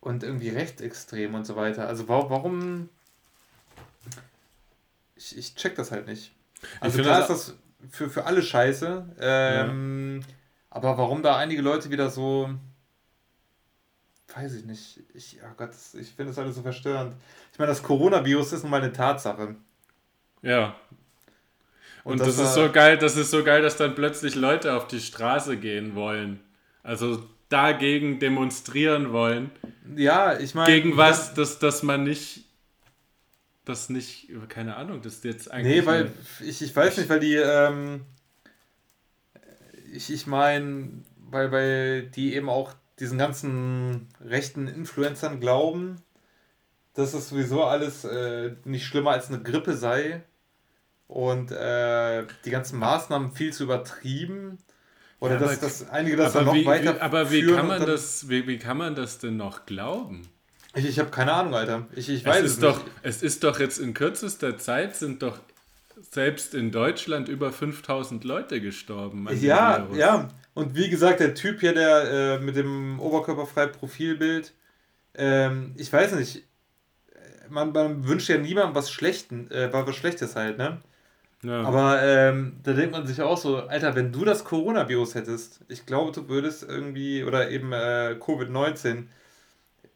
und 0.00 0.22
irgendwie 0.22 0.48
rechtsextrem 0.48 1.34
und 1.34 1.44
so 1.46 1.56
weiter. 1.56 1.88
Also 1.88 2.08
warum, 2.08 2.88
ich, 5.16 5.36
ich 5.36 5.54
check 5.54 5.74
das 5.74 5.90
halt 5.90 6.06
nicht. 6.06 6.32
Also 6.80 7.02
klar 7.02 7.20
ist 7.20 7.28
das 7.28 7.54
für, 7.90 8.08
für 8.10 8.24
alle 8.24 8.42
scheiße. 8.42 9.16
Ähm, 9.20 10.20
ja. 10.20 10.34
Aber 10.70 10.98
warum 10.98 11.22
da 11.22 11.36
einige 11.36 11.62
Leute 11.62 11.90
wieder 11.90 12.10
so. 12.10 12.50
Weiß 14.34 14.54
ich 14.54 14.64
nicht. 14.64 15.00
Ich, 15.14 15.38
oh 15.42 15.54
Gott, 15.56 15.70
ich 15.94 16.08
finde 16.08 16.32
das 16.32 16.38
alles 16.38 16.56
so 16.56 16.62
verstörend. 16.62 17.14
Ich 17.52 17.58
meine, 17.58 17.70
das 17.70 17.82
Coronavirus 17.82 18.52
ist 18.52 18.62
nun 18.62 18.70
mal 18.70 18.82
eine 18.82 18.92
Tatsache. 18.92 19.56
Ja. 20.42 20.76
Und, 22.04 22.12
Und 22.12 22.20
das, 22.20 22.36
das 22.36 22.48
ist 22.48 22.54
so 22.54 22.70
geil, 22.70 22.98
das 22.98 23.16
ist 23.16 23.30
so 23.30 23.42
geil, 23.42 23.62
dass 23.62 23.76
dann 23.76 23.94
plötzlich 23.94 24.34
Leute 24.34 24.74
auf 24.74 24.86
die 24.86 25.00
Straße 25.00 25.56
gehen 25.56 25.94
wollen. 25.94 26.40
Also 26.82 27.24
dagegen 27.48 28.18
demonstrieren 28.18 29.12
wollen. 29.12 29.50
Ja, 29.96 30.38
ich 30.38 30.54
meine. 30.54 30.72
Gegen 30.72 30.96
was, 30.96 31.34
dass, 31.34 31.58
dass 31.58 31.82
man 31.82 32.04
nicht 32.04 32.44
das 33.68 33.90
nicht, 33.90 34.28
keine 34.48 34.76
Ahnung, 34.76 35.02
das 35.02 35.16
ist 35.16 35.24
jetzt 35.24 35.50
eigentlich. 35.50 35.80
Nee, 35.80 35.86
weil 35.86 36.10
ich, 36.40 36.62
ich 36.62 36.74
weiß 36.74 36.96
nicht, 36.96 37.10
weil 37.10 37.20
die, 37.20 37.34
ähm, 37.34 38.00
ich, 39.92 40.10
ich 40.10 40.26
meine, 40.26 40.88
weil, 41.30 41.52
weil 41.52 42.02
die 42.02 42.34
eben 42.34 42.48
auch 42.48 42.74
diesen 43.00 43.18
ganzen 43.18 44.08
rechten 44.24 44.66
Influencern 44.66 45.40
glauben, 45.40 45.96
dass 46.94 47.14
es 47.14 47.28
sowieso 47.28 47.64
alles 47.64 48.04
äh, 48.04 48.56
nicht 48.64 48.86
schlimmer 48.86 49.12
als 49.12 49.28
eine 49.28 49.40
Grippe 49.40 49.74
sei 49.74 50.24
und 51.06 51.52
äh, 51.52 52.24
die 52.44 52.50
ganzen 52.50 52.78
Maßnahmen 52.78 53.32
viel 53.32 53.52
zu 53.52 53.64
übertrieben. 53.64 54.58
Oder 55.20 55.34
ja, 55.34 55.40
dass, 55.40 55.60
dass 55.60 55.90
einige 55.90 56.16
das 56.16 56.32
dann 56.32 56.44
noch 56.44 56.54
wie, 56.54 56.66
weiter. 56.66 56.96
Wie, 56.96 57.00
aber 57.00 57.30
wie 57.30 57.46
kann, 57.46 57.66
man 57.66 57.86
das, 57.86 58.28
wie, 58.28 58.46
wie 58.46 58.58
kann 58.58 58.76
man 58.76 58.94
das 58.94 59.18
denn 59.18 59.36
noch 59.36 59.66
glauben? 59.66 60.28
Ich, 60.74 60.86
ich 60.86 60.98
habe 60.98 61.10
keine 61.10 61.32
Ahnung, 61.32 61.54
Alter. 61.54 61.86
Ich, 61.94 62.08
ich 62.08 62.24
weiß 62.24 62.44
es, 62.44 62.44
ist 62.44 62.56
es 62.56 62.60
doch, 62.60 62.84
Es 63.02 63.22
ist 63.22 63.42
doch 63.42 63.58
jetzt 63.58 63.78
in 63.78 63.94
kürzester 63.94 64.58
Zeit 64.58 64.96
sind 64.96 65.22
doch 65.22 65.38
selbst 66.10 66.54
in 66.54 66.70
Deutschland 66.70 67.28
über 67.28 67.52
5000 67.52 68.22
Leute 68.24 68.60
gestorben. 68.60 69.28
Ja, 69.40 69.88
ja. 69.94 70.28
Und 70.58 70.74
wie 70.74 70.90
gesagt, 70.90 71.20
der 71.20 71.34
Typ 71.34 71.60
hier, 71.60 71.72
der 71.72 72.38
äh, 72.38 72.38
mit 72.40 72.56
dem 72.56 72.98
oberkörperfrei 72.98 73.66
Profilbild, 73.66 74.54
ähm, 75.14 75.72
ich 75.76 75.92
weiß 75.92 76.12
nicht, 76.12 76.42
man, 77.48 77.70
man 77.72 78.08
wünscht 78.08 78.28
ja 78.28 78.38
niemandem 78.38 78.74
was 78.74 78.90
Schlechten, 78.90 79.48
äh, 79.52 79.72
was 79.72 79.94
Schlechtes 79.94 80.34
halt, 80.34 80.58
ne? 80.58 80.78
Ja. 81.44 81.62
Aber 81.62 82.02
ähm, 82.02 82.58
da 82.64 82.72
denkt 82.72 82.90
man 82.90 83.06
sich 83.06 83.22
auch 83.22 83.38
so, 83.38 83.58
Alter, 83.58 83.94
wenn 83.94 84.10
du 84.10 84.24
das 84.24 84.42
Coronavirus 84.42 85.14
hättest, 85.14 85.60
ich 85.68 85.86
glaube, 85.86 86.10
du 86.10 86.28
würdest 86.28 86.64
irgendwie, 86.64 87.22
oder 87.22 87.50
eben 87.50 87.72
äh, 87.72 88.16
Covid-19, 88.18 89.04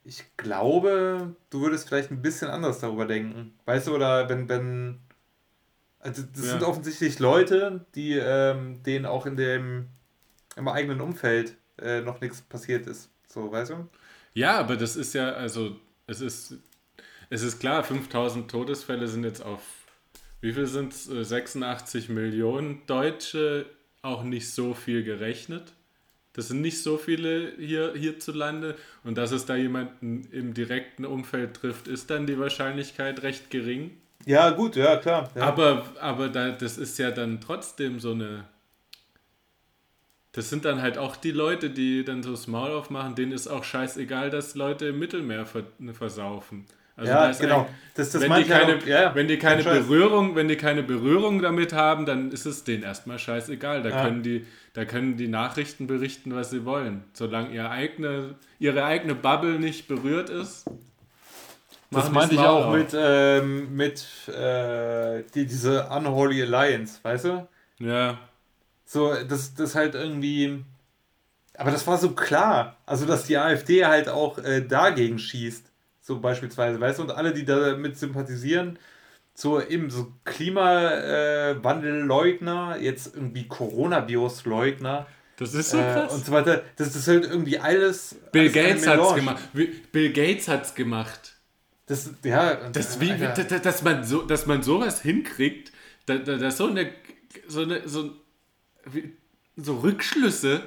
ich 0.04 0.24
glaube, 0.36 1.34
du 1.50 1.62
würdest 1.62 1.88
vielleicht 1.88 2.12
ein 2.12 2.22
bisschen 2.22 2.48
anders 2.48 2.78
darüber 2.78 3.06
denken. 3.06 3.52
Weißt 3.64 3.88
du, 3.88 3.94
oder 3.94 4.28
wenn, 4.28 4.48
wenn. 4.48 5.00
Also 5.98 6.22
das 6.22 6.44
ja. 6.44 6.50
sind 6.52 6.62
offensichtlich 6.62 7.18
Leute, 7.18 7.84
die 7.94 8.14
ähm, 8.14 8.82
denen 8.84 9.06
auch 9.06 9.26
in 9.26 9.36
dem 9.36 9.88
im 10.56 10.68
eigenen 10.68 11.00
Umfeld 11.00 11.56
äh, 11.80 12.00
noch 12.00 12.20
nichts 12.20 12.42
passiert 12.42 12.86
ist. 12.86 13.10
So, 13.28 13.50
weißt 13.50 13.72
du? 13.72 13.88
Ja, 14.34 14.58
aber 14.58 14.76
das 14.76 14.96
ist 14.96 15.14
ja, 15.14 15.32
also 15.32 15.76
es 16.06 16.20
ist, 16.20 16.54
es 17.30 17.42
ist 17.42 17.60
klar, 17.60 17.84
5000 17.84 18.50
Todesfälle 18.50 19.08
sind 19.08 19.24
jetzt 19.24 19.42
auf, 19.42 19.62
wie 20.40 20.52
viel 20.52 20.66
sind 20.66 20.92
es? 20.92 21.04
86 21.04 22.08
Millionen 22.08 22.86
Deutsche, 22.86 23.66
auch 24.02 24.24
nicht 24.24 24.50
so 24.50 24.74
viel 24.74 25.04
gerechnet. 25.04 25.72
Das 26.34 26.48
sind 26.48 26.62
nicht 26.62 26.82
so 26.82 26.96
viele 26.96 27.52
hier 27.58 27.92
hierzulande. 27.94 28.74
Und 29.04 29.18
dass 29.18 29.32
es 29.32 29.44
da 29.44 29.54
jemanden 29.54 30.26
im 30.32 30.54
direkten 30.54 31.04
Umfeld 31.04 31.54
trifft, 31.54 31.88
ist 31.88 32.10
dann 32.10 32.26
die 32.26 32.38
Wahrscheinlichkeit 32.38 33.22
recht 33.22 33.50
gering. 33.50 33.98
Ja, 34.24 34.50
gut, 34.50 34.76
ja, 34.76 34.96
klar. 34.96 35.30
Ja. 35.34 35.42
Aber, 35.42 35.84
aber 36.00 36.28
da, 36.28 36.50
das 36.50 36.78
ist 36.78 36.98
ja 36.98 37.10
dann 37.10 37.40
trotzdem 37.40 38.00
so 38.00 38.12
eine. 38.12 38.44
Das 40.32 40.48
sind 40.48 40.64
dann 40.64 40.80
halt 40.80 40.96
auch 40.96 41.16
die 41.16 41.30
Leute, 41.30 41.68
die 41.70 42.04
dann 42.04 42.22
so 42.22 42.30
das 42.30 42.46
Maul 42.46 42.70
aufmachen, 42.70 43.14
denen 43.14 43.32
ist 43.32 43.48
auch 43.48 43.64
scheißegal, 43.64 44.30
dass 44.30 44.54
Leute 44.54 44.86
im 44.86 44.98
Mittelmeer 44.98 45.46
versaufen. 45.92 46.66
Also 46.96 47.12
ja, 47.12 47.28
da 47.28 47.38
genau. 47.38 47.68
Das, 47.94 48.10
das 48.10 48.22
wenn, 48.22 48.34
die 48.34 48.44
keine, 48.44 48.76
auch, 48.76 48.86
ja, 48.86 49.14
wenn 49.14 49.28
die 49.28 49.38
keine 49.38 49.62
Berührung, 49.62 50.36
wenn 50.36 50.48
die 50.48 50.56
keine 50.56 50.82
Berührung 50.82 51.40
damit 51.40 51.72
haben, 51.72 52.06
dann 52.06 52.30
ist 52.32 52.46
es 52.46 52.64
denen 52.64 52.82
erstmal 52.82 53.18
scheißegal. 53.18 53.82
Da 53.82 53.90
ja. 53.90 54.04
können 54.04 54.22
die, 54.22 54.46
da 54.74 54.84
können 54.84 55.16
die 55.16 55.28
Nachrichten 55.28 55.86
berichten, 55.86 56.34
was 56.34 56.50
sie 56.50 56.64
wollen. 56.64 57.04
Solange 57.14 57.50
ihre 57.50 57.70
eigene, 57.70 58.34
ihre 58.58 58.84
eigene 58.84 59.14
Bubble 59.14 59.58
nicht 59.58 59.88
berührt 59.88 60.28
ist. 60.28 60.66
Das 61.90 62.10
meinte 62.10 62.34
ich 62.34 62.40
auch 62.40 62.66
auf. 62.66 62.74
mit, 62.74 62.94
ähm, 62.94 63.76
mit 63.76 64.06
äh, 64.28 65.22
die, 65.34 65.46
diese 65.46 65.88
Unholy 65.88 66.42
Alliance, 66.42 67.00
weißt 67.02 67.24
du? 67.26 67.48
Ja. 67.78 68.18
So, 68.92 69.14
das, 69.26 69.54
das 69.54 69.74
halt 69.74 69.94
irgendwie. 69.94 70.62
Aber 71.56 71.70
das 71.70 71.86
war 71.86 71.96
so 71.96 72.10
klar. 72.10 72.76
Also, 72.84 73.06
dass 73.06 73.24
die 73.24 73.38
AfD 73.38 73.86
halt 73.86 74.10
auch 74.10 74.36
äh, 74.36 74.60
dagegen 74.60 75.18
schießt. 75.18 75.64
So 76.02 76.20
beispielsweise, 76.20 76.78
weißt 76.78 76.98
du, 76.98 77.04
und 77.04 77.12
alle, 77.12 77.32
die 77.32 77.46
damit 77.46 77.98
sympathisieren, 77.98 78.78
so 79.32 79.62
eben 79.62 79.88
so 79.88 80.12
Klimawandelleugner, 80.24 82.76
äh, 82.76 82.84
jetzt 82.84 83.14
irgendwie 83.14 83.48
Coronavirus-Leugner. 83.48 85.06
Das 85.38 85.54
ist 85.54 85.70
so 85.70 85.78
äh, 85.78 85.92
krass. 85.94 86.12
und 86.12 86.26
so 86.26 86.32
weiter. 86.32 86.60
Das 86.76 86.94
ist 86.94 87.08
halt 87.08 87.24
irgendwie 87.24 87.58
alles. 87.58 88.16
Bill 88.30 88.42
alles 88.42 88.52
Gates 88.52 88.86
hat's 88.86 89.14
gemacht. 89.14 89.42
Bill 89.54 90.12
Gates 90.12 90.48
hat's 90.48 90.74
gemacht. 90.74 91.36
Das, 91.86 92.10
ja, 92.24 92.68
das 92.68 93.00
wie, 93.00 93.14
dass, 93.62 93.82
man 93.82 94.04
so, 94.04 94.20
dass 94.20 94.44
man 94.44 94.62
sowas 94.62 95.00
hinkriegt, 95.00 95.72
dass, 96.04 96.24
dass 96.24 96.58
so 96.58 96.66
eine, 96.66 96.90
so 97.48 97.62
eine, 97.62 97.88
so, 97.88 98.10
so 99.56 99.78
Rückschlüsse, 99.78 100.62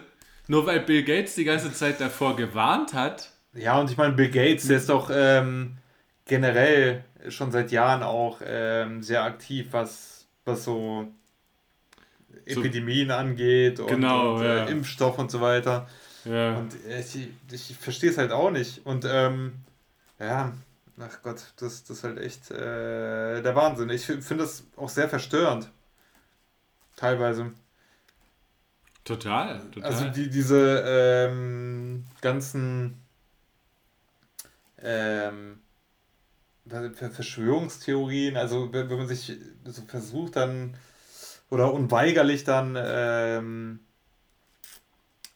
nur 0.48 0.66
weil 0.66 0.82
Bill 0.82 1.04
Gates 1.04 1.36
die 1.36 1.44
ganze 1.44 1.74
Zeit 1.74 2.00
davor 2.00 2.36
gewarnt 2.36 2.94
hat, 2.94 3.32
ja, 3.56 3.80
und 3.80 3.90
ich 3.90 3.98
meine, 3.98 4.14
Bill 4.14 4.30
Gates, 4.30 4.68
der 4.68 4.78
ist 4.78 4.90
doch 4.90 5.10
ähm, 5.12 5.78
generell 6.26 7.06
schon 7.30 7.52
seit 7.52 7.72
Jahren 7.72 8.04
auch 8.04 8.42
ähm, 8.46 9.02
sehr 9.02 9.24
aktiv, 9.24 9.68
was, 9.72 10.28
was 10.44 10.66
so 10.66 11.08
Epidemien 12.46 13.08
so, 13.08 13.16
angeht 13.16 13.80
und, 13.80 13.88
genau, 13.88 14.36
und 14.36 14.44
äh, 14.44 14.58
ja. 14.58 14.66
Impfstoff 14.66 15.18
und 15.18 15.32
so 15.32 15.40
weiter. 15.40 15.88
Ja. 16.26 16.58
Und 16.58 16.74
ich, 17.00 17.30
ich 17.52 17.78
verstehe 17.78 18.10
es 18.10 18.18
halt 18.18 18.32
auch 18.32 18.52
nicht. 18.52 18.86
Und 18.86 19.06
ähm, 19.10 19.54
ja, 20.20 20.52
ach 21.00 21.22
Gott, 21.24 21.42
das, 21.58 21.84
das 21.86 21.98
ist 21.98 22.04
halt 22.04 22.20
echt 22.20 22.52
äh, 22.52 23.42
der 23.42 23.56
Wahnsinn. 23.56 23.90
Ich 23.90 24.06
finde 24.06 24.38
das 24.38 24.66
auch 24.76 24.90
sehr 24.90 25.08
verstörend. 25.08 25.70
Teilweise. 26.98 27.52
Total, 29.06 29.62
total. 29.72 29.92
Also 29.92 30.10
die, 30.10 30.30
diese 30.32 30.84
ähm, 30.84 32.06
ganzen 32.22 33.00
ähm, 34.82 35.60
Verschwörungstheorien, 36.68 38.36
also 38.36 38.74
wenn, 38.74 38.88
man 38.88 39.08
sich 39.08 39.38
so 39.64 39.84
versucht 39.84 40.36
dann 40.36 40.76
oder 41.52 41.72
unweigerlich 41.72 42.46
dann 42.46 42.76
ähm, 42.76 43.80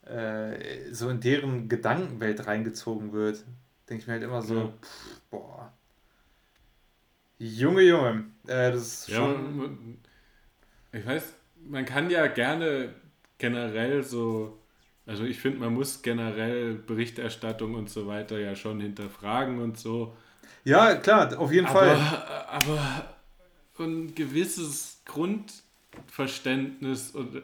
äh, 0.08 0.92
so 0.92 1.10
in 1.10 1.20
deren 1.20 1.70
Gedankenwelt 1.70 2.48
reingezogen 2.48 3.14
wird, 3.14 3.46
denke 3.88 4.02
ich 4.02 4.08
mir 4.08 4.14
halt 4.14 4.24
immer 4.24 4.42
so, 4.42 4.56
ja. 4.56 4.74
pff, 4.82 5.22
boah. 5.30 5.72
Junge, 7.38 7.84
Junge, 7.84 8.26
äh, 8.48 8.72
das 8.72 8.82
ist 8.82 9.12
schon. 9.12 10.00
Ja, 10.92 11.00
ich 11.00 11.06
weiß, 11.06 11.24
man 11.68 11.86
kann 11.86 12.10
ja 12.10 12.26
gerne 12.26 12.96
generell 13.40 14.04
so 14.04 14.60
also 15.10 15.24
ich 15.24 15.40
finde, 15.40 15.58
man 15.58 15.74
muss 15.74 16.04
generell 16.04 16.76
Berichterstattung 16.76 17.74
und 17.74 17.90
so 17.90 18.06
weiter 18.06 18.38
ja 18.38 18.56
schon 18.56 18.80
hinterfragen 18.80 19.60
und 19.60 19.80
so. 19.80 20.16
Ja, 20.64 20.94
klar, 20.94 21.36
auf 21.40 21.52
jeden 21.52 21.66
aber, 21.66 21.80
Fall. 21.80 21.98
Aber 22.48 23.10
ein 23.80 24.14
gewisses 24.14 25.02
Grundverständnis 25.06 27.10
und 27.10 27.42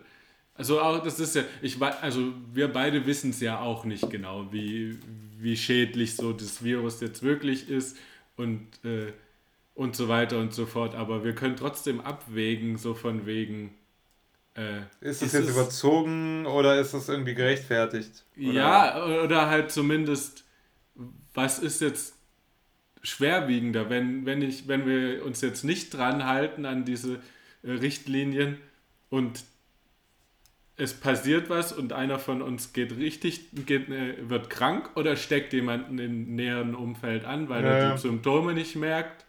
also 0.54 0.80
auch 0.80 1.04
das 1.04 1.20
ist 1.20 1.36
ja, 1.36 1.42
ich 1.64 1.82
also 1.82 2.34
wir 2.54 2.72
beide 2.72 3.08
wissen 3.08 3.32
es 3.32 3.42
ja 3.42 3.60
auch 3.60 3.84
nicht 3.84 4.12
genau, 4.12 4.54
wie, 4.54 5.00
wie 5.40 5.58
schädlich 5.58 6.16
so 6.16 6.34
das 6.34 6.64
Virus 6.64 7.02
jetzt 7.02 7.24
wirklich 7.24 7.68
ist 7.68 7.98
und, 8.38 8.68
äh, 8.86 9.12
und 9.74 9.96
so 9.96 10.08
weiter 10.08 10.38
und 10.38 10.54
so 10.54 10.68
fort. 10.68 10.94
Aber 10.94 11.24
wir 11.24 11.34
können 11.34 11.56
trotzdem 11.56 12.00
abwägen, 12.00 12.78
so 12.78 12.94
von 12.94 13.26
wegen, 13.26 13.74
äh, 14.56 14.82
ist 15.02 15.22
das 15.22 15.34
jetzt 15.34 15.50
überzogen 15.50 16.46
oder 16.46 16.80
ist 16.80 16.94
das 16.94 17.10
irgendwie 17.10 17.36
gerechtfertigt? 17.36 18.24
Oder? 18.38 18.54
Ja, 18.54 19.06
oder 19.24 19.50
halt 19.50 19.72
zumindest, 19.72 20.46
was 21.34 21.60
ist 21.60 21.82
jetzt 21.82 22.16
schwerwiegender, 23.04 23.90
wenn, 23.90 24.26
wenn, 24.26 24.42
ich, 24.42 24.68
wenn 24.68 24.86
wir 24.86 25.26
uns 25.26 25.42
jetzt 25.42 25.64
nicht 25.64 25.94
dran 25.94 26.26
halten 26.26 26.66
an 26.66 26.86
diese 26.86 27.20
äh, 27.64 27.72
Richtlinien 27.72 28.58
und 29.10 29.44
es 30.78 30.94
passiert 30.94 31.50
was 31.50 31.72
und 31.72 31.94
einer 31.94 32.20
von 32.20 32.42
uns 32.42 32.74
geht 32.74 32.98
richtig, 32.98 33.50
geht, 33.66 33.90
äh, 33.90 34.30
wird 34.30 34.50
krank 34.50 34.92
oder 34.96 35.16
steckt 35.16 35.54
jemanden 35.54 36.00
im 36.00 36.36
näheren 36.36 36.76
Umfeld 36.76 37.26
an, 37.26 37.50
weil 37.50 37.64
ja, 37.64 37.70
er 37.70 37.94
die 37.94 38.02
Symptome 38.02 38.54
nicht 38.54 38.76
merkt. 38.76 39.25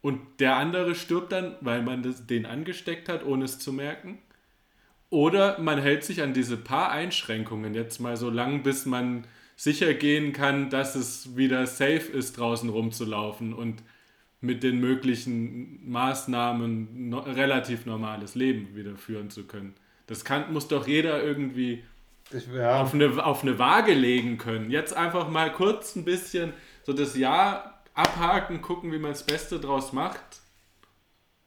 Und 0.00 0.20
der 0.38 0.56
andere 0.56 0.94
stirbt 0.94 1.32
dann, 1.32 1.56
weil 1.60 1.82
man 1.82 2.02
das, 2.02 2.26
den 2.26 2.46
angesteckt 2.46 3.08
hat, 3.08 3.24
ohne 3.24 3.44
es 3.44 3.58
zu 3.58 3.72
merken. 3.72 4.18
Oder 5.10 5.58
man 5.58 5.80
hält 5.80 6.04
sich 6.04 6.22
an 6.22 6.34
diese 6.34 6.56
paar 6.56 6.90
Einschränkungen 6.90 7.74
jetzt 7.74 7.98
mal 7.98 8.16
so 8.16 8.30
lang, 8.30 8.62
bis 8.62 8.86
man 8.86 9.26
sicher 9.56 9.94
gehen 9.94 10.32
kann, 10.32 10.70
dass 10.70 10.94
es 10.94 11.36
wieder 11.36 11.66
safe 11.66 12.12
ist, 12.12 12.38
draußen 12.38 12.68
rumzulaufen 12.68 13.52
und 13.52 13.82
mit 14.40 14.62
den 14.62 14.78
möglichen 14.78 15.90
Maßnahmen 15.90 17.08
no 17.08 17.18
relativ 17.18 17.86
normales 17.86 18.34
Leben 18.36 18.76
wieder 18.76 18.96
führen 18.96 19.30
zu 19.30 19.44
können. 19.46 19.74
Das 20.06 20.24
kann, 20.24 20.52
muss 20.52 20.68
doch 20.68 20.86
jeder 20.86 21.22
irgendwie 21.22 21.82
ich, 22.30 22.46
ja. 22.54 22.80
auf, 22.82 22.94
eine, 22.94 23.24
auf 23.24 23.42
eine 23.42 23.58
Waage 23.58 23.94
legen 23.94 24.38
können. 24.38 24.70
Jetzt 24.70 24.96
einfach 24.96 25.28
mal 25.28 25.52
kurz 25.52 25.96
ein 25.96 26.04
bisschen 26.04 26.52
so 26.84 26.92
das 26.92 27.16
Jahr 27.16 27.77
abhaken, 27.98 28.62
gucken, 28.62 28.92
wie 28.92 28.98
man 28.98 29.12
das 29.12 29.24
Beste 29.24 29.58
draus 29.58 29.92
macht. 29.92 30.20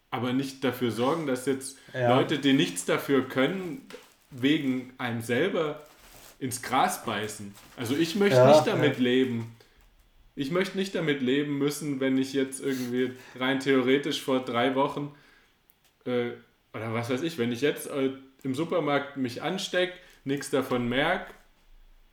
Aber 0.10 0.34
nicht 0.34 0.64
dafür 0.64 0.92
sorgen, 0.92 1.26
dass 1.26 1.46
jetzt 1.46 1.78
ja. 1.94 2.16
Leute, 2.16 2.38
die 2.38 2.54
nichts 2.54 2.84
dafür 2.86 3.28
können, 3.28 3.88
wegen 4.30 4.94
einem 4.98 5.22
selber 5.22 5.86
ins 6.40 6.62
Gras 6.62 7.06
beißen. 7.06 7.54
Also 7.78 7.96
ich 7.96 8.16
möchte 8.16 8.38
ja, 8.38 8.52
nicht 8.52 8.68
damit 8.68 8.98
ja. 8.98 9.04
leben. 9.04 9.56
Ich 10.36 10.52
möchte 10.52 10.78
nicht 10.78 10.96
damit 10.96 11.22
leben 11.22 11.58
müssen, 11.58 12.00
wenn 12.00 12.18
ich 12.18 12.34
jetzt 12.34 12.62
irgendwie 12.62 13.14
rein 13.38 13.60
theoretisch 13.60 14.22
vor 14.22 14.44
drei 14.44 14.76
Wochen 14.76 15.14
äh, 16.06 16.32
oder 16.74 16.94
was 16.94 17.10
weiß 17.10 17.22
ich, 17.24 17.38
wenn 17.38 17.52
ich 17.52 17.62
jetzt 17.62 17.88
äh, 17.90 18.12
im 18.44 18.56
Supermarkt 18.56 19.18
mich 19.18 19.42
anstecke, 19.42 19.94
nichts 20.24 20.50
davon 20.50 20.88
merke 20.90 21.34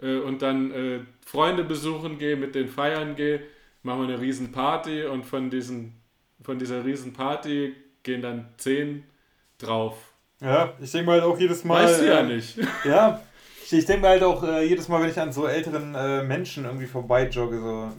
äh, 0.00 0.18
und 0.18 0.42
dann 0.42 0.72
äh, 0.72 1.00
Freunde 1.24 1.64
besuchen 1.64 2.18
gehe, 2.18 2.36
mit 2.36 2.54
den 2.54 2.68
feiern 2.68 3.16
gehe, 3.16 3.40
machen 3.82 4.00
wir 4.00 4.08
eine 4.08 4.20
riesen 4.20 4.52
Party 4.52 5.04
und 5.04 5.24
von, 5.24 5.50
diesen, 5.50 6.00
von 6.42 6.58
dieser 6.58 6.84
riesen 6.84 7.12
Party 7.12 7.74
gehen 8.02 8.22
dann 8.22 8.48
zehn 8.56 9.04
drauf. 9.58 9.96
Ja, 10.40 10.72
ich 10.80 10.92
denke 10.92 11.06
mal 11.06 11.20
halt 11.20 11.24
auch 11.24 11.38
jedes 11.38 11.64
Mal. 11.64 11.84
Weißt 11.84 12.00
du 12.00 12.06
ja 12.06 12.20
äh, 12.20 12.26
nicht. 12.26 12.58
Ja, 12.84 13.20
ich, 13.64 13.72
ich 13.72 13.84
denke 13.84 14.02
mir 14.02 14.08
halt 14.08 14.22
auch 14.22 14.42
äh, 14.44 14.64
jedes 14.64 14.88
Mal, 14.88 15.02
wenn 15.02 15.10
ich 15.10 15.20
an 15.20 15.32
so 15.32 15.46
älteren 15.46 15.94
äh, 15.94 16.22
Menschen 16.22 16.64
irgendwie 16.64 16.86
vorbeijogge, 16.86 17.60
so, 17.60 17.92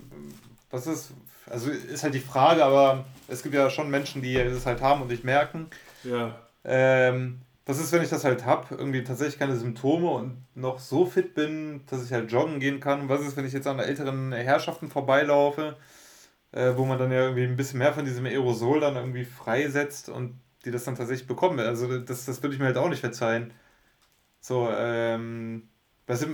was 0.72 0.88
ist, 0.88 1.12
also 1.48 1.70
ist 1.70 2.04
halt 2.04 2.14
die 2.14 2.20
Frage, 2.20 2.64
aber 2.64 3.06
es 3.28 3.44
gibt 3.44 3.56
ja 3.56 3.70
schon 3.70 3.90
Menschen, 3.90 4.22
die 4.22 4.36
das 4.36 4.66
halt 4.66 4.82
haben 4.82 5.02
und 5.02 5.10
nicht 5.10 5.24
merken. 5.24 5.68
Ja. 6.04 6.36
Ähm, 6.64 7.42
das 7.70 7.78
ist, 7.78 7.92
wenn 7.92 8.02
ich 8.02 8.10
das 8.10 8.24
halt 8.24 8.46
habe, 8.46 8.74
irgendwie 8.74 9.04
tatsächlich 9.04 9.38
keine 9.38 9.56
Symptome 9.56 10.10
und 10.10 10.44
noch 10.56 10.80
so 10.80 11.06
fit 11.06 11.36
bin, 11.36 11.82
dass 11.86 12.04
ich 12.04 12.12
halt 12.12 12.32
joggen 12.32 12.60
gehen 12.60 12.80
kann. 12.80 13.10
Was 13.10 13.22
ist, 13.22 13.38
wenn 13.38 13.46
ich 13.46 13.54
jetzt 13.54 13.68
an 13.68 13.78
älteren 13.78 14.32
Herrschaften 14.32 14.90
vorbeilaufe, 14.90 15.78
äh, 16.52 16.72
wo 16.78 16.86
man 16.86 16.98
dann 16.98 17.12
ja 17.12 17.20
irgendwie 17.26 17.44
ein 17.44 17.56
bisschen 17.56 17.78
mehr 17.78 17.94
von 17.94 18.06
diesem 18.06 18.26
Aerosol 18.26 18.80
dann 18.80 18.96
irgendwie 18.96 19.24
freisetzt 19.24 20.10
und 20.10 20.40
die 20.66 20.72
das 20.72 20.84
dann 20.86 20.96
tatsächlich 20.96 21.28
bekommen. 21.28 21.60
Also 21.60 22.00
das, 22.00 22.26
das 22.26 22.42
würde 22.42 22.56
ich 22.56 22.60
mir 22.60 22.66
halt 22.66 22.78
auch 22.78 22.90
nicht 22.90 23.02
verzeihen. 23.02 23.54
So, 24.40 24.68
ähm, 24.72 25.70
also 26.08 26.26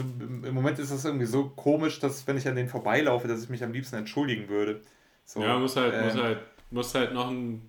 im 0.00 0.52
Moment 0.52 0.78
ist 0.78 0.92
das 0.92 1.06
irgendwie 1.06 1.24
so 1.24 1.48
komisch, 1.48 2.00
dass 2.00 2.26
wenn 2.26 2.36
ich 2.36 2.46
an 2.46 2.54
denen 2.54 2.68
vorbeilaufe, 2.68 3.28
dass 3.28 3.42
ich 3.42 3.48
mich 3.48 3.64
am 3.64 3.72
liebsten 3.72 3.96
entschuldigen 3.96 4.50
würde. 4.50 4.82
So, 5.24 5.40
ja, 5.40 5.58
muss 5.58 5.74
halt, 5.74 5.94
ähm, 5.94 6.04
muss 6.04 6.16
halt, 6.22 6.38
muss 6.70 6.94
halt 6.94 7.14
noch 7.14 7.30
ein 7.30 7.66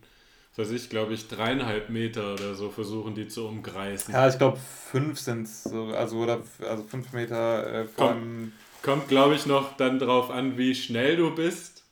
was 0.55 0.69
weiß 0.69 0.75
ich, 0.75 0.89
glaube 0.89 1.13
ich, 1.13 1.27
dreieinhalb 1.27 1.89
Meter 1.89 2.33
oder 2.33 2.53
so 2.53 2.69
versuchen 2.69 3.15
die 3.15 3.27
zu 3.27 3.47
umkreisen. 3.47 4.13
Ja, 4.13 4.27
ich 4.27 4.37
glaube 4.37 4.57
fünf 4.91 5.19
sind 5.19 5.43
es 5.43 5.63
so, 5.63 5.85
also 5.87 6.17
oder 6.17 6.41
also 6.67 6.83
fünf 6.83 7.11
Meter 7.11 7.81
äh, 7.81 7.85
vor 7.85 8.09
kommt, 8.09 8.51
kommt 8.83 9.07
glaube 9.07 9.35
ich, 9.35 9.45
noch 9.45 9.75
dann 9.77 9.97
drauf 9.97 10.29
an, 10.29 10.57
wie 10.57 10.75
schnell 10.75 11.17
du 11.17 11.33
bist. 11.33 11.83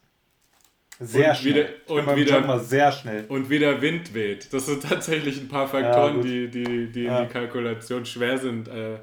Sehr 1.00 1.32
und 1.32 1.38
schnell. 1.38 1.54
Wieder, 1.88 1.94
und 1.96 2.16
wieder, 2.16 2.60
sehr 2.60 2.92
schnell. 2.92 3.26
Und 3.28 3.50
wie 3.50 3.58
der 3.58 3.82
Wind 3.82 4.14
weht. 4.14 4.54
Das 4.54 4.68
sind 4.68 4.84
tatsächlich 4.84 5.42
ein 5.42 5.48
paar 5.48 5.68
Faktoren, 5.68 6.18
ja, 6.18 6.22
die, 6.22 6.48
die, 6.48 6.92
die 6.92 7.04
ja. 7.04 7.20
in 7.20 7.28
die 7.28 7.34
Kalkulation 7.34 8.06
schwer 8.06 8.38
sind 8.38 8.68
äh, 8.68 9.00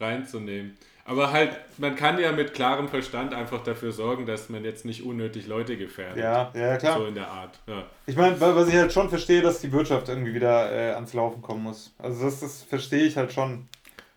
reinzunehmen. 0.00 0.78
Aber 1.06 1.32
halt, 1.32 1.54
man 1.76 1.96
kann 1.96 2.18
ja 2.18 2.32
mit 2.32 2.54
klarem 2.54 2.88
Verstand 2.88 3.34
einfach 3.34 3.62
dafür 3.62 3.92
sorgen, 3.92 4.24
dass 4.24 4.48
man 4.48 4.64
jetzt 4.64 4.86
nicht 4.86 5.04
unnötig 5.04 5.46
Leute 5.46 5.76
gefährdet. 5.76 6.16
Ja, 6.16 6.50
ja, 6.54 6.78
klar. 6.78 6.98
So 6.98 7.06
in 7.06 7.14
der 7.14 7.28
Art. 7.28 7.60
Ja. 7.66 7.84
Ich 8.06 8.16
meine, 8.16 8.40
was 8.40 8.68
ich 8.68 8.74
halt 8.74 8.92
schon 8.92 9.10
verstehe, 9.10 9.42
dass 9.42 9.60
die 9.60 9.70
Wirtschaft 9.70 10.08
irgendwie 10.08 10.32
wieder 10.32 10.72
äh, 10.72 10.94
ans 10.94 11.12
Laufen 11.12 11.42
kommen 11.42 11.62
muss. 11.62 11.94
Also 11.98 12.24
das, 12.24 12.40
das 12.40 12.62
verstehe 12.62 13.04
ich 13.04 13.18
halt 13.18 13.32
schon. 13.34 13.68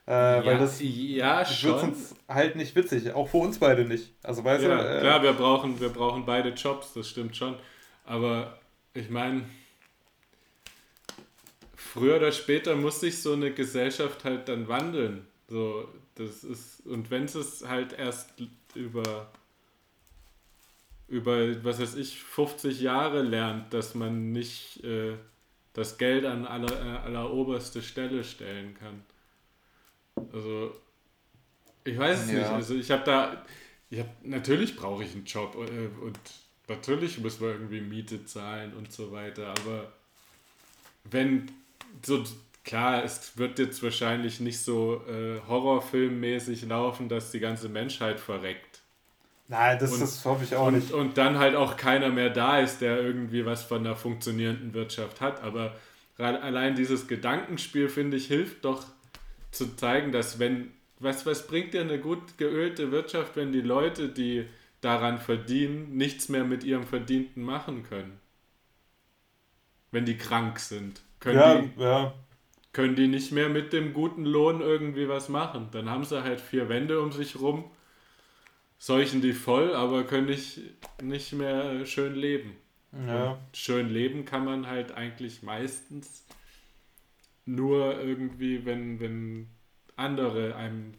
Äh, 0.08 0.12
ja, 0.12 0.46
weil 0.46 0.60
das, 0.60 0.80
ja, 0.82 1.46
wird 1.64 1.84
uns 1.84 2.16
halt 2.30 2.56
nicht 2.56 2.74
witzig. 2.74 3.14
Auch 3.14 3.28
für 3.28 3.38
uns 3.38 3.60
beide 3.60 3.84
nicht. 3.84 4.14
Also 4.24 4.46
weißt 4.46 4.64
ja, 4.64 4.78
du, 4.78 4.98
äh, 4.98 5.00
klar, 5.02 5.22
wir 5.22 5.34
brauchen, 5.34 5.82
wir 5.82 5.90
brauchen 5.90 6.26
beide 6.26 6.50
Jobs, 6.50 6.94
das 6.94 7.10
stimmt 7.10 7.36
schon. 7.36 7.56
Aber 8.06 8.58
ich 8.94 9.10
meine, 9.10 9.44
früher 11.76 12.16
oder 12.16 12.32
später 12.32 12.76
muss 12.78 13.02
sich 13.02 13.22
so 13.22 13.34
eine 13.34 13.52
Gesellschaft 13.52 14.24
halt 14.24 14.48
dann 14.48 14.70
wandeln. 14.70 15.28
So, 15.50 15.86
das 16.18 16.44
ist, 16.44 16.86
und 16.86 17.12
wenn 17.12 17.26
es 17.26 17.64
halt 17.68 17.94
erst 17.94 18.34
über, 18.74 19.32
über, 21.08 21.64
was 21.64 21.80
weiß 21.80 21.96
ich, 21.96 22.20
50 22.20 22.82
Jahre 22.82 23.22
lernt, 23.22 23.74
dass 23.74 23.96
man 23.96 24.32
nicht 24.32 24.84
äh, 24.84 25.16
das 25.74 25.98
Geld 25.98 26.26
an 26.26 26.46
aller, 26.46 26.72
äh, 26.72 26.98
aller 27.06 27.32
oberste 27.32 27.82
Stelle 27.82 28.24
stellen 28.24 28.74
kann. 28.74 29.04
Also, 30.34 30.76
ich 31.84 31.98
weiß 31.98 32.24
es 32.24 32.32
ja. 32.32 32.40
nicht. 32.40 32.50
Also, 32.50 32.76
ich 32.76 32.90
habe 32.90 33.04
da, 33.04 33.46
ich 33.90 34.00
hab, 34.00 34.26
natürlich 34.26 34.76
brauche 34.76 35.04
ich 35.04 35.14
einen 35.14 35.26
Job 35.26 35.56
äh, 35.56 36.04
und 36.04 36.20
natürlich 36.68 37.20
muss 37.20 37.40
man 37.40 37.52
irgendwie 37.52 37.82
Miete 37.82 38.26
zahlen 38.26 38.74
und 38.74 38.92
so 38.92 39.12
weiter, 39.12 39.54
aber 39.60 39.94
wenn 41.06 41.52
so 42.04 42.24
klar, 42.68 43.04
es 43.04 43.38
wird 43.38 43.58
jetzt 43.58 43.82
wahrscheinlich 43.82 44.40
nicht 44.40 44.60
so 44.60 45.02
äh, 45.10 45.40
horrorfilmmäßig 45.48 46.68
laufen, 46.68 47.10
dass 47.10 47.32
die 47.32 47.40
ganze 47.40 47.70
Menschheit 47.70 48.20
verreckt. 48.20 48.82
Nein, 49.48 49.80
das, 49.80 49.94
und, 49.94 50.02
das 50.02 50.26
hoffe 50.26 50.44
ich 50.44 50.56
auch 50.56 50.68
und, 50.68 50.76
nicht. 50.76 50.92
Und 50.92 51.18
dann 51.18 51.40
halt 51.40 51.56
auch 51.56 51.78
keiner 51.78 52.10
mehr 52.10 52.30
da 52.30 52.60
ist, 52.60 52.82
der 52.82 53.02
irgendwie 53.02 53.46
was 53.46 53.64
von 53.64 53.80
einer 53.80 53.96
funktionierenden 53.96 54.74
Wirtschaft 54.74 55.22
hat. 55.22 55.42
Aber 55.42 55.76
allein 56.18 56.76
dieses 56.76 57.08
Gedankenspiel, 57.08 57.88
finde 57.88 58.18
ich, 58.18 58.28
hilft 58.28 58.66
doch 58.66 58.84
zu 59.52 59.76
zeigen, 59.78 60.12
dass 60.12 60.38
wenn, 60.38 60.74
was, 61.00 61.26
was 61.26 61.48
bringt 61.48 61.74
dir 61.74 61.82
eine 61.82 62.00
gut 62.00 62.38
geölte 62.38 62.92
Wirtschaft, 62.92 63.38
wenn 63.38 63.54
die 63.54 63.62
Leute, 63.62 64.10
die 64.10 64.46
daran 64.82 65.20
verdienen, 65.20 65.96
nichts 65.96 66.28
mehr 66.28 66.44
mit 66.44 66.66
ihrem 66.66 66.86
Verdienten 66.86 67.44
machen 67.44 67.84
können? 67.84 68.20
Wenn 69.92 70.04
die 70.04 70.18
krank 70.18 70.60
sind. 70.60 71.00
Können 71.22 71.40
ja, 71.40 71.62
die, 71.62 71.82
ja 71.82 72.14
können 72.78 72.96
die 72.96 73.08
nicht 73.08 73.32
mehr 73.32 73.50
mit 73.50 73.74
dem 73.74 73.92
guten 73.92 74.24
Lohn 74.24 74.62
irgendwie 74.62 75.10
was 75.10 75.30
machen. 75.30 75.70
Dann 75.72 75.90
haben 75.90 76.06
sie 76.06 76.24
halt 76.24 76.40
vier 76.40 76.70
Wände 76.70 77.02
um 77.02 77.12
sich 77.12 77.40
rum, 77.40 77.72
seuchen 78.78 79.20
die 79.20 79.34
voll, 79.34 79.74
aber 79.74 80.04
können 80.04 80.28
nicht, 80.28 80.60
nicht 81.02 81.34
mehr 81.34 81.88
schön 81.88 82.14
leben. 82.14 82.56
Ja. 83.08 83.40
schön 83.52 83.90
leben 83.90 84.26
kann 84.26 84.46
man 84.46 84.68
halt 84.68 84.92
eigentlich 84.92 85.42
meistens 85.42 86.24
nur 87.46 88.00
irgendwie, 88.00 88.64
wenn, 88.64 89.00
wenn 89.00 89.50
andere 89.96 90.56
einem 90.56 90.94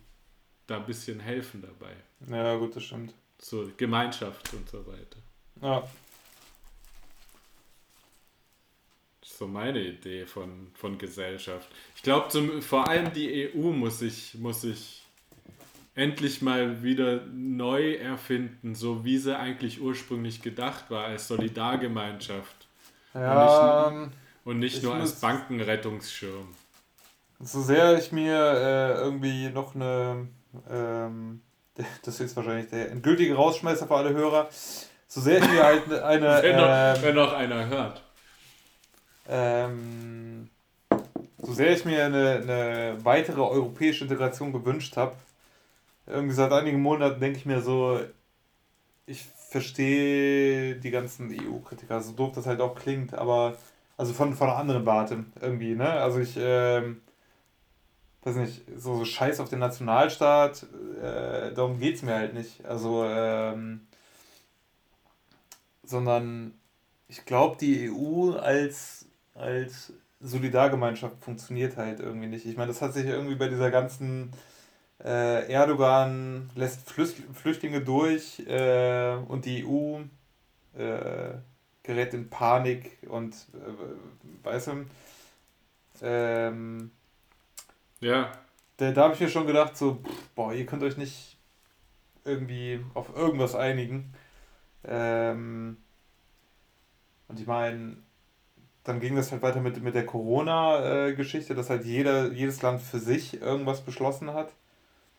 da 0.67 0.79
ein 0.79 0.87
bisschen 0.87 1.21
helfen 1.21 1.63
dabei. 1.63 1.95
Ja, 2.29 2.57
gut, 2.57 2.75
das 2.75 2.83
stimmt. 2.83 3.15
So 3.41 3.71
Gemeinschaft 3.77 4.53
und 4.53 4.69
so 4.69 4.85
weiter. 4.85 5.21
Ja. 5.63 5.89
So 9.39 9.47
meine 9.47 9.81
Idee 9.81 10.27
von, 10.27 10.67
von 10.75 10.99
Gesellschaft. 10.99 11.69
Ich 11.95 12.03
glaube, 12.03 12.61
vor 12.61 12.89
allem 12.89 13.13
die 13.13 13.53
EU 13.55 13.71
muss 13.71 14.01
sich, 14.01 14.35
muss 14.35 14.63
sich 14.63 15.07
endlich 15.95 16.43
mal 16.43 16.83
wieder 16.83 17.21
neu 17.33 17.95
erfinden, 17.95 18.75
so 18.75 19.05
wie 19.05 19.19
sie 19.19 19.39
eigentlich 19.39 19.81
ursprünglich 19.81 20.43
gedacht 20.43 20.91
war, 20.91 21.05
als 21.05 21.29
Solidargemeinschaft. 21.29 22.67
Ja, 23.15 23.87
und 23.87 24.01
nicht, 24.01 24.13
und 24.45 24.59
nicht 24.59 24.83
nur 24.83 24.95
als 24.95 25.21
Bankenrettungsschirm. 25.21 26.49
So 27.39 27.63
sehr 27.63 27.97
ich 27.97 28.11
mir 28.11 28.35
äh, 28.35 28.95
irgendwie 28.95 29.51
noch 29.51 29.77
eine, 29.77 30.27
ähm, 30.69 31.43
das 32.03 32.19
ist 32.19 32.35
wahrscheinlich 32.35 32.71
der 32.71 32.91
endgültige 32.91 33.37
Rausschmeißer 33.37 33.87
für 33.87 33.95
alle 33.95 34.11
Hörer, 34.11 34.49
so 35.07 35.21
sehr 35.21 35.39
ich 35.39 35.49
mir 35.49 35.63
halt 35.63 35.93
eine. 35.93 36.27
wenn, 36.43 36.57
noch, 36.57 36.69
äh, 36.69 37.03
wenn 37.03 37.15
noch 37.15 37.33
einer 37.33 37.69
hört. 37.69 38.03
Ähm, 39.29 40.49
so 41.39 41.53
sehr 41.53 41.73
ich 41.73 41.85
mir 41.85 42.05
eine, 42.07 42.37
eine 42.37 42.97
weitere 43.05 43.41
europäische 43.41 44.05
Integration 44.05 44.53
gewünscht 44.53 44.97
habe, 44.97 45.15
irgendwie 46.07 46.35
seit 46.35 46.53
einigen 46.53 46.81
Monaten 46.81 47.21
denke 47.21 47.39
ich 47.39 47.47
mir 47.47 47.61
so, 47.61 48.01
ich 49.07 49.25
verstehe 49.51 50.77
die 50.77 50.91
ganzen 50.91 51.31
EU-Kritiker, 51.31 52.01
so 52.01 52.13
doof 52.13 52.33
das 52.35 52.47
halt 52.47 52.61
auch 52.61 52.75
klingt, 52.75 53.15
aber 53.15 53.57
also 53.97 54.13
von, 54.13 54.35
von 54.35 54.49
einer 54.49 54.59
anderen 54.59 54.87
Warte 54.87 55.25
irgendwie, 55.41 55.75
ne? 55.75 55.89
Also 55.91 56.21
ich, 56.21 56.37
ähm, 56.39 57.01
weiß 58.23 58.37
nicht, 58.37 58.63
so, 58.77 58.97
so 58.97 59.05
Scheiß 59.05 59.41
auf 59.41 59.49
den 59.49 59.59
Nationalstaat, 59.59 60.67
äh, 61.03 61.53
darum 61.53 61.79
geht 61.79 61.97
es 61.97 62.03
mir 62.03 62.15
halt 62.15 62.35
nicht. 62.35 62.65
Also, 62.65 63.05
ähm, 63.05 63.87
sondern 65.83 66.55
ich 67.09 67.25
glaube, 67.25 67.57
die 67.59 67.87
EU 67.91 68.33
als 68.37 69.08
als 69.39 69.93
Solidargemeinschaft 70.21 71.23
funktioniert 71.23 71.77
halt 71.77 72.01
irgendwie 72.01 72.27
nicht. 72.27 72.45
Ich 72.47 72.57
meine, 72.57 72.69
das 72.69 72.83
hat 72.83 72.93
sich 72.93 73.07
irgendwie 73.07 73.37
bei 73.37 73.49
dieser 73.49 73.71
ganzen 73.71 74.33
äh, 75.05 75.51
Erdogan 75.51 76.51
lässt 76.57 76.91
Flüchtlinge 76.91 77.81
durch 77.81 78.41
äh, 78.47 79.15
und 79.29 79.45
die 79.45 79.65
EU 79.65 80.01
äh, 80.77 81.35
gerät 81.83 82.15
in 82.15 82.29
Panik 82.29 82.99
und 83.09 83.35
äh, 83.55 84.45
weißt 84.45 84.69
du, 84.69 84.87
ähm, 86.03 86.91
ja. 88.01 88.33
Da, 88.77 88.93
da 88.93 89.05
habe 89.05 89.15
ich 89.15 89.21
mir 89.21 89.29
schon 89.29 89.47
gedacht, 89.47 89.77
so, 89.77 89.95
pff, 89.97 90.29
boah, 90.35 90.53
ihr 90.53 90.67
könnt 90.67 90.83
euch 90.83 90.97
nicht 90.97 91.37
irgendwie 92.25 92.85
auf 92.95 93.17
irgendwas 93.17 93.55
einigen. 93.55 94.13
Ähm, 94.85 95.79
und 97.27 97.41
ich 97.41 97.47
meine, 97.47 97.97
dann 98.89 99.01
ging 99.01 99.17
das 99.17 99.31
halt 99.31 99.43
weiter 99.43 99.61
mit, 99.61 99.83
mit 99.83 99.95
der 99.95 100.07
Corona-Geschichte, 100.07 101.55
dass 101.55 101.69
halt 101.69 101.85
jeder, 101.85 102.33
jedes 102.33 102.63
Land 102.63 102.81
für 102.81 102.99
sich 102.99 103.41
irgendwas 103.41 103.83
beschlossen 103.83 104.33
hat. 104.33 104.51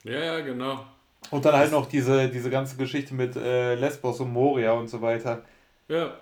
Ja, 0.04 0.20
ja, 0.20 0.40
genau. 0.40 0.84
Und 1.30 1.46
dann 1.46 1.56
halt 1.56 1.72
noch 1.72 1.86
diese, 1.86 2.30
diese 2.30 2.50
ganze 2.50 2.78
Geschichte 2.78 3.14
mit 3.14 3.36
äh, 3.36 3.76
Lesbos 3.76 4.20
und 4.22 4.34
Moria 4.34 4.72
und 4.72 4.88
so 4.88 5.02
weiter. 5.02 5.44
Ja. 5.88 6.14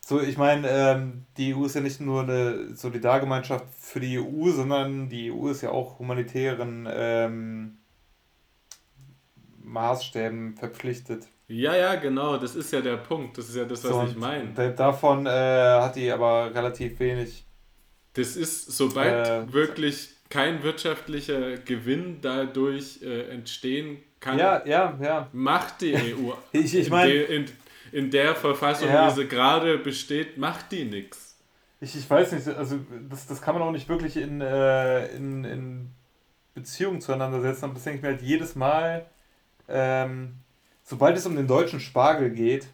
So, 0.00 0.20
ich 0.20 0.38
meine, 0.38 0.68
ähm, 0.68 1.26
die 1.36 1.54
EU 1.54 1.64
ist 1.64 1.74
ja 1.74 1.80
nicht 1.80 2.00
nur 2.00 2.22
eine 2.22 2.74
Solidargemeinschaft 2.74 3.66
für 3.78 4.00
die 4.00 4.18
EU, 4.18 4.50
sondern 4.50 5.08
die 5.08 5.30
EU 5.30 5.48
ist 5.48 5.62
ja 5.62 5.70
auch 5.70 5.98
humanitären 5.98 6.88
ähm, 6.90 7.78
Maßstäben 9.62 10.56
verpflichtet. 10.56 11.28
Ja, 11.46 11.76
ja, 11.76 11.94
genau, 11.96 12.38
das 12.38 12.54
ist 12.54 12.72
ja 12.72 12.80
der 12.80 12.96
Punkt. 12.96 13.36
Das 13.36 13.48
ist 13.48 13.56
ja 13.56 13.64
das, 13.64 13.84
was 13.84 13.90
so, 13.90 14.02
ich 14.04 14.16
meine. 14.16 14.52
Davon 14.74 15.26
äh, 15.26 15.30
hat 15.30 15.96
die 15.96 16.10
aber 16.10 16.54
relativ 16.54 16.98
wenig. 17.00 17.44
Das 18.14 18.36
ist, 18.36 18.72
sobald 18.76 19.28
äh, 19.28 19.52
wirklich 19.52 20.10
kein 20.30 20.62
wirtschaftlicher 20.62 21.58
Gewinn 21.58 22.18
dadurch 22.22 23.02
äh, 23.02 23.28
entstehen 23.28 23.98
kann, 24.20 24.38
ja, 24.38 24.64
ja, 24.64 24.98
ja. 25.02 25.28
macht 25.32 25.82
die 25.82 25.94
EU. 26.14 26.32
ich, 26.52 26.74
ich 26.74 26.90
mein, 26.90 27.10
in, 27.10 27.26
in, 27.26 27.46
in, 27.92 28.10
der 28.10 28.34
Verfassung, 28.34 28.88
ja. 28.88 29.08
wie 29.08 29.14
sie 29.14 29.28
gerade 29.28 29.76
besteht, 29.78 30.38
macht 30.38 30.72
die 30.72 30.84
nichts. 30.84 31.36
ich, 31.80 31.94
ich 31.94 32.08
weiß 32.08 32.32
nicht, 32.32 32.48
also 32.48 32.78
das, 33.10 33.26
das 33.26 33.42
kann 33.42 33.54
man 33.54 33.62
auch 33.62 33.72
nicht 33.72 33.88
wirklich 33.88 34.16
in, 34.16 34.40
äh, 34.40 35.08
in, 35.14 35.44
in 35.44 35.90
Beziehung 36.54 37.00
zueinander 37.00 37.40
setzen. 37.42 37.66
Und 37.66 37.76
das 37.76 37.84
denke 37.84 37.98
ich 37.98 38.02
mir 38.02 38.08
halt 38.10 38.22
jedes 38.22 38.56
Mal, 38.56 39.06
ähm, 39.68 40.36
sobald 40.84 41.16
es 41.16 41.26
um 41.26 41.34
den 41.34 41.46
deutschen 41.46 41.80
Spargel 41.80 42.30
geht, 42.30 42.66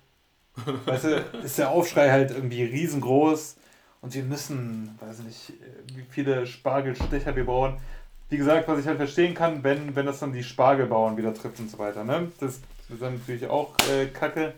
weißt 0.85 1.05
du, 1.05 1.25
ist 1.43 1.59
der 1.59 1.71
Aufschrei 1.71 2.11
halt 2.11 2.31
irgendwie 2.31 2.65
riesengroß 2.65 3.57
und 4.03 4.15
wir 4.15 4.25
müssen, 4.25 4.99
weiß 5.01 5.21
nicht, 5.21 5.53
wie 5.95 6.05
viele 6.11 6.47
Spargelstecher 6.47 7.35
wir 7.37 7.47
bauen. 7.47 7.77
Wie 8.29 8.37
gesagt, 8.37 8.69
was 8.69 8.79
ich 8.79 8.87
halt 8.87 8.99
verstehen 8.99 9.35
kann, 9.35 9.65
wenn, 9.65 9.97
wenn 9.97 10.07
das 10.07 10.21
dann 10.21 10.33
die 10.33 10.45
Spargelbauern 10.45 11.17
wieder 11.17 11.35
trifft 11.35 11.59
und 11.59 11.69
so 11.69 11.79
weiter. 11.79 12.05
Ne? 12.05 12.31
Das 12.39 12.55
ist 12.55 12.63
dann 13.01 13.15
natürlich 13.15 13.49
auch 13.49 13.75
äh, 13.91 14.07
kacke. 14.07 14.55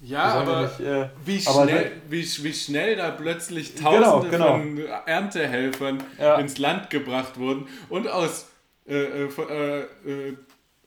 Ja, 0.00 0.24
aber, 0.24 0.62
nicht, 0.62 0.80
äh, 0.80 1.08
wie, 1.24 1.42
aber 1.46 1.64
schnell, 1.64 1.92
wie, 2.08 2.22
wie 2.44 2.52
schnell 2.52 2.96
da 2.96 3.10
plötzlich 3.10 3.74
genau, 3.74 4.00
Tausende 4.00 4.30
genau, 4.30 4.58
genau. 4.58 4.86
von 4.86 5.06
Erntehelfern 5.06 6.04
ja. 6.18 6.36
ins 6.36 6.58
Land 6.58 6.90
gebracht 6.90 7.36
wurden 7.36 7.66
und 7.88 8.06
aus, 8.06 8.46
äh, 8.86 8.94
äh, 8.94 9.26
äh, 9.26 10.36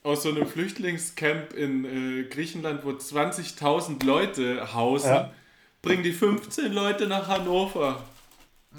aus 0.02 0.22
so 0.22 0.30
einem 0.30 0.46
Flüchtlingscamp 0.46 1.52
in 1.52 1.84
äh, 1.84 2.24
Griechenland, 2.24 2.84
wo 2.84 2.90
20.000 2.90 4.04
Leute 4.04 4.74
hausen, 4.74 5.10
ja. 5.10 5.32
bringen 5.80 6.02
die 6.02 6.12
15 6.12 6.72
Leute 6.72 7.06
nach 7.06 7.28
Hannover. 7.28 8.02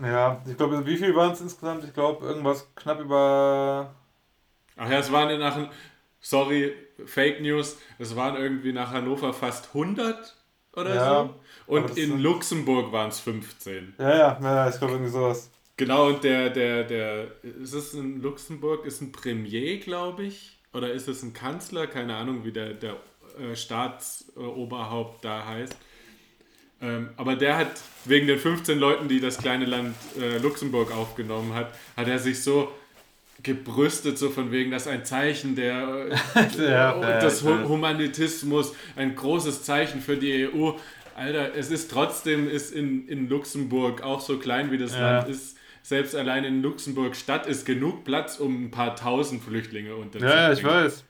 Ja, 0.02 0.42
ich 0.48 0.58
glaube, 0.58 0.86
wie 0.86 0.98
viel 0.98 1.16
waren 1.16 1.34
es 1.34 1.42
insgesamt? 1.42 1.84
Ich 1.84 1.94
glaube, 1.94 2.26
irgendwas 2.26 2.68
knapp 2.76 3.00
über. 3.00 3.94
Ach 4.76 4.90
ja, 4.90 4.98
es 4.98 5.12
waren 5.12 5.40
nach. 5.40 5.70
Sorry, 6.20 6.74
Fake 7.06 7.42
News. 7.42 7.78
Es 8.00 8.16
waren 8.16 8.36
irgendwie 8.36 8.74
nach 8.74 8.92
Hannover 8.92 9.34
fast 9.34 9.68
100 9.68 10.36
oder 10.76 10.96
ja, 10.96 11.24
so. 11.24 11.36
Und 11.68 11.98
in 11.98 12.20
Luxemburg 12.20 12.92
waren 12.92 13.10
es 13.10 13.20
15. 13.20 13.96
Ja, 14.00 14.18
ja, 14.18 14.40
ja, 14.42 14.70
ich 14.70 14.78
glaube 14.78 14.94
irgendwie 14.94 15.12
sowas. 15.12 15.52
Genau, 15.76 16.08
und 16.08 16.24
der, 16.24 16.50
der, 16.50 16.84
der, 16.84 17.28
ist 17.44 17.74
es 17.74 17.94
in 17.94 18.22
Luxemburg, 18.22 18.86
ist 18.86 19.02
ein 19.02 19.12
Premier, 19.12 19.80
glaube 19.80 20.24
ich, 20.24 20.60
oder 20.74 20.92
ist 20.92 21.08
es 21.08 21.24
ein 21.24 21.34
Kanzler, 21.34 21.88
keine 21.88 22.16
Ahnung, 22.16 22.44
wie 22.46 22.52
der, 22.52 22.74
der 22.74 22.98
äh, 23.40 23.56
Staatsoberhaupt 23.56 25.24
da 25.24 25.46
heißt. 25.46 25.76
Ähm, 26.82 27.10
aber 27.16 27.36
der 27.36 27.58
hat 27.58 27.72
wegen 28.06 28.28
den 28.28 28.38
15 28.38 28.78
Leuten, 28.78 29.08
die 29.08 29.20
das 29.20 29.38
kleine 29.38 29.66
Land 29.66 29.96
äh, 30.20 30.38
Luxemburg 30.40 30.92
aufgenommen 30.92 31.54
hat, 31.54 31.74
hat 31.96 32.08
er 32.08 32.20
sich 32.20 32.44
so 32.44 32.72
gebrüstet, 33.42 34.18
so 34.18 34.30
von 34.30 34.52
wegen, 34.52 34.72
das 34.72 34.84
ist 34.84 34.92
ein 34.92 35.06
Zeichen 35.06 35.56
der, 35.56 36.08
ja, 36.58 37.20
des 37.20 37.44
Humanitismus, 37.44 38.74
ein 38.96 39.16
großes 39.16 39.64
Zeichen 39.64 40.02
für 40.02 40.18
die 40.18 40.48
EU. 40.48 40.72
Alter, 41.16 41.56
es 41.56 41.70
ist 41.70 41.92
trotzdem, 41.92 42.50
ist 42.50 42.74
in, 42.74 43.08
in 43.08 43.30
Luxemburg 43.30 44.02
auch 44.02 44.22
so 44.22 44.38
klein 44.40 44.72
wie 44.72 44.78
das 44.78 44.94
ja. 44.94 45.18
Land 45.18 45.30
ist, 45.30 45.58
selbst 45.84 46.16
allein 46.16 46.46
in 46.46 46.62
Luxemburg 46.64 47.16
Stadt 47.16 47.46
ist 47.46 47.66
genug 47.66 48.06
Platz, 48.06 48.40
um 48.40 48.66
ein 48.66 48.72
paar 48.72 48.96
tausend 48.96 49.44
Flüchtlinge 49.44 49.96
unterzubringen. 49.96 50.38
Ja, 50.38 50.52
ich 50.52 50.64
weiß. 50.64 51.04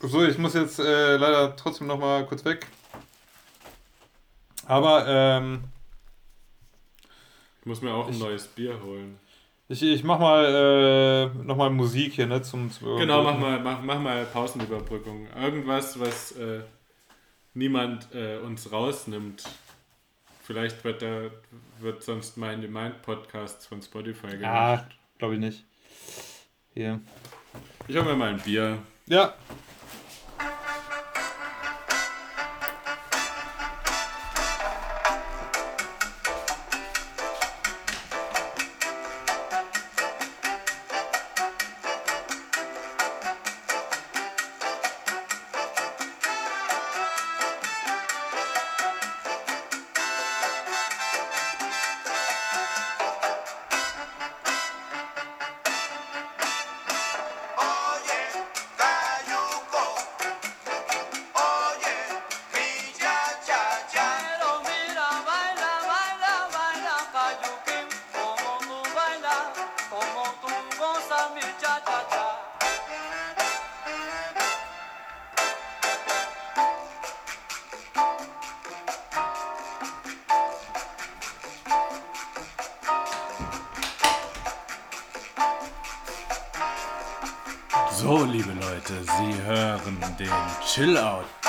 So, 0.00 0.24
ich 0.24 0.36
muss 0.36 0.54
jetzt 0.54 0.78
äh, 0.78 1.16
leider 1.16 1.56
trotzdem 1.56 1.86
noch 1.86 1.98
mal 1.98 2.26
kurz 2.26 2.44
weg. 2.44 2.66
Aber, 4.66 5.06
ähm, 5.08 5.64
Ich 7.60 7.66
muss 7.66 7.80
mir 7.80 7.92
auch 7.94 8.06
ein 8.08 8.12
ich, 8.12 8.20
neues 8.20 8.46
Bier 8.48 8.80
holen. 8.82 9.18
Ich, 9.68 9.82
ich 9.82 10.04
mach 10.04 10.18
mal 10.18 11.32
äh, 11.34 11.44
nochmal 11.44 11.70
Musik 11.70 12.14
hier, 12.14 12.26
ne? 12.26 12.42
Zum, 12.42 12.70
zum 12.70 12.98
genau, 12.98 13.22
mach 13.22 13.38
mal, 13.38 13.60
mach, 13.60 13.80
mach 13.80 13.98
mal 13.98 14.24
Pausenüberbrückung. 14.26 15.28
Irgendwas, 15.40 15.98
was 15.98 16.32
äh, 16.32 16.60
niemand 17.54 18.08
äh, 18.14 18.38
uns 18.38 18.70
rausnimmt. 18.70 19.44
Vielleicht 20.42 20.82
wird 20.84 21.02
da 21.02 21.30
wird 21.78 22.02
sonst 22.02 22.36
mein 22.36 22.60
Mind 22.72 23.00
Podcasts 23.02 23.66
von 23.66 23.80
Spotify 23.80 24.36
gemacht. 24.36 24.86
Ah, 24.86 24.88
glaube 25.18 25.34
ich 25.34 25.40
nicht. 25.40 25.64
Hier. 26.74 27.00
Ich 27.86 27.96
hol 27.96 28.04
mir 28.04 28.16
mal 28.16 28.30
ein 28.30 28.40
Bier. 28.40 28.78
Ja, 29.06 29.34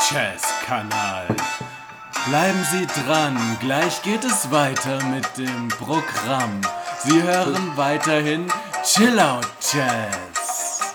Chillout 0.03 0.11
Jazz 0.11 0.41
Kanal. 0.65 1.27
Bleiben 2.27 2.65
Sie 2.71 2.87
dran, 2.87 3.37
gleich 3.59 4.01
geht 4.01 4.23
es 4.23 4.51
weiter 4.51 5.03
mit 5.05 5.25
dem 5.37 5.69
Programm. 5.69 6.61
Sie 7.03 7.21
hören 7.21 7.71
weiterhin 7.75 8.47
Chillout 8.83 9.47
Jazz 9.61 10.93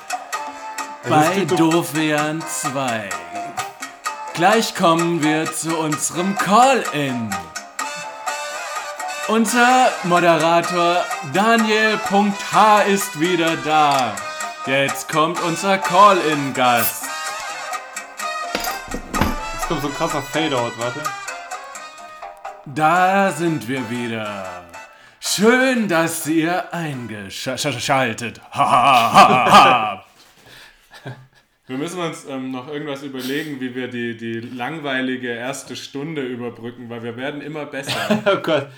bei 1.08 1.44
Dofian 1.44 2.42
2. 2.42 3.08
Gleich 4.34 4.74
kommen 4.74 5.22
wir 5.22 5.52
zu 5.52 5.76
unserem 5.76 6.36
Call-In. 6.36 7.34
Unser 9.28 9.90
Moderator 10.04 11.04
Daniel.h 11.32 12.82
ist 12.82 13.20
wieder 13.20 13.56
da. 13.56 14.14
Jetzt 14.66 15.08
kommt 15.08 15.40
unser 15.42 15.78
Call-In-Gast. 15.78 16.97
Jetzt 19.68 19.82
kommt 19.82 19.82
so 19.82 19.88
ein 19.88 20.08
krasser 20.08 20.22
Fade-Out, 20.22 20.78
warte. 20.78 21.02
Da 22.64 23.30
sind 23.30 23.68
wir 23.68 23.90
wieder. 23.90 24.64
Schön, 25.20 25.88
dass 25.88 26.26
ihr 26.26 26.72
eingeschaltet 26.72 28.40
habt. 28.50 30.06
Wir 31.66 31.76
müssen 31.76 32.00
uns 32.00 32.24
ähm, 32.24 32.50
noch 32.50 32.68
irgendwas 32.68 33.02
überlegen, 33.02 33.60
wie 33.60 33.74
wir 33.74 33.88
die, 33.88 34.16
die 34.16 34.40
langweilige 34.40 35.28
erste 35.28 35.76
Stunde 35.76 36.22
überbrücken, 36.22 36.88
weil 36.88 37.02
wir 37.02 37.18
werden 37.18 37.42
immer 37.42 37.66
besser. 37.66 38.22
oh 38.24 38.36
Gott. 38.36 38.68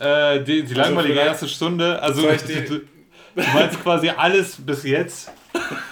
Äh, 0.00 0.42
die, 0.42 0.64
die 0.64 0.74
also 0.74 0.74
langweilige 0.74 1.20
erste 1.20 1.46
Stunde, 1.46 2.02
also 2.02 2.28
die, 2.28 2.64
Du 2.64 3.42
meinst 3.54 3.80
quasi 3.80 4.08
alles 4.08 4.56
bis 4.56 4.82
jetzt? 4.82 5.30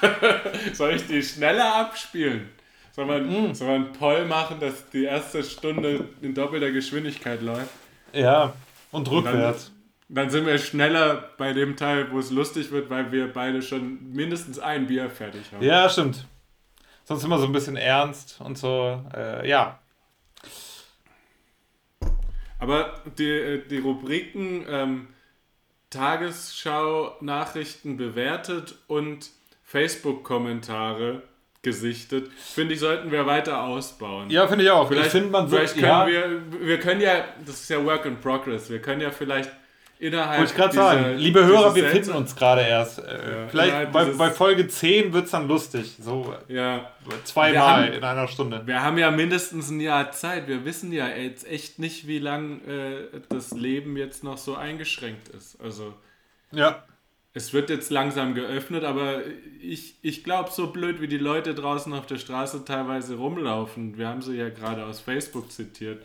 Soll 0.72 0.96
ich 0.96 1.07
die 1.07 1.22
schneller 1.22 1.72
abspielen? 1.76 2.51
Soll 2.93 3.07
man, 3.07 3.51
mm. 3.51 3.55
soll 3.55 3.68
man 3.68 3.93
Poll 3.93 4.26
machen, 4.26 4.59
dass 4.61 4.91
die 4.91 5.05
erste 5.05 5.45
Stunde 5.45 6.09
in 6.22 6.34
doppelter 6.34 6.72
Geschwindigkeit 6.72 7.41
läuft? 7.41 7.70
Ja, 8.12 8.53
und 8.91 9.09
rückwärts. 9.11 9.72
Dann, 10.09 10.16
dann, 10.16 10.30
sind 10.30 10.47
wir 10.47 10.59
schneller 10.59 11.30
bei 11.38 11.53
dem 11.53 11.76
Teil, 11.76 12.11
wo 12.11 12.18
es 12.18 12.30
lustig 12.30 12.72
wird, 12.72 12.91
weil 12.91 13.12
wir 13.12 13.32
beide 13.32 13.62
schon 13.62 14.12
mindestens 14.12 14.59
ein 14.59 14.88
Bier 14.88 15.09
fertig 15.09 15.53
haben. 15.53 15.64
Ja, 15.64 15.88
stimmt. 15.88 16.26
Sonst 17.05 17.24
immer 17.24 17.38
so 17.38 17.47
ein 17.47 17.53
bisschen 17.53 17.76
ernst 17.76 18.41
und 18.41 18.59
so, 18.59 19.03
äh, 19.14 19.49
ja. 19.49 19.78
Aber 22.59 23.01
die, 23.18 23.28
äh, 23.28 23.66
die 23.66 23.78
Rubriken 23.78 24.66
ähm, 24.68 25.09
Tagesschau-Nachrichten 25.91 27.97
bewertet 27.97 28.76
und 28.86 29.30
Facebook-Kommentare 29.64 31.22
gesichtet. 31.62 32.30
Finde 32.54 32.74
ich, 32.74 32.80
sollten 32.80 33.11
wir 33.11 33.26
weiter 33.26 33.62
ausbauen. 33.62 34.30
Ja, 34.30 34.46
finde 34.46 34.64
ich 34.64 34.70
auch. 34.70 34.88
Vielleicht, 34.88 35.14
ich 35.14 35.30
man 35.30 35.48
vielleicht 35.48 35.74
können 35.74 35.86
ja. 35.86 36.06
wir, 36.06 36.42
wir 36.61 36.80
können 36.80 37.00
ja, 37.00 37.24
das 37.44 37.61
ist 37.62 37.70
ja 37.70 37.84
Work 37.84 38.06
in 38.06 38.16
Progress, 38.18 38.70
wir 38.70 38.80
können 38.80 39.02
ja 39.02 39.11
vielleicht 39.11 39.50
innerhalb 39.98 40.38
Wollte 40.38 40.52
ich 40.52 40.56
gerade 40.56 40.74
sagen, 40.74 41.16
liebe 41.18 41.44
Hörer, 41.44 41.74
wir 41.74 41.88
finden 41.90 42.12
uns 42.12 42.34
gerade 42.34 42.62
erst. 42.62 43.00
Äh, 43.00 43.02
Ja, 43.02 43.48
vielleicht 43.48 43.92
bei, 43.92 44.04
bei 44.06 44.30
Folge 44.30 44.66
10 44.66 45.12
wird 45.12 45.26
es 45.26 45.30
dann 45.32 45.46
lustig. 45.46 45.96
So 46.00 46.34
Ja, 46.48 46.90
zweimal 47.24 47.92
in 47.92 48.02
einer 48.02 48.26
Stunde. 48.26 48.62
wir 48.64 48.82
haben 48.82 48.96
ja 48.96 49.11
mindestens 49.11 49.70
ein 49.70 49.80
Jahr 49.80 50.11
Zeit. 50.12 50.48
Wir 50.48 50.64
wissen 50.64 50.92
ja 50.92 51.08
jetzt 51.08 51.46
echt 51.46 51.78
nicht, 51.78 52.06
wie 52.06 52.18
lang 52.18 52.62
äh, 52.66 53.20
das 53.28 53.50
Leben 53.50 53.98
jetzt 53.98 54.24
noch 54.24 54.38
so 54.38 54.56
eingeschränkt 54.56 55.28
ist. 55.28 55.61
Also 55.61 55.92
Ja. 56.52 56.82
Es 57.33 57.53
wird 57.53 57.70
jetzt 57.70 57.91
langsam 57.91 58.35
geöffnet, 58.35 58.85
aber 58.85 59.22
ich, 59.61 59.97
ich 60.03 60.24
glaube, 60.24 60.51
so 60.51 60.72
blöd 60.72 61.01
wie 61.01 61.09
die 61.09 61.18
Leute 61.18 61.55
draußen 61.55 61.93
auf 61.93 62.07
der 62.07 62.18
Straße 62.18 62.64
teilweise 62.64 63.16
rumlaufen, 63.16 63.97
wir 63.99 64.09
haben 64.09 64.22
sie 64.22 64.37
ja 64.37 64.49
gerade 64.49 64.85
aus 64.85 65.01
Facebook 65.01 65.51
zitiert, 65.53 66.05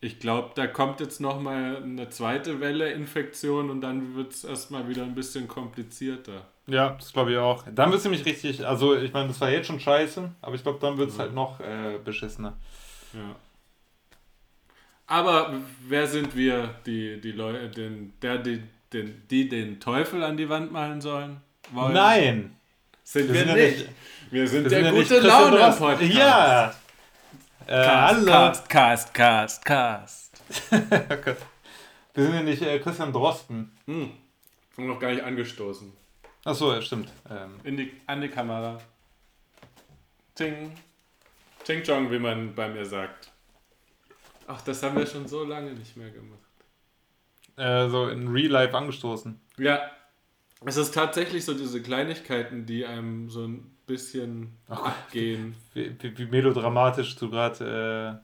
ich 0.00 0.20
glaube, 0.20 0.52
da 0.54 0.66
kommt 0.68 1.00
jetzt 1.00 1.20
nochmal 1.20 1.82
eine 1.82 2.08
zweite 2.08 2.60
Welle 2.60 2.92
Infektion 2.92 3.68
und 3.68 3.80
dann 3.80 4.14
wird 4.14 4.32
es 4.32 4.44
erstmal 4.44 4.88
wieder 4.88 5.02
ein 5.02 5.14
bisschen 5.14 5.48
komplizierter. 5.48 6.46
Ja, 6.68 6.90
das 6.90 7.12
glaube 7.12 7.32
ich 7.32 7.38
auch. 7.38 7.64
Dann 7.74 7.90
wird 7.90 7.98
es 7.98 8.04
nämlich 8.04 8.24
richtig, 8.24 8.64
also 8.64 8.94
ich 8.94 9.12
meine, 9.12 9.28
das 9.28 9.40
war 9.40 9.50
jetzt 9.50 9.66
schon 9.66 9.80
scheiße, 9.80 10.30
aber 10.40 10.54
ich 10.54 10.62
glaube, 10.62 10.78
dann 10.80 10.98
wird 10.98 11.10
es 11.10 11.18
halt 11.18 11.34
noch 11.34 11.58
äh, 11.60 11.98
beschissener. 12.04 12.56
Ja. 13.12 13.34
Aber 15.08 15.54
wer 15.88 16.06
sind 16.06 16.36
wir, 16.36 16.74
die, 16.86 17.20
die 17.20 17.32
Leute, 17.32 17.70
den, 17.70 18.12
der, 18.20 18.38
die, 18.38 18.62
den, 18.92 19.22
die 19.28 19.48
den 19.48 19.80
Teufel 19.80 20.22
an 20.24 20.36
die 20.36 20.48
Wand 20.48 20.72
malen 20.72 21.00
sollen? 21.00 21.40
Wollen? 21.72 21.92
Nein! 21.94 22.56
sind 23.04 23.28
wir 23.28 23.34
wir, 23.34 23.40
sind 23.40 23.48
ja 23.48 23.54
nicht. 23.54 23.78
nicht- 23.78 23.90
Wir 24.30 24.48
sind 24.48 24.64
Wir 24.64 24.70
der 24.70 24.78
sind 24.78 24.84
ja 24.84 24.90
gute 24.90 25.02
Christian 25.14 25.26
Laune 25.26 25.56
Drosten. 25.56 25.86
Podcast. 25.86 26.12
Ja! 26.14 26.74
Äh, 27.66 27.84
Cast, 27.84 28.14
hallo! 28.14 28.24
Cast, 28.32 28.68
Cast, 28.68 29.14
Cast, 29.14 29.64
Cast. 29.64 30.42
Wir 32.14 32.24
sind 32.24 32.34
ja 32.34 32.42
nicht 32.42 32.62
äh, 32.62 32.78
Christian 32.80 33.12
Drosten. 33.12 33.70
Hm. 33.86 34.10
Ich 34.76 34.84
noch 34.84 34.98
gar 34.98 35.10
nicht 35.10 35.22
angestoßen. 35.22 35.92
Achso, 36.44 36.72
ja, 36.72 36.80
stimmt. 36.82 37.10
Ähm, 37.30 37.60
In 37.64 37.76
die, 37.76 37.92
an 38.06 38.20
die 38.20 38.28
Kamera. 38.28 38.78
Ting. 40.34 40.72
Ting 41.64 41.82
Chong, 41.84 42.10
wie 42.10 42.18
man 42.18 42.54
bei 42.54 42.68
mir 42.68 42.86
sagt. 42.86 43.30
Ach, 44.46 44.60
das 44.62 44.82
haben 44.82 44.96
wir 44.96 45.06
schon 45.06 45.28
so 45.28 45.44
lange 45.44 45.72
nicht 45.72 45.96
mehr 45.96 46.10
gemacht. 46.10 46.38
Äh, 47.58 47.88
so 47.88 48.08
in 48.08 48.28
Real 48.28 48.50
Life 48.50 48.76
angestoßen. 48.76 49.40
Ja, 49.58 49.80
es 50.64 50.76
ist 50.76 50.94
tatsächlich 50.94 51.44
so 51.44 51.54
diese 51.54 51.82
Kleinigkeiten, 51.82 52.66
die 52.66 52.84
einem 52.84 53.30
so 53.30 53.46
ein 53.46 53.70
bisschen 53.86 54.56
abgehen. 54.68 55.54
Wie, 55.74 55.94
wie, 56.00 56.18
wie 56.18 56.26
melodramatisch 56.26 57.16
du 57.16 57.30
gerade. 57.30 58.20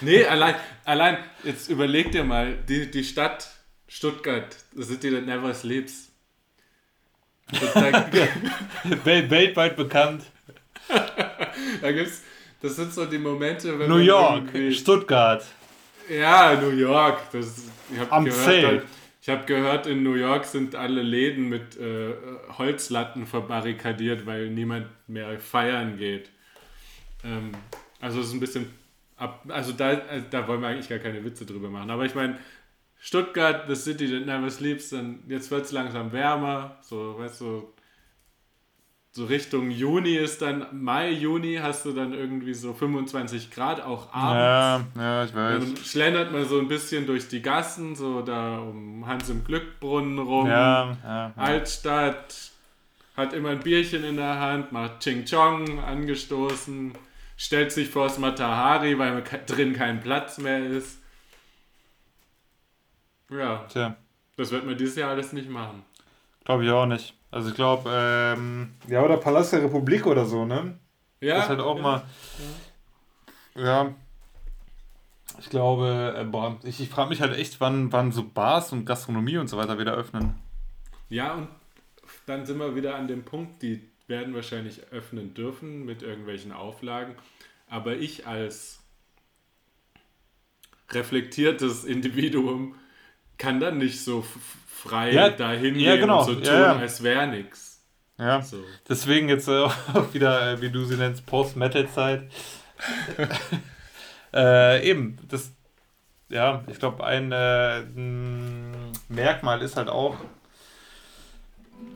Nee, 0.00 0.24
allein, 0.24 0.54
allein, 0.84 1.18
jetzt 1.44 1.68
überleg 1.68 2.12
dir 2.12 2.24
mal, 2.24 2.56
die, 2.68 2.90
die 2.90 3.04
Stadt 3.04 3.50
Stuttgart, 3.88 4.56
The 4.74 4.82
City 4.82 5.10
that 5.10 5.26
never 5.26 5.52
sleeps. 5.54 6.10
Äh, 7.52 7.92
wel 9.04 9.30
weltweit 9.30 9.76
bekannt. 9.76 10.24
da 10.88 11.92
gibt's, 11.92 12.22
das 12.60 12.76
sind 12.76 12.92
so 12.92 13.06
die 13.06 13.18
Momente, 13.18 13.78
wenn 13.78 13.88
New 13.88 13.98
York, 13.98 14.50
Stuttgart. 14.72 15.44
Ja, 16.08 16.58
New 16.60 16.70
York. 16.70 17.20
Das, 17.32 17.64
ich 17.92 17.98
habe 17.98 18.12
Am 18.12 18.24
gehört, 18.24 18.44
Zelt. 18.44 18.82
da- 18.82 18.86
ich 19.22 19.28
habe 19.28 19.44
gehört, 19.46 19.86
in 19.86 20.02
New 20.04 20.14
York 20.14 20.44
sind 20.44 20.74
alle 20.76 21.02
Läden 21.02 21.48
mit 21.48 21.76
äh, 21.78 22.14
Holzlatten 22.58 23.26
verbarrikadiert, 23.26 24.24
weil 24.26 24.50
niemand 24.50 24.86
mehr 25.08 25.38
feiern 25.40 25.96
geht. 25.98 26.30
Ähm, 27.24 27.50
also 28.00 28.20
es 28.20 28.28
ist 28.28 28.34
ein 28.34 28.40
bisschen 28.40 28.70
ab, 29.16 29.44
also 29.48 29.72
da, 29.72 29.92
äh, 29.92 30.22
da 30.30 30.46
wollen 30.46 30.60
wir 30.60 30.68
eigentlich 30.68 30.88
gar 30.88 30.98
keine 31.00 31.24
Witze 31.24 31.44
drüber 31.44 31.70
machen. 31.70 31.90
Aber 31.90 32.04
ich 32.04 32.14
meine, 32.14 32.38
Stuttgart, 33.00 33.64
the 33.68 33.74
city 33.74 34.08
that 34.08 34.26
never 34.26 34.50
sleeps, 34.50 34.90
dann 34.90 35.20
jetzt 35.28 35.50
wird 35.50 35.64
es 35.64 35.72
langsam 35.72 36.12
wärmer, 36.12 36.78
so, 36.82 37.18
weißt 37.18 37.40
du, 37.40 37.72
so 39.16 39.24
Richtung 39.24 39.70
Juni 39.70 40.14
ist 40.14 40.42
dann, 40.42 40.66
Mai, 40.72 41.10
Juni 41.10 41.58
hast 41.62 41.86
du 41.86 41.92
dann 41.92 42.12
irgendwie 42.12 42.52
so 42.52 42.74
25 42.74 43.50
Grad, 43.50 43.80
auch 43.80 44.12
abends. 44.12 44.94
Ja, 44.94 45.02
ja, 45.02 45.24
ich 45.24 45.34
weiß. 45.34 45.64
Dann 45.64 45.76
schlendert 45.78 46.32
man 46.32 46.44
so 46.44 46.58
ein 46.58 46.68
bisschen 46.68 47.06
durch 47.06 47.26
die 47.26 47.40
Gassen, 47.40 47.96
so 47.96 48.20
da 48.20 48.58
um 48.58 49.06
Hans 49.06 49.30
im 49.30 49.42
Glückbrunnen 49.42 50.18
rum. 50.18 50.46
Ja, 50.46 50.98
ja. 51.02 51.28
ja. 51.28 51.32
Altstadt, 51.34 52.50
hat 53.16 53.32
immer 53.32 53.48
ein 53.48 53.60
Bierchen 53.60 54.04
in 54.04 54.16
der 54.16 54.38
Hand, 54.38 54.72
macht 54.72 55.00
Ching 55.00 55.24
Chong 55.24 55.82
angestoßen, 55.82 56.92
stellt 57.38 57.72
sich 57.72 57.88
vors 57.88 58.18
Matahari, 58.18 58.98
weil 58.98 59.24
drin 59.46 59.72
kein 59.72 60.02
Platz 60.02 60.36
mehr 60.36 60.62
ist. 60.62 60.98
Ja, 63.30 63.64
Tja, 63.70 63.96
das 64.36 64.50
wird 64.50 64.66
man 64.66 64.76
dieses 64.76 64.96
Jahr 64.96 65.08
alles 65.08 65.32
nicht 65.32 65.48
machen. 65.48 65.86
glaube 66.44 66.66
ich 66.66 66.70
auch 66.70 66.84
nicht. 66.84 67.14
Also 67.36 67.50
ich 67.50 67.54
glaube, 67.54 67.90
ähm, 67.92 68.72
ja, 68.88 69.02
oder 69.04 69.18
Palast 69.18 69.52
der 69.52 69.62
Republik 69.62 70.06
oder 70.06 70.24
so, 70.24 70.46
ne? 70.46 70.78
Ja, 71.20 71.34
das 71.34 71.44
ist 71.44 71.50
halt 71.50 71.60
auch 71.60 71.76
ja. 71.76 71.82
mal. 71.82 72.02
Ja. 73.54 73.94
Ich 75.38 75.50
glaube, 75.50 76.14
äh, 76.16 76.24
boah, 76.24 76.58
ich, 76.62 76.80
ich 76.80 76.88
frage 76.88 77.10
mich 77.10 77.20
halt 77.20 77.36
echt, 77.36 77.60
wann, 77.60 77.92
wann 77.92 78.10
so 78.10 78.26
Bars 78.26 78.72
und 78.72 78.86
Gastronomie 78.86 79.36
und 79.36 79.48
so 79.48 79.58
weiter 79.58 79.78
wieder 79.78 79.92
öffnen. 79.92 80.34
Ja, 81.10 81.34
und 81.34 81.48
dann 82.24 82.46
sind 82.46 82.56
wir 82.56 82.74
wieder 82.74 82.94
an 82.94 83.06
dem 83.06 83.22
Punkt, 83.22 83.60
die 83.60 83.86
werden 84.06 84.34
wahrscheinlich 84.34 84.90
öffnen 84.90 85.34
dürfen 85.34 85.84
mit 85.84 86.02
irgendwelchen 86.02 86.52
Auflagen. 86.52 87.16
Aber 87.68 87.96
ich 87.96 88.26
als 88.26 88.80
reflektiertes 90.90 91.84
Individuum 91.84 92.76
kann 93.38 93.60
dann 93.60 93.78
nicht 93.78 94.02
so 94.02 94.24
frei 94.68 95.12
Ja, 95.12 95.30
dahin 95.30 95.74
ja, 95.78 95.92
gehen 95.92 96.02
genau, 96.02 96.20
und 96.20 96.26
so 96.26 96.34
tun, 96.34 96.44
ja, 96.44 96.60
ja. 96.60 96.76
als 96.76 97.02
wäre 97.02 97.26
nichts. 97.26 97.82
Ja. 98.18 98.40
So. 98.40 98.58
Deswegen 98.88 99.28
jetzt 99.28 99.48
äh, 99.48 99.52
auch 99.94 100.14
wieder, 100.14 100.52
äh, 100.52 100.60
wie 100.60 100.70
du 100.70 100.84
sie 100.84 100.96
nennst, 100.96 101.26
Post-Metal-Zeit. 101.26 102.30
äh, 104.34 104.88
eben, 104.88 105.18
das, 105.28 105.52
ja, 106.28 106.64
ich 106.68 106.78
glaube, 106.78 107.04
ein 107.04 107.32
äh, 107.32 107.80
ein 107.80 108.92
Merkmal 109.08 109.62
ist 109.62 109.76
halt 109.76 109.88
auch, 109.88 110.16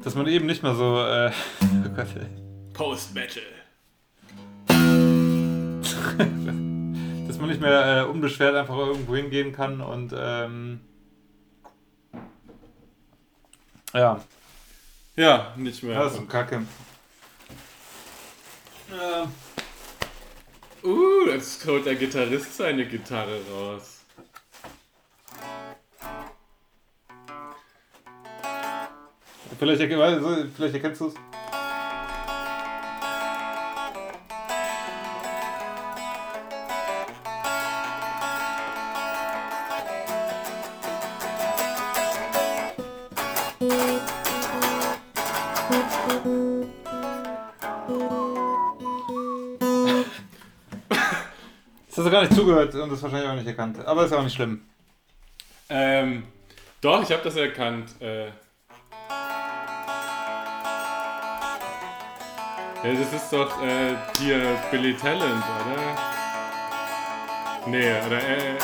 dass 0.04 0.14
man 0.14 0.26
eben 0.26 0.46
nicht 0.46 0.62
mehr 0.62 0.74
so, 0.74 1.00
äh, 1.00 1.30
oh 1.62 1.88
Gott. 1.94 2.06
Post-Metal. 2.74 3.42
dass 7.26 7.38
man 7.38 7.48
nicht 7.48 7.60
mehr 7.60 8.02
äh, 8.02 8.10
unbeschwert 8.10 8.54
einfach 8.54 8.76
irgendwo 8.76 9.16
hingehen 9.16 9.52
kann 9.52 9.80
und, 9.80 10.14
ähm, 10.16 10.80
ja, 13.92 14.20
Ja, 15.16 15.52
nicht 15.56 15.82
mehr. 15.82 15.98
das 15.98 16.12
ist 16.12 16.18
so 16.18 16.26
kacke. 16.26 16.62
Ja. 18.90 19.28
Uh, 20.82 21.28
jetzt 21.28 21.66
holt 21.66 21.84
der 21.84 21.94
Gitarrist 21.94 22.56
seine 22.56 22.86
Gitarre 22.86 23.40
raus. 23.52 24.00
Vielleicht, 29.58 29.82
vielleicht 30.56 30.74
erkennst 30.74 31.00
du 31.02 31.08
es. 31.08 31.14
Zugehört 52.40 52.74
und 52.74 52.90
das 52.90 53.02
wahrscheinlich 53.02 53.28
auch 53.28 53.34
nicht 53.34 53.46
erkannt. 53.46 53.84
Aber 53.84 54.04
ist 54.04 54.12
auch 54.12 54.22
nicht 54.22 54.34
schlimm. 54.34 54.62
Ähm, 55.68 56.24
doch, 56.80 57.02
ich 57.02 57.12
habe 57.12 57.22
das 57.22 57.36
erkannt. 57.36 57.90
Äh, 58.00 58.28
ja, 58.28 58.32
das 62.82 63.12
ist 63.12 63.32
doch 63.32 63.62
äh, 63.62 63.94
hier 64.18 64.58
Billy 64.70 64.94
Talent, 64.94 65.44
oder? 65.44 65.96
Nee, 67.66 67.92
oder 68.06 68.18
äh. 68.18 68.56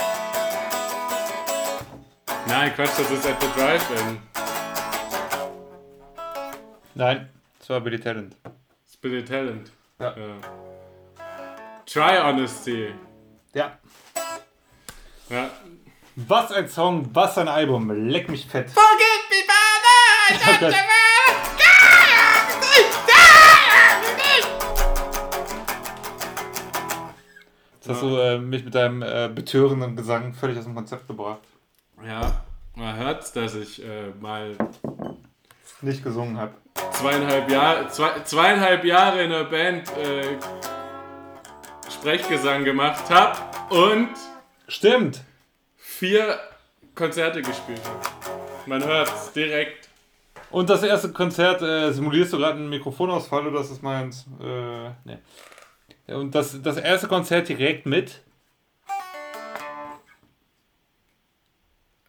Nein, 2.49 2.73
Quatsch, 2.75 2.99
das 2.99 3.11
ist 3.11 3.27
at 3.27 3.41
the 3.41 3.49
Drive-In. 3.57 4.19
Nein, 6.95 7.29
das 7.59 7.69
war 7.69 7.81
Billy 7.81 8.01
Talent. 8.01 8.37
Das 8.43 8.53
ist 8.87 9.01
Billy 9.01 9.23
Talent. 9.25 9.71
Ja. 10.01 10.15
Try 11.85 12.19
Honesty. 12.19 12.95
Ja. 13.57 13.79
Ja. 15.31 15.49
Was 16.15 16.53
ein 16.53 16.69
Song, 16.69 17.09
was 17.15 17.39
ein 17.39 17.49
Album. 17.49 17.91
Leck 18.11 18.29
mich 18.29 18.45
fett. 18.45 18.71
Forgive 18.71 19.07
me! 19.31 19.37
Oh. 20.29 20.67
Ah, 26.69 27.11
Jetzt 27.75 27.89
hast 27.89 28.03
du 28.03 28.17
äh, 28.19 28.39
mich 28.39 28.65
mit 28.65 28.75
deinem 28.75 29.01
äh, 29.03 29.31
betörenden 29.33 29.97
Gesang 29.97 30.35
völlig 30.35 30.59
aus 30.59 30.65
dem 30.65 30.75
Konzept 30.75 31.07
gebracht. 31.07 31.41
Ja. 32.07 32.45
Man 32.75 32.97
hört, 32.97 33.35
dass 33.37 33.55
ich 33.55 33.83
äh, 33.83 34.11
mal 34.21 34.57
Nicht 35.81 36.05
gesungen 36.05 36.37
habe. 36.37 36.53
zweieinhalb, 36.93 37.49
Jahr, 37.51 37.89
zwei, 37.89 38.21
zweieinhalb 38.25 38.85
Jahre 38.85 39.23
in 39.23 39.31
der 39.31 39.45
Band 39.45 39.89
äh, 39.97 40.37
Sprechgesang 42.07 42.63
gemacht 42.63 43.11
habe 43.11 43.37
und 43.75 44.11
Stimmt. 44.69 45.25
vier 45.77 46.39
Konzerte 46.95 47.43
gespielt 47.43 47.81
habe. 47.85 47.99
Man 48.67 48.85
hört 48.85 49.09
es 49.09 49.33
direkt. 49.33 49.89
Und 50.53 50.71
das 50.71 50.85
erste 50.85 51.11
Konzert, 51.11 51.63
äh, 51.63 51.91
simulierst 51.91 52.33
du 52.33 52.39
gerade 52.39 52.59
einen 52.59 52.69
Mikrofonausfall 52.69 53.49
oder 53.49 53.61
ist 53.61 53.73
das 53.73 53.83
meins? 53.83 54.25
Äh, 54.41 54.91
nee. 55.05 55.19
Und 56.15 56.33
das, 56.37 56.63
das 56.63 56.77
erste 56.77 57.09
Konzert 57.09 57.49
direkt 57.49 57.87
mit. 57.87 58.23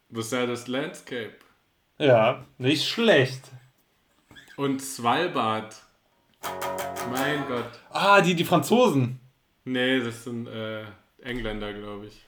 Das 0.10 0.68
Landscape? 0.68 1.34
Ja, 1.98 2.46
nicht 2.60 2.88
schlecht. 2.88 3.46
Und 4.58 4.80
Svalbard. 4.80 5.76
Mein 7.12 7.48
Gott. 7.48 7.72
Ah, 7.90 8.22
die, 8.22 8.36
die 8.36 8.46
Franzosen. 8.46 9.22
Nee, 9.68 10.00
das 10.00 10.24
sind 10.24 10.48
äh, 10.48 10.84
Engländer, 11.22 11.74
glaube 11.74 12.06
ich. 12.06 12.26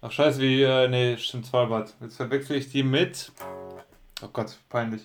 Ach 0.00 0.12
scheiße, 0.12 0.40
wie, 0.40 0.62
äh, 0.62 0.86
nee, 0.86 1.16
stimmt, 1.16 1.44
Svalbard. 1.44 1.92
Jetzt 2.00 2.16
verwechsel 2.16 2.58
ich 2.58 2.70
die 2.70 2.84
mit. 2.84 3.32
Oh 4.22 4.28
Gott, 4.32 4.56
peinlich. 4.68 5.02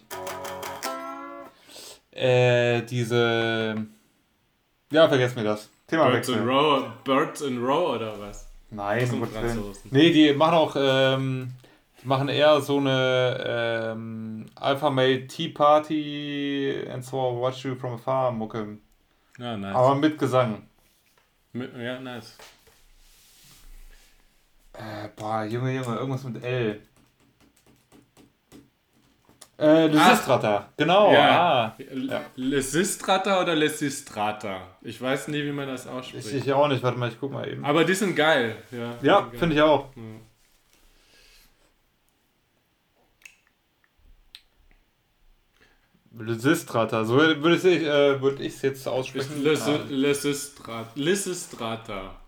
Äh, 2.11 2.83
diese. 2.83 3.87
Ja, 4.91 5.09
vergessen 5.09 5.37
wir 5.37 5.43
das. 5.43 5.71
Thema 5.87 6.11
Birds 6.11 6.27
in 6.29 6.35
wechseln. 6.35 6.49
Row, 6.49 6.83
Birds 7.03 7.41
in 7.41 7.63
Row 7.63 7.95
oder 7.95 8.19
was? 8.19 8.47
Nein, 8.69 9.09
um. 9.09 9.27
Nee, 9.89 10.11
die 10.11 10.33
machen 10.33 10.53
auch, 10.53 10.75
ähm, 10.77 11.49
die 12.03 12.07
machen 12.07 12.29
eher 12.29 12.61
so 12.61 12.77
eine 12.77 13.93
ähm, 13.93 14.45
Alpha 14.53 14.91
Male 14.91 15.25
Tea 15.25 15.49
Party 15.49 16.85
and 16.93 17.03
so 17.03 17.41
Watch 17.41 17.65
You 17.65 17.73
from 17.73 17.93
Afar 17.93 18.31
Mucke. 18.31 18.77
Ja, 19.39 19.57
nice. 19.57 19.75
Aber 19.75 19.95
mit 19.95 20.19
Gesang. 20.19 20.67
Ja, 21.53 21.99
nice. 21.99 22.37
Äh, 24.73 25.09
boah, 25.15 25.43
Junge, 25.43 25.75
Junge, 25.75 25.97
irgendwas 25.97 26.23
mit 26.23 26.43
L. 26.43 26.81
Äh, 29.59 29.87
Lysistrata, 29.87 30.69
genau. 30.75 31.13
Ja. 31.13 31.75
Ah. 31.75 31.75
Ja. 31.93 32.21
Lesistrata 32.35 33.41
oder 33.41 33.53
Lesistrata? 33.53 34.61
Ich 34.81 34.99
weiß 34.99 35.27
nie, 35.27 35.43
wie 35.43 35.51
man 35.51 35.67
das 35.67 35.85
Ich, 35.85 35.91
ausspricht. 35.91 36.33
ich 36.33 36.51
auch 36.53 36.67
nicht, 36.67 36.81
warte 36.81 36.97
mal, 36.97 37.09
ich 37.09 37.19
guck 37.19 37.31
mal 37.31 37.47
eben. 37.47 37.63
Aber 37.63 37.83
die 37.83 37.93
sind 37.93 38.15
geil. 38.15 38.55
Ja, 38.71 38.95
Ja, 39.03 39.27
finde 39.37 39.55
ich 39.55 39.61
auch. 39.61 39.89
Ja. 39.95 40.01
Lysistrata, 46.17 47.05
so 47.05 47.15
würde 47.17 47.55
ich 47.55 47.63
es 47.63 47.65
äh, 47.83 48.21
würd 48.21 48.39
jetzt 48.61 48.87
aussprechen. 48.87 49.43
Lesi- 49.43 49.79
Ah. 51.93 52.20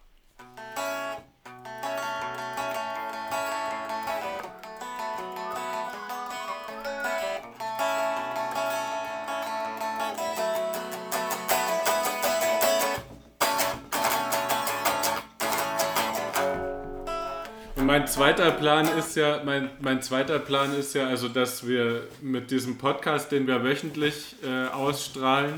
Zweiter 18.14 18.52
Plan 18.52 18.88
ist 19.00 19.16
ja, 19.16 19.42
mein, 19.44 19.72
mein 19.80 20.04
zweiter 20.04 20.38
Plan 20.38 20.72
ist 20.78 20.94
ja, 20.94 21.08
also 21.08 21.28
dass 21.28 21.68
wir 21.68 22.08
mit 22.22 22.52
diesem 22.52 22.78
Podcast, 22.78 23.32
den 23.32 23.48
wir 23.48 23.64
wöchentlich 23.64 24.36
äh, 24.44 24.68
ausstrahlen, 24.68 25.56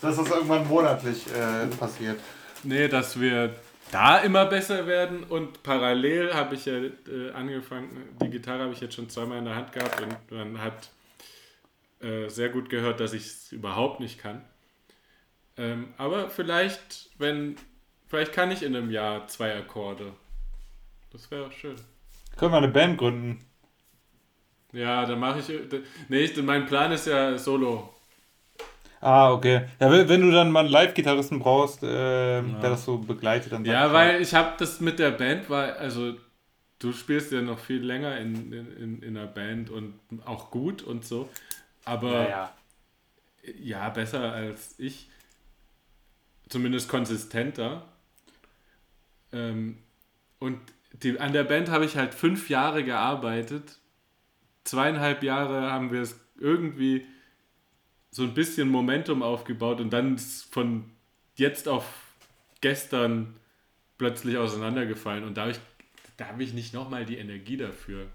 Dass 0.00 0.16
das 0.16 0.30
irgendwann 0.30 0.68
monatlich 0.68 1.26
äh, 1.34 1.66
passiert. 1.76 2.20
Nee, 2.62 2.86
dass 2.86 3.18
wir 3.20 3.56
da 3.90 4.18
immer 4.18 4.46
besser 4.46 4.86
werden 4.86 5.24
und 5.24 5.64
parallel 5.64 6.32
habe 6.32 6.54
ich 6.54 6.66
ja 6.66 6.74
äh, 6.74 7.32
angefangen, 7.34 8.16
die 8.22 8.30
Gitarre 8.30 8.62
habe 8.62 8.72
ich 8.72 8.80
jetzt 8.80 8.94
schon 8.94 9.10
zweimal 9.10 9.38
in 9.38 9.46
der 9.46 9.56
Hand 9.56 9.72
gehabt 9.72 10.00
und 10.00 10.30
man 10.30 10.62
hat 10.62 10.90
äh, 12.00 12.28
sehr 12.28 12.50
gut 12.50 12.70
gehört, 12.70 13.00
dass 13.00 13.12
ich 13.12 13.26
es 13.26 13.50
überhaupt 13.50 13.98
nicht 13.98 14.20
kann. 14.20 14.44
Ähm, 15.56 15.94
aber 15.98 16.30
vielleicht, 16.30 17.10
wenn, 17.18 17.56
vielleicht 18.06 18.32
kann 18.32 18.52
ich 18.52 18.62
in 18.62 18.76
einem 18.76 18.90
Jahr 18.90 19.26
zwei 19.26 19.56
Akkorde. 19.56 20.12
Das 21.12 21.30
wäre 21.30 21.46
auch 21.46 21.52
schön. 21.52 21.76
Können 22.36 22.52
wir 22.52 22.58
eine 22.58 22.68
Band 22.68 22.98
gründen? 22.98 23.44
Ja, 24.72 25.04
dann 25.04 25.20
mache 25.20 25.40
ich. 25.40 25.48
Nee, 26.08 26.20
ich, 26.20 26.42
mein 26.42 26.66
Plan 26.66 26.90
ist 26.92 27.06
ja 27.06 27.36
Solo. 27.36 27.94
Ah, 29.00 29.32
okay. 29.32 29.66
Ja, 29.80 29.90
wenn 30.08 30.22
du 30.22 30.30
dann 30.30 30.50
mal 30.50 30.60
einen 30.60 30.70
Live-Gitarristen 30.70 31.40
brauchst, 31.40 31.82
äh, 31.82 31.86
der 32.40 32.70
das 32.70 32.84
so 32.84 32.98
begleitet, 32.98 33.52
dann 33.52 33.64
Ja, 33.64 33.92
weil 33.92 34.22
ich 34.22 34.32
habe 34.32 34.54
das 34.58 34.80
mit 34.80 34.98
der 34.98 35.10
Band, 35.10 35.50
weil, 35.50 35.72
also 35.72 36.14
du 36.78 36.92
spielst 36.92 37.32
ja 37.32 37.42
noch 37.42 37.58
viel 37.58 37.82
länger 37.82 38.16
in, 38.18 38.52
in, 38.52 38.76
in, 38.76 39.02
in 39.02 39.16
einer 39.16 39.26
Band 39.26 39.70
und 39.70 39.98
auch 40.24 40.50
gut 40.50 40.82
und 40.82 41.04
so. 41.04 41.28
Aber 41.84 42.28
ja. 42.28 42.52
ja, 43.60 43.88
besser 43.90 44.32
als 44.32 44.76
ich. 44.78 45.08
Zumindest 46.48 46.88
konsistenter. 46.88 47.84
Ähm, 49.32 49.78
und 50.38 50.60
die, 50.94 51.18
an 51.18 51.32
der 51.32 51.44
Band 51.44 51.70
habe 51.70 51.84
ich 51.84 51.96
halt 51.96 52.14
fünf 52.14 52.48
Jahre 52.48 52.84
gearbeitet. 52.84 53.78
Zweieinhalb 54.64 55.22
Jahre 55.22 55.70
haben 55.72 55.90
wir 55.92 56.02
es 56.02 56.18
irgendwie 56.38 57.06
so 58.10 58.22
ein 58.22 58.34
bisschen 58.34 58.68
Momentum 58.68 59.22
aufgebaut 59.22 59.80
und 59.80 59.90
dann 59.92 60.14
ist 60.16 60.52
von 60.52 60.84
jetzt 61.34 61.68
auf 61.68 61.84
gestern 62.60 63.34
plötzlich 63.98 64.36
auseinandergefallen. 64.36 65.24
Und 65.24 65.36
da 65.36 65.42
habe 65.42 65.52
ich, 65.52 65.60
da 66.16 66.26
habe 66.28 66.42
ich 66.42 66.52
nicht 66.52 66.74
nochmal 66.74 67.04
die 67.04 67.16
Energie 67.16 67.56
dafür. 67.56 68.06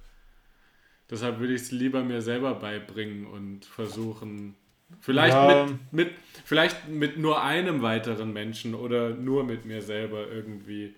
Deshalb 1.09 1.39
würde 1.39 1.53
ich 1.53 1.61
es 1.61 1.71
lieber 1.71 2.03
mir 2.03 2.21
selber 2.21 2.53
beibringen 2.55 3.25
und 3.25 3.65
versuchen, 3.65 4.55
vielleicht, 4.99 5.34
Ja. 5.36 5.65
mit, 5.65 5.93
mit, 5.93 6.11
vielleicht 6.45 6.89
mit 6.89 7.17
nur 7.17 7.41
einem 7.43 7.82
weiteren 7.82 8.34
Menschen 8.34 8.75
oder 8.75 9.11
nur 9.11 9.43
mit 9.45 9.65
mir 9.65 9.82
selber 9.82 10.28
irgendwie. 10.28 10.93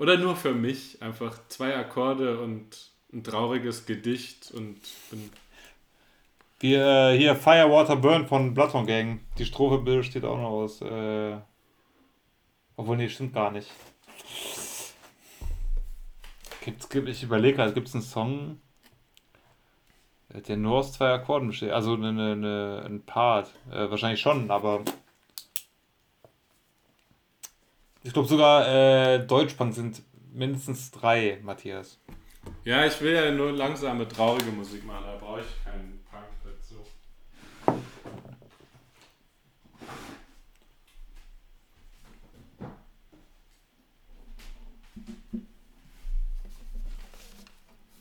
Oder 0.00 0.16
nur 0.16 0.34
für 0.34 0.54
mich. 0.54 1.02
Einfach 1.02 1.46
zwei 1.48 1.76
Akkorde 1.76 2.40
und 2.40 2.90
ein 3.12 3.22
trauriges 3.22 3.84
Gedicht 3.84 4.50
und 4.50 4.80
bin 5.10 5.30
Die, 6.62 6.72
äh, 6.72 7.14
hier 7.18 7.36
Fire, 7.36 7.70
Water, 7.70 7.96
Burn 7.96 8.26
von 8.26 8.54
Bloodhound 8.54 8.88
Gang. 8.88 9.20
Die 9.36 9.44
Strophe 9.44 9.76
besteht 9.76 10.24
auch 10.24 10.38
noch 10.38 10.48
aus. 10.48 10.80
Äh, 10.80 11.36
obwohl, 12.76 12.96
nee, 12.96 13.10
stimmt 13.10 13.34
gar 13.34 13.50
nicht. 13.50 13.70
Gibt's, 16.64 16.88
gibt, 16.88 17.06
ich 17.06 17.22
überlege 17.22 17.58
gerade, 17.58 17.74
gibt 17.74 17.88
es 17.88 17.94
einen 17.94 18.02
Song, 18.02 18.58
der 20.30 20.56
nur 20.56 20.78
aus 20.78 20.94
zwei 20.94 21.12
Akkorden 21.12 21.48
besteht? 21.48 21.72
Also 21.72 21.92
eine, 21.92 22.08
eine, 22.08 22.32
eine, 22.32 22.82
ein 22.86 23.02
Part. 23.04 23.52
Äh, 23.70 23.90
wahrscheinlich 23.90 24.22
schon, 24.22 24.50
aber. 24.50 24.82
Ich 28.02 28.12
glaube 28.12 28.28
sogar 28.28 28.66
äh, 28.68 29.26
Deutschpunk 29.26 29.74
sind 29.74 30.02
mindestens 30.32 30.90
drei, 30.90 31.38
Matthias. 31.42 31.98
Ja, 32.64 32.86
ich 32.86 33.00
will 33.00 33.12
ja 33.12 33.30
nur 33.30 33.52
langsame, 33.52 34.08
traurige 34.08 34.50
Musik 34.50 34.84
machen, 34.86 35.04
da 35.04 35.16
brauche 35.16 35.40
ich 35.40 35.64
keinen 35.64 36.00
Punk 36.10 36.24
dazu. 36.44 36.76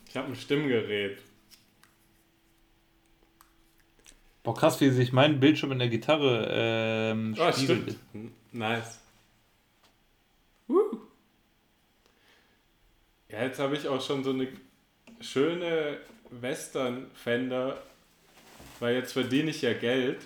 Ich 0.07 0.15
habe 0.17 0.27
ein 0.27 0.35
Stimmgerät. 0.35 1.19
Boah, 4.43 4.55
krass, 4.55 4.81
wie 4.81 4.89
sich 4.89 5.11
mein 5.13 5.39
Bildschirm 5.39 5.71
in 5.73 5.79
der 5.79 5.89
Gitarre 5.89 6.47
ähm, 6.51 7.35
Oh, 7.37 7.51
spiegelt. 7.51 7.97
stimmt. 8.11 8.31
Nice. 8.53 8.99
Uh. 10.67 10.97
Ja, 13.31 13.43
jetzt 13.43 13.59
habe 13.59 13.75
ich 13.75 13.87
auch 13.87 14.01
schon 14.01 14.23
so 14.23 14.31
eine 14.31 14.47
schöne 15.21 15.99
Western 16.31 17.11
Fender, 17.13 17.81
weil 18.79 18.95
jetzt 18.95 19.13
verdiene 19.13 19.51
ich 19.51 19.61
ja 19.61 19.73
Geld 19.73 20.25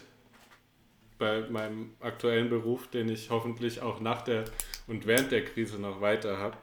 bei 1.18 1.42
meinem 1.50 1.96
aktuellen 2.00 2.50
Beruf, 2.50 2.88
den 2.88 3.10
ich 3.10 3.30
hoffentlich 3.30 3.82
auch 3.82 4.00
nach 4.00 4.22
der 4.22 4.46
und 4.88 5.06
während 5.06 5.32
der 5.32 5.44
Krise 5.44 5.80
noch 5.80 6.00
weiter 6.00 6.38
habe. 6.38 6.58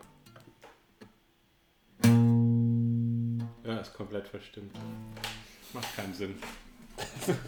Ja, 3.65 3.79
ist 3.79 3.95
komplett 3.95 4.27
verstimmt. 4.27 4.75
Macht 5.73 5.95
keinen 5.97 6.15
Sinn. 6.15 6.39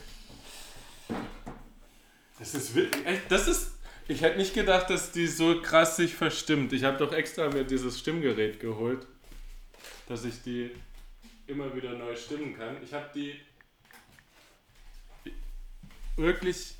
Das 2.38 2.54
ist 2.56 2.74
wirklich, 2.74 3.20
das 3.28 3.46
ist, 3.46 3.74
ich 4.12 4.20
hätte 4.20 4.38
nicht 4.38 4.54
gedacht, 4.54 4.90
dass 4.90 5.10
die 5.12 5.26
so 5.26 5.60
krass 5.62 5.96
sich 5.96 6.14
verstimmt. 6.14 6.72
Ich 6.72 6.84
habe 6.84 6.98
doch 6.98 7.12
extra 7.12 7.48
mir 7.48 7.64
dieses 7.64 7.98
Stimmgerät 7.98 8.60
geholt, 8.60 9.06
dass 10.08 10.24
ich 10.24 10.42
die 10.42 10.70
immer 11.46 11.74
wieder 11.74 11.92
neu 11.92 12.14
stimmen 12.14 12.56
kann. 12.56 12.76
Ich 12.84 12.92
habe 12.92 13.08
die 13.14 13.40
wirklich. 16.16 16.74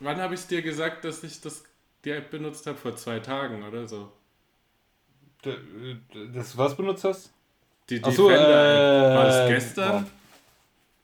Wann 0.00 0.18
habe 0.18 0.34
ich 0.34 0.46
dir 0.46 0.62
gesagt, 0.62 1.04
dass 1.04 1.22
ich 1.22 1.40
das, 1.40 1.64
die 2.04 2.10
App 2.10 2.30
benutzt 2.30 2.66
habe? 2.66 2.78
Vor 2.78 2.96
zwei 2.96 3.20
Tagen 3.20 3.62
oder 3.62 3.86
so. 3.86 4.12
Das 6.32 6.56
was 6.56 6.76
benutzt 6.76 7.04
hast? 7.04 7.32
Die 7.88 8.00
Ach 8.02 8.12
so, 8.12 8.28
Defender-App. 8.28 9.16
War 9.16 9.24
das 9.24 9.36
äh, 9.36 9.48
gestern? 9.48 10.04
boah. 10.04 10.10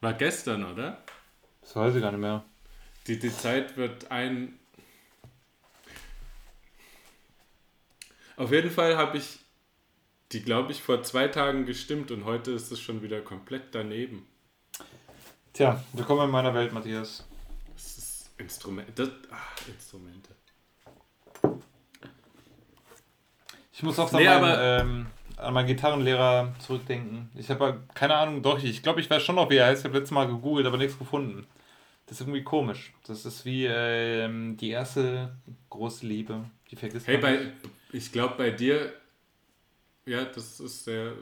War 0.00 0.12
gestern, 0.14 0.64
oder? 0.72 1.02
Das 1.62 1.74
weiß 1.74 1.94
ich 1.94 2.02
gar 2.02 2.12
nicht 2.12 2.20
mehr. 2.20 2.44
Die, 3.06 3.18
die 3.18 3.34
Zeit 3.34 3.76
wird 3.76 4.10
ein. 4.10 4.58
Auf 8.36 8.52
jeden 8.52 8.70
Fall 8.70 8.96
habe 8.96 9.16
ich 9.18 9.38
die, 10.32 10.42
glaube 10.42 10.72
ich, 10.72 10.82
vor 10.82 11.02
zwei 11.02 11.28
Tagen 11.28 11.64
gestimmt 11.64 12.10
und 12.10 12.24
heute 12.24 12.50
ist 12.50 12.70
es 12.70 12.80
schon 12.80 13.02
wieder 13.02 13.20
komplett 13.20 13.74
daneben. 13.74 14.26
Tja, 15.52 15.82
willkommen 15.94 16.24
in 16.26 16.30
meiner 16.30 16.52
Welt, 16.52 16.72
Matthias. 16.72 17.26
Das 17.74 17.96
ist 17.96 18.30
Instrument. 18.36 18.88
Das, 18.98 19.08
ach, 19.30 19.68
Instrumente. 19.68 20.30
Ich 23.72 23.82
muss 23.82 23.98
oft 23.98 24.12
Nee, 24.12 24.26
an, 24.28 24.40
meinen, 24.42 24.58
ähm, 24.60 25.06
an 25.36 25.54
meinen 25.54 25.66
Gitarrenlehrer 25.66 26.54
zurückdenken. 26.58 27.30
Ich 27.34 27.48
habe 27.50 27.82
keine 27.94 28.16
Ahnung, 28.16 28.42
doch, 28.42 28.62
ich 28.62 28.82
glaube, 28.82 29.00
ich 29.00 29.08
weiß 29.08 29.22
schon 29.22 29.36
noch, 29.36 29.48
wie 29.48 29.56
er 29.56 29.66
heißt. 29.66 29.80
Ich 29.80 29.84
habe 29.86 29.96
letztes 29.98 30.12
Mal 30.12 30.26
gegoogelt, 30.26 30.66
aber 30.66 30.76
nichts 30.76 30.98
gefunden. 30.98 31.46
Das 32.06 32.20
ist 32.20 32.26
irgendwie 32.26 32.44
komisch. 32.44 32.92
Das 33.06 33.24
ist 33.24 33.44
wie 33.44 33.64
ähm, 33.64 34.56
die 34.58 34.70
erste 34.70 35.36
große 35.70 36.06
Liebe. 36.06 36.44
Die 36.70 36.76
vergisst 36.76 37.06
Hey, 37.06 37.14
man 37.14 37.22
bei, 37.22 37.32
nicht. 37.32 37.52
Ich 37.92 38.12
glaube 38.12 38.34
bei 38.36 38.50
dir, 38.50 38.92
ja, 40.06 40.24
das 40.24 40.60
ist 40.60 40.84
sehr 40.84 41.14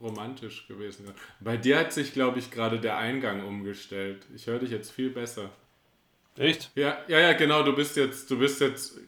romantisch 0.00 0.66
gewesen. 0.68 1.06
Bei 1.40 1.56
dir 1.56 1.78
hat 1.78 1.92
sich, 1.92 2.12
glaube 2.12 2.38
ich, 2.38 2.50
gerade 2.50 2.80
der 2.80 2.98
Eingang 2.98 3.46
umgestellt. 3.46 4.26
Ich 4.34 4.46
höre 4.46 4.58
dich 4.58 4.70
jetzt 4.70 4.90
viel 4.90 5.10
besser. 5.10 5.50
Echt? 6.36 6.70
Ja, 6.74 6.98
ja, 7.08 7.18
ja, 7.18 7.32
genau. 7.32 7.62
Du 7.62 7.74
bist 7.74 7.96
jetzt, 7.96 8.30
du 8.30 8.38
bist 8.38 8.60
jetzt, 8.60 8.98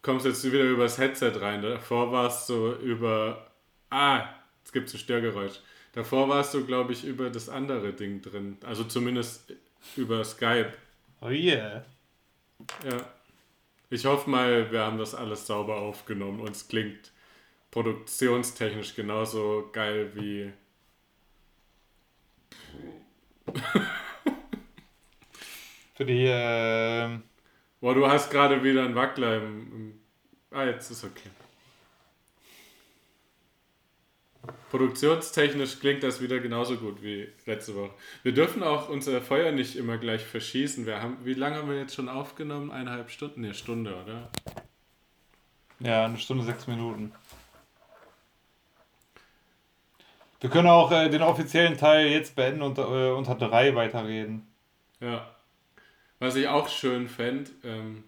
kommst 0.00 0.24
jetzt 0.24 0.44
wieder 0.44 0.64
übers 0.64 0.98
Headset 0.98 1.32
rein. 1.36 1.60
Davor 1.60 2.12
warst 2.12 2.48
du 2.48 2.72
über, 2.76 3.50
ah, 3.90 4.24
jetzt 4.62 4.72
gibt 4.72 4.88
es 4.88 4.94
ein 4.94 4.98
Störgeräusch. 4.98 5.60
Davor 5.92 6.28
warst 6.28 6.54
du, 6.54 6.64
glaube 6.64 6.94
ich, 6.94 7.04
über 7.04 7.28
das 7.28 7.50
andere 7.50 7.92
Ding 7.92 8.22
drin. 8.22 8.56
Also 8.64 8.84
zumindest 8.84 9.52
über 9.96 10.24
Skype. 10.24 10.72
Oh 11.20 11.28
yeah. 11.28 11.84
Ja. 12.84 13.12
Ich 13.92 14.06
hoffe 14.06 14.30
mal, 14.30 14.72
wir 14.72 14.80
haben 14.80 14.96
das 14.96 15.14
alles 15.14 15.46
sauber 15.46 15.76
aufgenommen 15.76 16.40
und 16.40 16.52
es 16.52 16.66
klingt 16.66 17.12
produktionstechnisch 17.70 18.94
genauso 18.94 19.68
geil 19.70 20.12
wie. 20.14 20.50
Für 25.94 26.06
die, 26.06 26.24
ähm, 26.26 27.22
Boah, 27.82 27.94
du 27.94 28.06
hast 28.08 28.30
gerade 28.30 28.64
wieder 28.64 28.82
einen 28.84 28.94
Wackler 28.94 29.36
im, 29.36 29.72
im. 29.72 30.00
Ah, 30.50 30.64
jetzt 30.64 30.90
ist 30.90 31.04
okay. 31.04 31.28
Produktionstechnisch 34.70 35.78
klingt 35.78 36.02
das 36.02 36.20
wieder 36.20 36.40
genauso 36.40 36.76
gut 36.76 37.02
wie 37.02 37.28
letzte 37.46 37.76
Woche. 37.76 37.90
Wir 38.22 38.32
dürfen 38.32 38.62
auch 38.62 38.88
unser 38.88 39.20
Feuer 39.20 39.52
nicht 39.52 39.76
immer 39.76 39.98
gleich 39.98 40.24
verschießen. 40.24 40.86
Wir 40.86 41.00
haben, 41.02 41.18
wie 41.24 41.34
lange 41.34 41.56
haben 41.56 41.68
wir 41.68 41.78
jetzt 41.78 41.94
schon 41.94 42.08
aufgenommen? 42.08 42.70
Eineinhalb 42.70 43.10
Stunden? 43.10 43.42
Ne, 43.42 43.54
Stunde, 43.54 43.94
oder? 43.94 44.30
ja, 45.80 46.06
eine 46.06 46.18
Stunde, 46.18 46.44
sechs 46.44 46.66
Minuten. 46.66 47.12
Wir 50.40 50.50
können 50.50 50.68
auch 50.68 50.90
äh, 50.90 51.08
den 51.08 51.22
offiziellen 51.22 51.76
Teil 51.76 52.08
jetzt 52.08 52.34
beenden 52.34 52.62
und 52.62 52.78
äh, 52.78 53.10
unter 53.10 53.36
drei 53.36 53.74
weiterreden. 53.76 54.46
Ja. 55.00 55.30
Was 56.18 56.34
ich 56.34 56.48
auch 56.48 56.68
schön 56.68 57.08
fände, 57.08 57.50
ähm, 57.62 58.04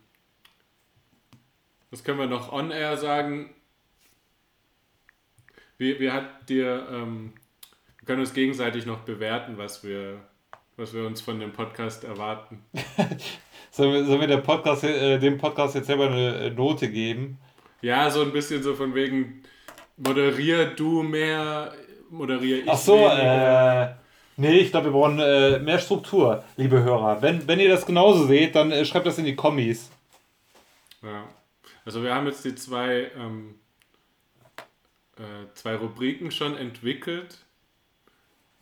das 1.90 2.02
können 2.02 2.18
wir 2.18 2.26
noch 2.26 2.52
on-air 2.52 2.96
sagen. 2.96 3.54
Wie, 5.78 5.98
wie 5.98 6.10
hat 6.10 6.48
dir, 6.48 6.86
ähm, 6.90 7.32
wir 7.98 8.06
können 8.06 8.20
uns 8.20 8.32
gegenseitig 8.32 8.86
noch 8.86 9.00
bewerten, 9.00 9.58
was 9.58 9.82
wir, 9.82 10.20
was 10.76 10.94
wir 10.94 11.06
uns 11.06 11.20
von 11.20 11.40
dem 11.40 11.52
Podcast 11.52 12.04
erwarten. 12.04 12.64
Sollen 13.70 13.92
wir, 13.92 14.04
sollen 14.04 14.20
wir 14.20 14.28
der 14.28 14.36
Podcast, 14.36 14.84
äh, 14.84 15.18
dem 15.18 15.36
Podcast 15.36 15.74
jetzt 15.74 15.88
selber 15.88 16.06
eine 16.06 16.36
äh, 16.36 16.50
Note 16.50 16.88
geben? 16.88 17.38
Ja, 17.82 18.08
so 18.08 18.22
ein 18.22 18.32
bisschen 18.32 18.62
so 18.62 18.74
von 18.74 18.94
wegen, 18.94 19.42
moderier 19.96 20.66
du 20.66 21.02
mehr, 21.02 21.72
moderier 22.08 22.58
ich 22.62 22.70
Ach 22.70 22.78
so, 22.78 22.94
weniger. 22.94 23.90
äh, 23.90 23.94
nee, 24.36 24.58
ich 24.60 24.70
glaube, 24.70 24.86
wir 24.86 24.92
brauchen 24.92 25.18
äh, 25.18 25.58
mehr 25.58 25.80
Struktur, 25.80 26.44
liebe 26.56 26.84
Hörer. 26.84 27.20
Wenn, 27.20 27.48
wenn 27.48 27.58
ihr 27.58 27.68
das 27.68 27.84
genauso 27.84 28.26
seht, 28.26 28.54
dann 28.54 28.70
äh, 28.70 28.84
schreibt 28.84 29.06
das 29.06 29.18
in 29.18 29.24
die 29.24 29.34
Kommis. 29.34 29.90
Ja. 31.02 31.24
Also 31.84 32.02
wir 32.04 32.14
haben 32.14 32.26
jetzt 32.26 32.44
die 32.44 32.54
zwei, 32.54 33.10
ähm, 33.18 33.56
äh, 33.56 33.63
zwei 35.54 35.76
Rubriken 35.76 36.30
schon 36.30 36.56
entwickelt. 36.56 37.38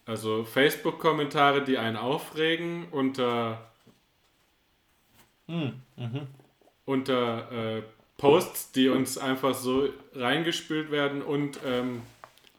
Also 0.04 0.44
Facebook-Kommentare, 0.44 1.62
die 1.62 1.78
einen 1.78 1.96
aufregen, 1.96 2.86
unter, 2.90 3.70
Hm, 5.46 5.80
mhm. 5.96 6.26
unter 6.84 7.52
äh, 7.78 7.82
Posts, 8.18 8.72
die 8.72 8.88
uns 8.88 9.18
einfach 9.18 9.54
so 9.54 9.88
reingespült 10.14 10.90
werden 10.90 11.22
und 11.22 11.58
ähm, 11.64 12.02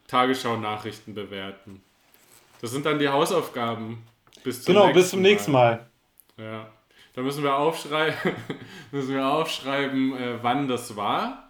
Tagesschau-Nachrichten 0.08 1.14
bewerten. 1.14 1.82
Das 2.60 2.70
sind 2.70 2.86
dann 2.86 2.98
die 2.98 3.08
Hausaufgaben. 3.08 4.02
Bis 4.42 4.62
zum 4.62 4.74
Genau, 4.74 4.92
bis 4.92 5.10
zum 5.10 5.22
nächsten 5.22 5.52
Mal. 5.52 5.86
Ja. 6.36 6.68
Da 7.14 7.22
müssen 7.22 7.44
wir 7.44 7.56
aufschreiben, 7.56 8.32
müssen 8.90 9.14
wir 9.14 9.26
aufschreiben, 9.26 10.16
äh, 10.16 10.42
wann 10.42 10.68
das 10.68 10.96
war 10.96 11.43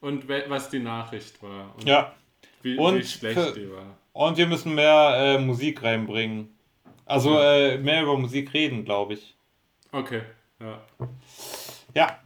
und 0.00 0.28
was 0.28 0.70
die 0.70 0.78
Nachricht 0.80 1.42
war. 1.42 1.74
Und 1.76 1.84
Ja. 1.88 2.14
wie, 2.62 2.74
wie 2.74 2.78
Und 2.78 3.04
schlecht 3.04 3.38
für- 3.38 3.52
die 3.52 3.70
war. 3.70 3.96
Und 4.12 4.36
wir 4.36 4.46
müssen 4.46 4.74
mehr 4.74 5.14
äh, 5.16 5.38
Musik 5.38 5.82
reinbringen. 5.82 6.56
Also 7.04 7.38
äh, 7.38 7.78
mehr 7.78 8.02
über 8.02 8.18
Musik 8.18 8.52
reden, 8.52 8.84
glaube 8.84 9.14
ich. 9.14 9.36
Okay, 9.92 10.22
ja. 10.60 10.80
Ja. 11.94 12.18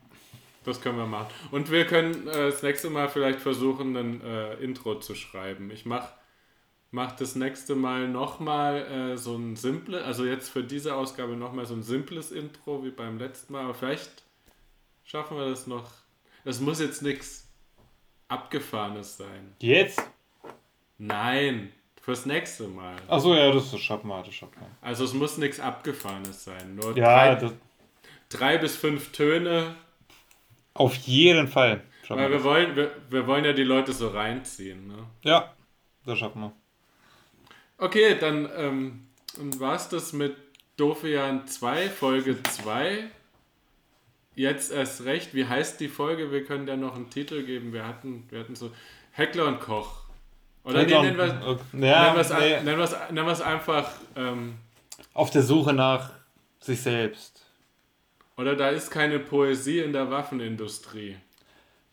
Das 0.65 0.81
können 0.81 0.97
wir 0.97 1.07
machen. 1.07 1.33
Und 1.51 1.71
wir 1.71 1.87
können 1.87 2.27
äh, 2.29 2.47
das 2.51 2.63
nächste 2.63 2.89
Mal 2.89 3.09
vielleicht 3.09 3.41
versuchen, 3.41 3.97
ein 3.97 4.21
äh, 4.23 4.55
Intro 4.55 4.95
zu 5.01 5.15
schreiben. 5.15 5.71
Ich 5.71 5.85
mach, 5.87 6.09
mach 6.93 7.13
das 7.13 7.35
nächste 7.37 7.75
Mal 7.75 8.09
nochmal 8.09 9.13
äh, 9.13 9.17
so 9.19 9.37
ein 9.37 9.57
simples, 9.57 10.03
also 10.05 10.25
jetzt 10.25 10.49
für 10.51 10.63
diese 10.65 10.95
Ausgabe 10.95 11.37
nochmal 11.37 11.67
so 11.67 11.75
ein 11.75 11.83
simples 11.83 12.31
Intro 12.33 12.85
wie 12.85 12.91
beim 12.91 13.19
letzten 13.19 13.53
Mal. 13.53 13.65
Aber 13.65 13.75
vielleicht 13.75 14.25
schaffen 15.05 15.37
wir 15.37 15.49
das 15.49 15.67
noch. 15.67 15.91
Es 16.45 16.61
muss 16.61 16.81
jetzt 16.81 17.03
nichts 17.03 17.52
Abgefahrenes 18.33 19.17
sein. 19.17 19.55
Jetzt? 19.61 20.03
Nein, 20.99 21.73
fürs 22.01 22.27
nächste 22.27 22.69
Mal. 22.69 22.97
Achso, 23.09 23.35
ja, 23.35 23.51
das, 23.53 23.71
das 23.71 23.81
schaffen 23.81 24.09
wir, 24.09 24.23
das 24.23 24.35
schaffen 24.35 24.55
wir. 24.61 24.69
Also 24.81 25.05
es 25.05 25.13
muss 25.15 25.39
nichts 25.39 25.61
Abgefahrenes 25.61 26.45
sein. 26.45 26.75
Nur 26.77 26.97
Ja, 26.97 27.35
drei, 27.37 27.51
drei 28.29 28.59
bis 28.59 28.77
fünf 28.77 29.13
Töne. 29.13 29.75
auf 30.75 30.95
jeden 30.97 31.49
Fall. 31.49 31.83
Weil 32.09 32.19
wir 32.19 32.29
wir 32.31 32.37
das. 32.37 32.45
wollen, 32.45 32.77
wir, 32.77 32.91
wir 33.11 33.27
wollen 33.27 33.45
ja 33.45 33.53
die 33.53 33.63
Leute 33.65 33.93
so 33.93 34.09
reinziehen. 34.09 34.87
Ne? 34.89 35.07
Ja, 35.23 35.53
das 36.05 36.19
schaffen 36.19 36.41
wir. 36.43 36.53
Okay, 37.79 38.17
dann 38.21 38.49
ähm, 38.57 39.07
war 39.59 39.75
es 39.77 39.89
das 39.89 40.13
mit 40.13 40.37
Dofian 40.77 41.47
2, 41.47 41.89
Folge 41.89 42.43
2. 42.43 43.05
Jetzt 44.35 44.73
erst 44.73 45.05
recht. 45.05 45.35
Wie 45.35 45.47
heißt 45.47 45.81
die 45.81 45.89
Folge? 45.89 46.33
Wir 46.33 46.45
können 46.45 46.67
da 46.67 46.77
noch 46.77 46.97
einen 46.97 47.11
Titel 47.11 47.43
geben. 47.45 47.73
Wir 47.73 47.87
hatten, 47.87 48.25
wir 48.31 48.41
hatten 48.41 48.55
so 48.55 48.71
Heckler 49.13 49.47
und 49.47 49.61
Koch. 49.61 50.03
Oder 50.65 50.85
nee, 50.85 51.01
nennen 51.01 51.17
wir 51.19 51.25
es 51.25 51.33
Okay. 51.43 51.89
ja, 51.89 52.63
nee, 53.11 53.21
einfach. 53.45 53.91
Ähm, 54.17 54.55
auf 55.13 55.31
der 55.31 55.43
Suche 55.43 55.73
nach 55.73 56.11
sich 56.61 56.81
selbst. 56.81 57.45
oder 58.37 58.57
da 58.57 58.69
ist 58.69 58.91
keine 58.91 59.19
Poesie 59.19 59.81
in 59.81 59.93
der 59.93 60.11
Waffenindustrie. 60.11 61.17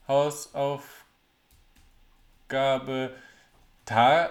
Hausaufgabe. 0.10 0.84
Ta 3.86 4.30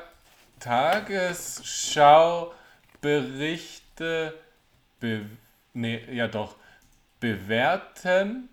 Tagesschau 0.60 2.52
Berichte. 3.00 4.38
Be 5.00 5.24
nee, 5.72 6.04
ja 6.14 6.28
doch. 6.28 6.56
Bewerten. 7.18 8.50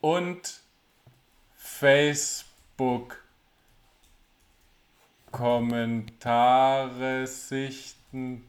Und 0.00 0.61
Facebook 1.82 3.20
Kommentare 5.32 7.26
sichten, 7.26 8.44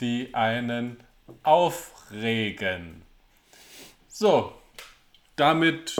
die 0.00 0.34
einen 0.34 0.96
aufregen. 1.44 3.02
So, 4.08 4.52
damit 5.36 5.94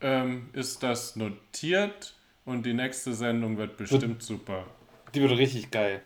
ähm, 0.00 0.50
ist 0.52 0.84
das 0.84 1.16
notiert 1.16 2.14
und 2.44 2.64
die 2.64 2.74
nächste 2.74 3.12
Sendung 3.12 3.56
wird 3.56 3.76
bestimmt 3.76 4.22
super. 4.22 4.68
Die 5.14 5.20
wird 5.20 5.36
richtig 5.36 5.72
geil. 5.72 6.04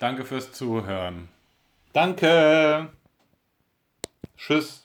Danke 0.00 0.24
fürs 0.24 0.50
Zuhören. 0.50 1.28
Danke. 1.92 2.90
Tschüss. 4.36 4.82